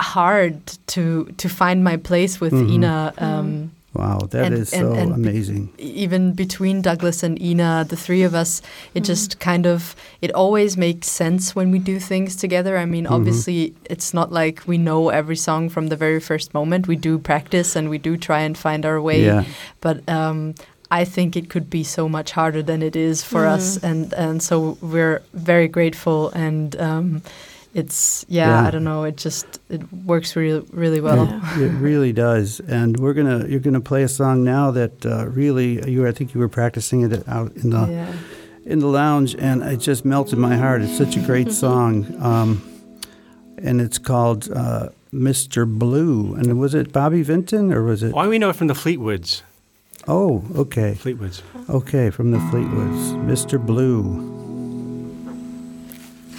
hard 0.00 0.60
to 0.88 1.24
to 1.36 1.48
find 1.48 1.82
my 1.84 1.96
place 1.96 2.40
with 2.40 2.52
Mhm. 2.52 2.70
Ina. 2.74 3.12
Um, 3.18 3.70
Wow, 3.94 4.28
that 4.30 4.52
is 4.52 4.72
And- 4.72 4.86
and- 4.86 4.94
so 4.96 5.00
and 5.00 5.22
be- 5.22 5.28
amazing. 5.30 5.68
even 5.78 6.32
between 6.32 6.82
Douglas 6.82 7.22
and 7.24 7.40
Ina, 7.42 7.86
the 7.88 7.96
three 7.96 8.22
of 8.22 8.32
us, 8.34 8.62
it 8.94 9.02
just 9.02 9.40
kind 9.40 9.66
of 9.66 9.96
it 10.20 10.30
always 10.34 10.76
makes 10.76 11.08
sense 11.10 11.56
when 11.56 11.70
we 11.72 11.78
do 11.80 11.98
things 11.98 12.36
together. 12.36 12.76
I 12.78 12.84
mean, 12.84 13.06
Mhm. 13.06 13.10
obviously, 13.16 13.72
it's 13.90 14.12
not 14.14 14.30
like 14.30 14.62
we 14.66 14.78
know 14.78 15.08
every 15.08 15.36
song 15.36 15.68
from 15.70 15.88
the 15.88 15.96
very 15.96 16.20
first 16.20 16.54
moment. 16.54 16.86
We 16.86 16.96
do 16.96 17.18
practice 17.18 17.74
and 17.74 17.88
we 17.90 17.98
do 17.98 18.16
try 18.16 18.40
and 18.42 18.56
find 18.56 18.84
our 18.86 19.00
way. 19.00 19.24
Yeah. 19.24 19.44
But 19.80 19.96
um, 20.08 20.54
I 20.90 21.04
think 21.04 21.34
it 21.36 21.48
could 21.48 21.68
be 21.68 21.82
so 21.82 22.08
much 22.08 22.32
harder 22.32 22.62
than 22.62 22.82
it 22.82 22.94
is 22.94 23.22
for 23.24 23.46
us, 23.46 23.78
and 23.82 24.12
and 24.14 24.42
so 24.42 24.76
we're 24.80 25.22
very 25.34 25.66
grateful 25.68 26.30
and. 26.34 26.76
Um, 26.78 27.22
it's 27.80 28.24
yeah, 28.28 28.48
Yeah. 28.48 28.66
I 28.68 28.70
don't 28.70 28.84
know. 28.84 29.04
It 29.04 29.16
just 29.24 29.46
it 29.68 29.82
works 30.12 30.36
really 30.36 30.62
really 30.72 31.00
well. 31.00 31.26
Yeah. 31.26 31.60
It 31.66 31.72
really 31.88 32.12
does, 32.12 32.60
and 32.60 32.98
we're 32.98 33.14
gonna 33.14 33.46
you're 33.50 33.60
gonna 33.68 33.80
play 33.92 34.02
a 34.02 34.08
song 34.08 34.44
now 34.44 34.70
that 34.72 35.06
uh, 35.06 35.26
really 35.40 35.68
you 35.90 36.06
I 36.08 36.12
think 36.12 36.34
you 36.34 36.40
were 36.40 36.48
practicing 36.60 37.00
it 37.02 37.12
out 37.28 37.52
in 37.62 37.70
the 37.70 37.86
Yeah. 37.86 38.12
in 38.72 38.78
the 38.80 38.88
lounge, 39.02 39.34
and 39.38 39.62
it 39.62 39.80
just 39.90 40.04
melted 40.04 40.38
my 40.38 40.56
heart. 40.56 40.82
It's 40.82 40.96
such 40.98 41.16
a 41.16 41.20
great 41.30 41.52
song, 41.64 41.92
um, 42.30 42.60
and 43.66 43.80
it's 43.80 43.98
called 43.98 44.48
uh, 44.52 44.88
"Mr. 45.12 45.66
Blue." 45.66 46.34
And 46.34 46.58
was 46.58 46.74
it 46.74 46.92
Bobby 46.92 47.22
Vinton 47.22 47.72
or 47.72 47.82
was 47.82 48.02
it? 48.02 48.12
Why 48.12 48.26
we 48.28 48.38
know 48.38 48.50
it 48.50 48.56
from 48.56 48.68
the 48.68 48.74
Fleetwoods. 48.74 49.42
Oh, 50.06 50.42
okay, 50.56 50.96
Fleetwoods. 51.02 51.42
okay, 51.68 52.10
from 52.10 52.30
the 52.30 52.38
Fleetwoods, 52.50 53.12
"Mr. 53.26 53.58
Blue." 53.58 54.47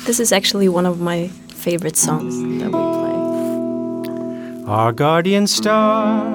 This 0.09 0.19
is 0.19 0.31
actually 0.31 0.67
one 0.67 0.87
of 0.87 0.99
my 0.99 1.27
favorite 1.49 1.95
songs 1.95 2.35
that 2.59 2.65
we 2.65 2.71
play. 2.71 4.63
Our 4.65 4.91
guardian 4.91 5.45
star 5.45 6.27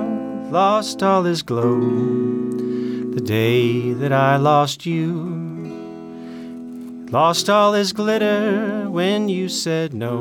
lost 0.49 1.03
all 1.03 1.25
his 1.25 1.43
glow 1.43 1.81
the 1.81 3.21
day 3.21 3.93
that 3.95 4.13
I 4.13 4.37
lost 4.37 4.87
you. 4.87 5.11
Lost 7.11 7.51
all 7.51 7.73
his 7.73 7.93
glitter 7.93 8.89
when 8.89 9.29
you 9.29 9.49
said 9.49 9.93
no, 9.93 10.21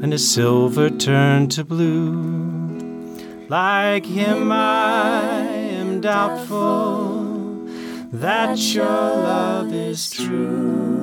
and 0.00 0.12
his 0.12 0.26
silver 0.26 0.88
turned 0.88 1.52
to 1.52 1.62
blue. 1.62 3.18
Like 3.50 4.06
him, 4.06 4.50
I 4.50 5.42
am 5.42 6.00
doubtful 6.00 7.68
that 8.12 8.58
your 8.72 8.86
love 8.86 9.74
is 9.74 10.10
true. 10.10 11.01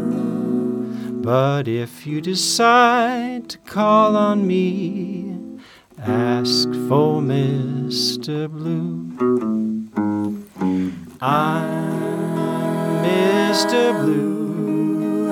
But 1.30 1.68
if 1.68 2.08
you 2.08 2.22
decide 2.22 3.50
to 3.50 3.60
call 3.60 4.18
on 4.18 4.48
me, 4.48 5.36
ask 6.00 6.68
for 6.90 7.22
Mr. 7.22 8.50
Blue. 8.50 9.12
I'm 11.22 13.04
Mr. 13.06 13.94
Blue. 14.02 15.30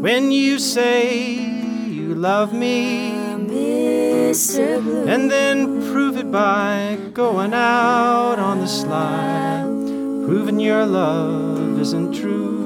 When 0.00 0.30
you 0.30 0.60
say 0.60 1.34
you 1.88 2.14
love 2.14 2.52
me, 2.52 3.10
and 3.10 3.50
then 5.32 5.82
prove 5.90 6.16
it 6.16 6.30
by 6.30 6.96
going 7.12 7.54
out 7.54 8.38
on 8.38 8.60
the 8.60 8.68
slide, 8.68 9.64
proving 10.28 10.60
your 10.60 10.86
love 10.86 11.80
isn't 11.80 12.12
true. 12.12 12.57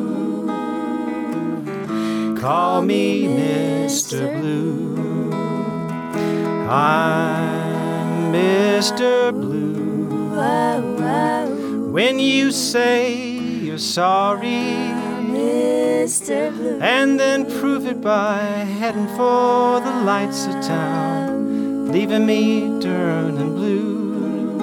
Call 2.43 2.83
me 2.83 3.23
Mr. 3.29 4.41
Blue. 4.41 5.31
I'm 6.69 8.33
Mr. 8.33 9.31
Blue. 9.31 10.33
When 11.93 12.19
you 12.19 12.51
say 12.51 13.15
you're 13.15 13.79
sorry, 13.79 14.75
mister 15.23 16.51
Blue. 16.51 16.81
and 16.81 17.21
then 17.21 17.47
prove 17.61 17.87
it 17.87 18.01
by 18.01 18.39
heading 18.81 19.07
for 19.17 19.79
the 19.79 20.03
lights 20.03 20.47
of 20.47 20.55
town, 20.65 21.93
leaving 21.93 22.27
me 22.27 22.81
turning 22.81 23.55
blue. 23.55 24.59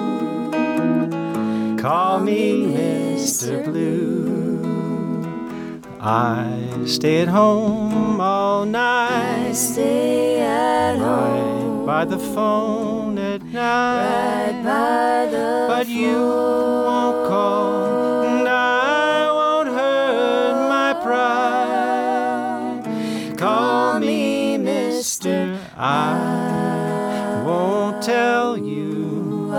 Call 1.78 2.20
me 2.20 2.62
Mr. 2.76 3.64
Blue. 3.64 4.49
I 6.02 6.84
stay 6.86 7.20
at 7.20 7.28
home 7.28 8.22
all 8.22 8.64
night. 8.64 9.52
Stay 9.52 10.40
at 10.40 10.98
Right 10.98 11.84
by 11.84 12.06
the 12.06 12.18
phone 12.18 13.18
at 13.18 13.42
night. 13.42 14.62
but 15.68 15.86
you 15.88 16.16
won't 16.16 17.28
call, 17.28 18.22
and 18.22 18.48
I 18.48 19.30
won't 19.30 19.68
hurt 19.68 20.68
my 20.70 20.94
pride. 21.04 22.82
Call 23.36 24.00
me 24.00 24.56
Mister, 24.56 25.58
I 25.76 27.42
won't 27.44 28.02
tell 28.02 28.56
you 28.56 29.50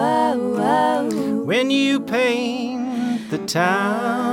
when 1.46 1.70
you 1.70 2.00
paint 2.00 3.30
the 3.30 3.38
town. 3.38 4.31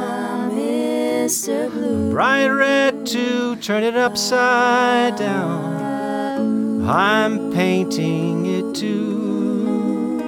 Bright 1.29 2.47
red 2.47 3.05
to 3.09 3.57
turn 3.57 3.83
it 3.83 3.95
upside 3.95 5.17
down. 5.17 6.89
I'm 6.89 7.53
painting 7.53 8.47
it 8.47 8.75
too. 8.75 10.23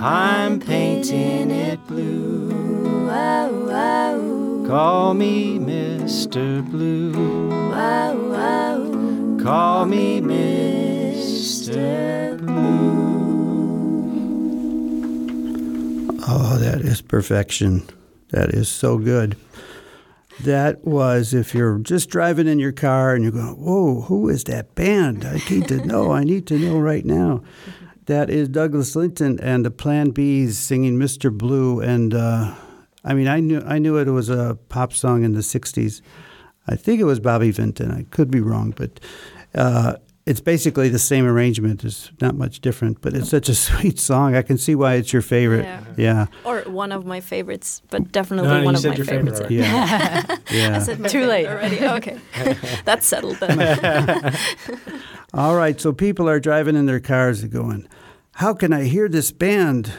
I'm 0.00 0.60
painting 0.60 1.50
it 1.50 1.84
blue. 1.88 3.08
Call 4.68 5.14
me 5.14 5.58
Mr. 5.58 6.64
Blue. 6.70 7.12
Call 9.42 9.86
me 9.86 10.20
Mr. 10.20 11.72
Blue. 12.38 12.52
Oh, 16.28 16.56
that 16.58 16.82
is 16.82 17.02
perfection. 17.02 17.82
That 18.30 18.50
is 18.50 18.68
so 18.68 18.96
good. 18.98 19.36
That 20.44 20.84
was 20.84 21.34
if 21.34 21.54
you're 21.54 21.78
just 21.78 22.10
driving 22.10 22.48
in 22.48 22.58
your 22.58 22.72
car 22.72 23.14
and 23.14 23.22
you're 23.22 23.32
going, 23.32 23.54
"Whoa, 23.54 24.02
who 24.02 24.28
is 24.28 24.44
that 24.44 24.74
band? 24.74 25.24
I 25.24 25.40
need 25.48 25.68
to 25.68 25.84
know. 25.86 26.10
I 26.12 26.24
need 26.24 26.46
to 26.48 26.58
know 26.58 26.78
right 26.78 27.04
now." 27.04 27.42
That 28.06 28.28
is 28.28 28.48
Douglas 28.48 28.96
Linton 28.96 29.38
and 29.38 29.64
the 29.64 29.70
Plan 29.70 30.12
Bs 30.12 30.54
singing 30.54 30.98
"Mr. 30.98 31.36
Blue." 31.36 31.80
And 31.80 32.12
uh, 32.12 32.54
I 33.04 33.14
mean, 33.14 33.28
I 33.28 33.38
knew 33.38 33.62
I 33.64 33.78
knew 33.78 33.96
it 33.98 34.08
was 34.08 34.28
a 34.28 34.58
pop 34.68 34.92
song 34.92 35.22
in 35.22 35.32
the 35.32 35.40
'60s. 35.40 36.00
I 36.66 36.74
think 36.76 37.00
it 37.00 37.04
was 37.04 37.20
Bobby 37.20 37.52
Vinton. 37.52 37.92
I 37.92 38.04
could 38.10 38.30
be 38.30 38.40
wrong, 38.40 38.72
but 38.76 38.98
uh, 39.54 39.96
it's 40.24 40.40
basically 40.40 40.88
the 40.88 40.98
same 40.98 41.26
arrangement. 41.26 41.84
It's 41.84 42.10
not 42.20 42.36
much 42.36 42.60
different, 42.60 43.00
but 43.00 43.12
it's 43.14 43.28
such 43.28 43.48
a 43.48 43.54
sweet 43.66 43.98
song. 43.98 44.34
I 44.36 44.42
can 44.42 44.56
see 44.58 44.74
why 44.74 44.94
it's 44.94 45.12
your 45.12 45.22
favorite. 45.22 45.64
Yeah. 45.64 45.80
Yeah, 45.96 46.26
Or 46.44 46.60
one 46.62 46.92
of 46.92 47.04
my 47.04 47.20
favorites, 47.20 47.82
but 47.90 48.12
definitely 48.12 48.48
No, 48.48 48.58
no, 48.58 48.64
one 48.64 48.74
you 48.74 48.76
of 48.76 48.82
said 48.82 48.88
my 48.90 48.96
your 48.96 49.04
favorite 49.06 49.36
favorites. 49.36 49.40
already. 49.40 49.56
yeah, 49.56 50.36
yeah. 50.70 50.76
I 50.76 50.78
said 50.80 51.00
my 51.00 51.08
Too 51.08 51.26
late. 51.26 51.46
already. 51.46 51.84
Okay, 51.84 52.18
that's 52.84 53.04
settled 53.06 53.36
then. 53.40 54.34
All 55.34 55.56
right, 55.56 55.80
so 55.80 55.92
people 55.92 56.28
are 56.28 56.38
driving 56.40 56.76
in 56.76 56.86
their 56.86 57.00
cars 57.00 57.42
and 57.42 57.50
going, 57.50 57.88
"How 58.34 58.52
can 58.54 58.72
I 58.72 58.84
hear 58.84 59.08
this 59.08 59.32
band? 59.32 59.92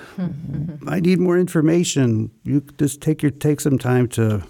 I 0.87 0.99
need 0.99 1.19
more 1.19 1.37
information." 1.39 2.29
You 2.43 2.61
just 2.77 3.01
take 3.01 3.21
your 3.23 3.31
take 3.31 3.59
some 3.59 3.77
time 3.79 4.07
to 4.09 4.43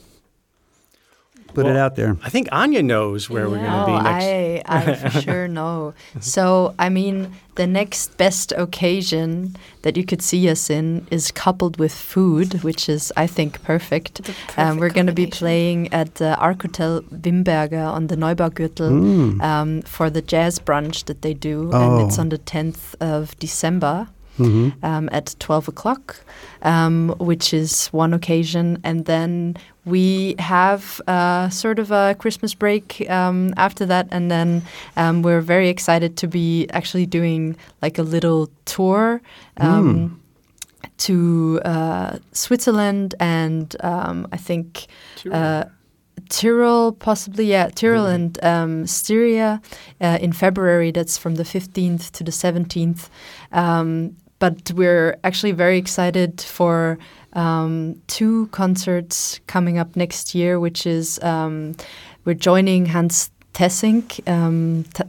put 1.53 1.65
it 1.65 1.75
out 1.75 1.95
there. 1.95 2.17
I 2.23 2.29
think 2.29 2.47
Anya 2.51 2.81
knows 2.83 3.29
where 3.29 3.47
we're 3.49 3.57
going 3.57 3.71
to 3.71 3.83
Oh, 3.83 3.85
be 3.85 4.03
next. 4.03 4.25
I, 4.25 4.61
I 4.65 4.95
for 4.95 5.21
sure 5.25 5.47
know. 5.47 5.93
So, 6.19 6.73
I 6.79 6.89
mean, 6.89 7.33
the 7.55 7.67
next 7.67 8.17
best 8.17 8.51
occasion 8.57 9.55
that 9.83 9.95
you 9.97 10.03
could 10.05 10.21
see 10.21 10.49
us 10.49 10.69
in 10.69 11.05
is 11.11 11.31
coupled 11.31 11.77
with 11.77 11.93
food, 11.93 12.63
which 12.63 12.89
is, 12.89 13.11
I 13.15 13.27
think, 13.27 13.61
perfect. 13.63 14.23
The 14.23 14.33
Um, 14.57 14.77
we're 14.79 14.89
going 14.99 15.07
to 15.07 15.13
be 15.25 15.27
playing 15.27 15.93
at 15.93 16.15
the 16.15 16.35
Arcotel 16.39 17.01
Wimberger 17.25 17.85
on 17.97 18.07
the 18.07 18.15
Neubaugürtel 18.17 18.91
Mm. 18.91 19.41
um, 19.41 19.81
for 19.83 20.09
the 20.09 20.21
jazz 20.21 20.59
brunch 20.59 21.05
that 21.05 21.21
they 21.21 21.33
do, 21.33 21.69
Oh. 21.73 21.81
and 21.81 22.07
it's 22.07 22.17
on 22.19 22.29
the 22.29 22.37
10th 22.39 22.95
of 22.99 23.37
December 23.39 24.07
hmm 24.37 24.69
um, 24.81 25.09
at 25.11 25.35
12 25.39 25.67
o'clock, 25.67 26.17
um, 26.63 27.15
which 27.19 27.53
is 27.53 27.87
one 27.87 28.13
occasion. 28.13 28.77
And 28.83 29.05
then 29.05 29.55
we 29.85 30.35
have 30.39 31.01
uh, 31.07 31.49
sort 31.49 31.79
of 31.79 31.91
a 31.91 32.15
Christmas 32.17 32.53
break 32.53 33.07
um, 33.09 33.53
after 33.57 33.85
that. 33.85 34.07
And 34.11 34.31
then 34.31 34.61
um, 34.97 35.21
we're 35.21 35.41
very 35.41 35.69
excited 35.69 36.17
to 36.17 36.27
be 36.27 36.67
actually 36.69 37.05
doing 37.05 37.55
like 37.81 37.97
a 37.97 38.03
little 38.03 38.49
tour. 38.65 39.21
Um, 39.57 40.19
To 40.97 41.59
uh, 41.65 42.17
Switzerland 42.31 43.15
and 43.19 43.75
um, 43.81 44.27
I 44.31 44.37
think 44.37 44.87
uh, 45.31 45.65
Tyrol, 46.29 46.93
possibly, 46.93 47.45
yeah, 47.45 47.69
Tyrol 47.69 48.05
and 48.05 48.43
um, 48.43 48.87
Styria 48.87 49.61
uh, 49.99 50.17
in 50.21 50.33
February. 50.33 50.91
That's 50.91 51.17
from 51.17 51.35
the 51.35 51.43
15th 51.43 52.11
to 52.11 52.23
the 52.23 52.31
17th. 52.31 53.09
But 54.43 54.73
we're 54.75 55.15
actually 55.23 55.53
very 55.53 55.77
excited 55.77 56.41
for 56.41 56.97
um, 57.31 57.95
two 58.07 58.47
concerts 58.47 59.39
coming 59.47 59.77
up 59.77 59.95
next 59.95 60.35
year, 60.35 60.59
which 60.59 60.85
is 60.85 61.17
um, 61.23 61.77
we're 62.25 62.33
joining 62.33 62.87
Hans 62.87 63.31
Theessink. 63.53 64.19
Um, 64.27 64.83
t- 64.93 65.05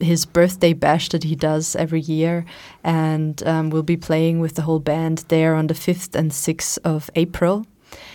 his 0.00 0.24
birthday 0.24 0.72
bash 0.72 1.10
that 1.10 1.24
he 1.24 1.36
does 1.36 1.76
every 1.76 2.00
year, 2.00 2.46
and 2.82 3.42
um, 3.46 3.68
we'll 3.68 3.82
be 3.82 3.98
playing 3.98 4.40
with 4.40 4.54
the 4.54 4.62
whole 4.62 4.80
band 4.80 5.18
there 5.28 5.54
on 5.54 5.66
the 5.66 5.74
5th 5.74 6.14
and 6.14 6.30
6th 6.30 6.78
of 6.82 7.10
April 7.14 7.66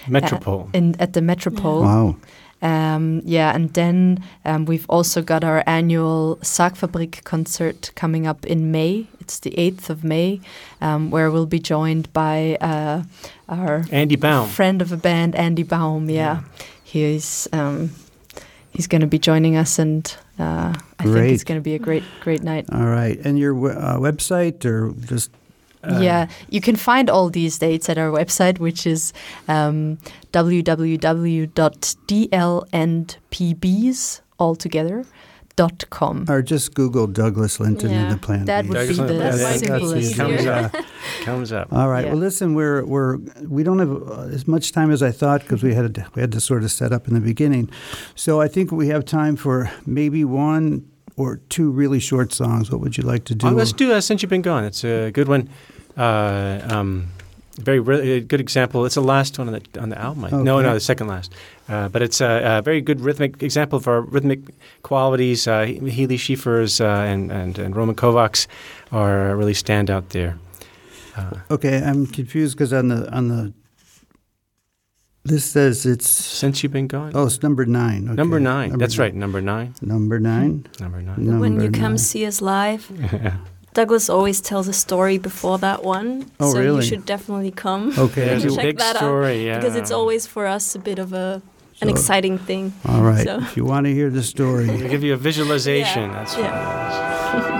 Metropol. 0.07 0.73
in 0.73 0.95
at 0.99 1.13
the 1.13 1.19
Metropol. 1.19 1.81
Wow. 1.81 2.15
Um, 2.63 3.21
yeah, 3.25 3.53
and 3.53 3.73
then 3.73 4.23
um, 4.45 4.63
we've 4.65 4.85
also 4.89 5.21
got 5.21 5.43
our 5.43 5.63
annual 5.67 6.37
Sargfabrik 6.41 7.23
concert 7.25 7.91
coming 7.95 8.25
up 8.25 8.45
in 8.45 8.71
May. 8.71 9.07
It's 9.19 9.37
the 9.39 9.51
8th 9.51 9.89
of 9.89 10.03
May, 10.03 10.39
um, 10.79 11.11
where 11.11 11.29
we'll 11.29 11.45
be 11.45 11.59
joined 11.59 12.11
by 12.13 12.57
uh, 12.61 13.03
our 13.49 13.83
Andy 13.91 14.15
Baum. 14.15 14.47
friend 14.47 14.81
of 14.81 14.91
a 14.93 14.97
band, 14.97 15.35
Andy 15.35 15.63
Baum. 15.63 16.09
Yeah, 16.09 16.41
he's 16.83 17.49
um, 17.51 17.91
he's 18.71 18.87
going 18.87 19.01
to 19.01 19.07
be 19.07 19.19
joining 19.19 19.57
us, 19.57 19.77
and 19.77 20.15
uh, 20.39 20.73
I 20.99 21.03
think 21.03 21.31
it's 21.33 21.43
going 21.43 21.59
to 21.59 21.63
be 21.63 21.75
a 21.75 21.79
great 21.79 22.03
great 22.21 22.43
night. 22.43 22.65
All 22.71 22.87
right, 22.87 23.19
and 23.25 23.37
your 23.37 23.53
uh, 23.71 23.97
website 23.99 24.63
or 24.65 24.93
just 25.07 25.31
Uh, 25.83 25.99
yeah, 25.99 26.27
you 26.49 26.61
can 26.61 26.77
find 26.77 27.09
all 27.09 27.29
these 27.29 27.59
dates 27.59 27.89
at 27.89 27.97
our 27.97 28.09
website, 28.09 28.57
which 28.57 28.87
is 28.87 29.11
um, 29.49 29.97
www.dlnpbs 30.33 31.41
or 36.27 36.41
just 36.41 36.73
Google 36.73 37.05
Douglas 37.05 37.59
Linton 37.59 37.91
Yeah, 37.91 38.03
and 38.03 38.11
the 38.13 38.17
Plan 38.17 38.45
that 38.45 38.63
B. 38.63 38.69
would 38.69 38.87
be 38.87 38.93
the 38.95 39.03
Linton, 39.03 39.37
that's 39.37 39.59
simplest. 39.59 39.95
easy. 39.97 40.15
comes 40.15 40.33
easier. 40.33 40.51
up. 40.51 40.75
comes 41.21 41.51
up. 41.51 41.71
All 41.71 41.89
right. 41.89 42.05
Yeah. 42.05 42.11
Well, 42.13 42.19
listen, 42.19 42.55
we're 42.55 42.83
we're 42.83 43.17
we 43.47 43.61
don't 43.63 43.77
have 43.77 43.91
uh, 43.91 44.21
as 44.33 44.47
much 44.47 44.71
time 44.71 44.89
as 44.89 45.03
I 45.03 45.11
thought 45.11 45.41
because 45.41 45.61
we 45.61 45.75
had 45.75 45.93
to, 45.93 46.07
we 46.15 46.21
had 46.21 46.31
to 46.31 46.41
sort 46.41 46.63
of 46.63 46.71
set 46.71 46.91
up 46.91 47.07
in 47.07 47.13
the 47.13 47.19
beginning. 47.19 47.69
So 48.15 48.41
I 48.41 48.47
think 48.47 48.71
we 48.71 48.87
have 48.87 49.05
time 49.05 49.35
for 49.35 49.69
maybe 49.85 50.25
one 50.25 50.89
or 51.17 51.37
two 51.49 51.69
really 51.69 51.99
short 51.99 52.33
songs. 52.33 52.71
What 52.71 52.81
would 52.81 52.97
you 52.97 53.03
like 53.03 53.25
to 53.25 53.35
do? 53.35 53.45
Oh, 53.47 53.51
let's 53.51 53.73
do 53.73 53.91
uh, 53.93 54.01
Since 54.01 54.23
You've 54.23 54.31
Been 54.31 54.41
Gone. 54.41 54.63
It's 54.63 54.83
a 54.83 55.11
good 55.11 55.27
one. 55.27 55.49
Uh, 55.95 56.61
um, 56.71 57.09
very 57.61 57.79
re- 57.79 58.19
good 58.21 58.39
example. 58.39 58.85
It's 58.85 58.95
the 58.95 59.01
last 59.01 59.37
one 59.37 59.47
on 59.47 59.53
the 59.53 59.81
on 59.81 59.89
the 59.89 59.97
album. 59.99 60.25
I- 60.25 60.29
No, 60.31 60.61
no, 60.61 60.73
the 60.73 60.79
second 60.79 61.07
last. 61.07 61.33
Uh, 61.69 61.87
but 61.89 62.01
it's 62.01 62.19
a, 62.21 62.57
a 62.57 62.61
very 62.61 62.81
good 62.81 62.99
rhythmic 63.01 63.41
example 63.43 63.77
of 63.77 63.87
our 63.87 64.01
rhythmic 64.01 64.39
qualities. 64.81 65.47
Uh, 65.47 65.63
He- 65.65 65.89
Healy 65.91 66.17
Schieffer's 66.17 66.81
uh, 66.81 66.85
and, 66.85 67.31
and 67.31 67.59
and 67.59 67.75
Roman 67.75 67.95
Kovacs 67.95 68.47
are 68.91 69.35
really 69.37 69.53
stand 69.53 69.89
out 69.89 70.09
there. 70.09 70.37
Uh, 71.15 71.31
Okay, 71.51 71.77
I'm 71.83 72.07
confused 72.07 72.57
because 72.57 72.73
on 72.73 72.87
the 72.87 73.07
on 73.15 73.27
the 73.27 73.53
this 75.25 75.45
says 75.45 75.85
it's 75.85 76.09
Since 76.09 76.63
You've 76.63 76.73
Been 76.73 76.87
Gone. 76.87 77.11
oh 77.15 77.27
it's 77.27 77.41
number 77.43 77.65
nine. 77.65 78.05
Okay. 78.07 78.15
number 78.15 78.39
nine. 78.39 78.69
Number 78.71 78.83
That's 78.85 78.97
nine. 78.97 79.05
right. 79.05 79.15
Number 79.15 79.41
nine. 79.41 79.73
Number 79.81 80.19
nine. 80.19 80.65
Number 80.81 81.01
nine. 81.01 81.15
Number 81.25 81.39
when 81.39 81.53
you 81.61 81.69
nine. 81.69 81.81
come 81.81 81.97
see 81.97 82.25
us 82.25 82.41
live, 82.41 82.91
Douglas 83.73 84.09
always 84.09 84.39
tells 84.39 84.67
a 84.67 84.73
story 84.73 85.17
before 85.17 85.57
that 85.59 85.83
one. 85.83 86.31
Oh, 86.39 86.53
so 86.53 86.59
really? 86.59 86.75
you 86.77 86.81
should 86.83 87.05
definitely 87.05 87.51
come. 87.51 87.93
Okay. 87.97 88.25
There's 88.25 88.45
a 88.45 88.49
Check 88.55 88.63
big 88.63 88.77
that 88.77 88.95
out, 88.95 88.99
story. 88.99 89.45
Yeah. 89.45 89.57
Because 89.57 89.75
it's 89.75 89.91
always 89.91 90.27
for 90.27 90.45
us 90.45 90.75
a 90.75 90.79
bit 90.79 90.99
of 90.99 91.13
a 91.13 91.41
an 91.81 91.87
So- 91.87 91.93
exciting 91.93 92.37
thing. 92.37 92.71
All 92.87 93.01
right. 93.01 93.25
So- 93.25 93.39
If 93.39 93.57
you 93.57 93.65
want 93.65 93.85
to 93.87 93.93
hear 93.93 94.09
the 94.11 94.23
story, 94.23 94.69
We 94.69 94.87
give 94.87 95.03
you 95.03 95.13
a 95.13 95.17
visualization. 95.17 96.09
Yeah, 96.11 96.23
That's 96.23 96.37
yeah. 96.37 97.59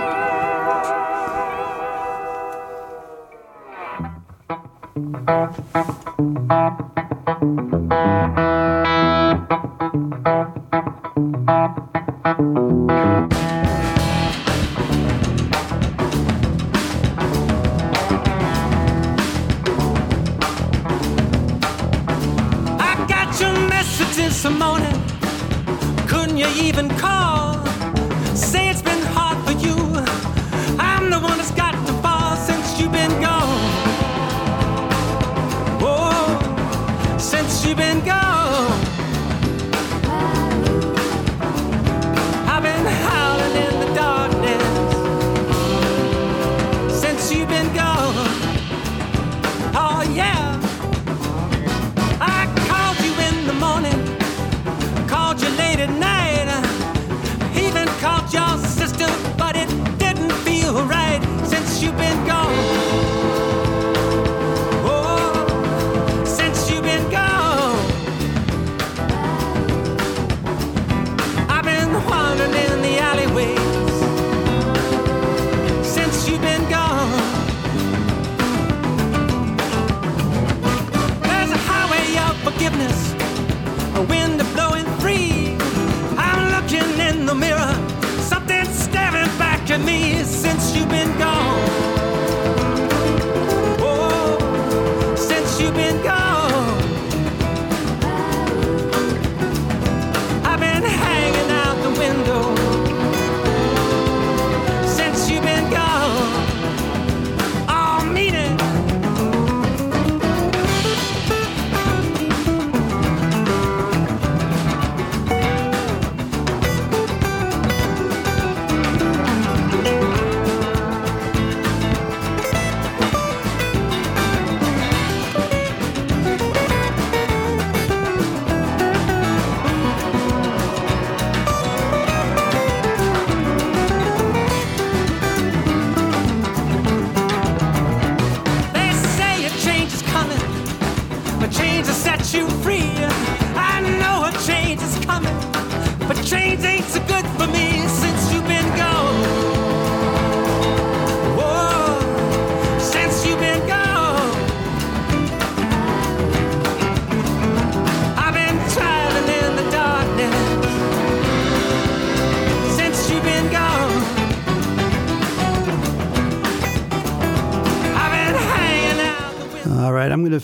Couldn't 26.06 26.36
you 26.36 26.48
even 26.48 26.90
call? 26.98 27.64
Say 28.36 28.68
it's 28.68 28.82
been 28.82 28.93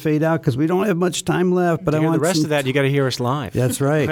fade 0.00 0.22
out 0.22 0.40
because 0.40 0.56
we 0.56 0.66
don't 0.66 0.86
have 0.86 0.96
much 0.96 1.24
time 1.24 1.52
left. 1.52 1.84
But 1.84 1.92
to 1.92 1.96
I 1.98 2.00
hear 2.00 2.08
want 2.08 2.20
the 2.20 2.26
rest 2.26 2.36
some- 2.38 2.44
of 2.46 2.50
that, 2.50 2.66
you 2.66 2.72
got 2.72 2.82
to 2.82 2.90
hear 2.90 3.06
us 3.06 3.20
live. 3.20 3.52
That's 3.52 3.80
right. 3.80 4.08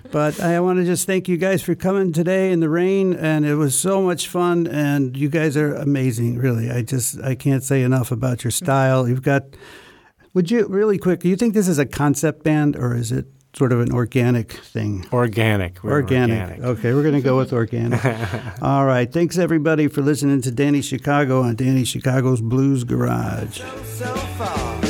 but 0.10 0.40
I 0.40 0.60
want 0.60 0.78
to 0.80 0.84
just 0.84 1.06
thank 1.06 1.28
you 1.28 1.36
guys 1.36 1.62
for 1.62 1.74
coming 1.74 2.12
today 2.12 2.52
in 2.52 2.60
the 2.60 2.68
rain, 2.68 3.14
and 3.14 3.44
it 3.46 3.54
was 3.54 3.78
so 3.78 4.02
much 4.02 4.28
fun. 4.28 4.66
And 4.66 5.16
you 5.16 5.28
guys 5.28 5.56
are 5.56 5.74
amazing, 5.74 6.36
really. 6.38 6.70
I 6.70 6.82
just 6.82 7.20
I 7.22 7.34
can't 7.34 7.62
say 7.64 7.82
enough 7.82 8.10
about 8.12 8.44
your 8.44 8.50
style. 8.50 9.08
You've 9.08 9.22
got. 9.22 9.44
Would 10.34 10.50
you 10.50 10.66
really 10.68 10.96
quick? 10.98 11.20
Do 11.20 11.28
you 11.28 11.36
think 11.36 11.54
this 11.54 11.66
is 11.66 11.78
a 11.78 11.86
concept 11.86 12.44
band 12.44 12.76
or 12.76 12.94
is 12.94 13.10
it 13.10 13.26
sort 13.52 13.72
of 13.72 13.80
an 13.80 13.90
organic 13.92 14.52
thing? 14.52 15.04
Organic. 15.12 15.82
We're 15.82 15.90
Organic. 15.94 16.60
Okay, 16.60 16.94
we're 16.94 17.02
going 17.02 17.16
to 17.16 17.20
go 17.20 17.36
with 17.36 17.52
organic. 17.52 18.00
All 18.62 18.86
right. 18.86 19.12
Thanks 19.12 19.38
everybody 19.38 19.88
for 19.88 20.02
listening 20.02 20.40
to 20.42 20.52
Danny 20.52 20.82
Chicago 20.82 21.42
on 21.42 21.56
Danny 21.56 21.84
Chicago's 21.84 22.40
Blues 22.40 22.84
Garage. 22.84 23.60
so 23.84 24.14
far. 24.14 24.89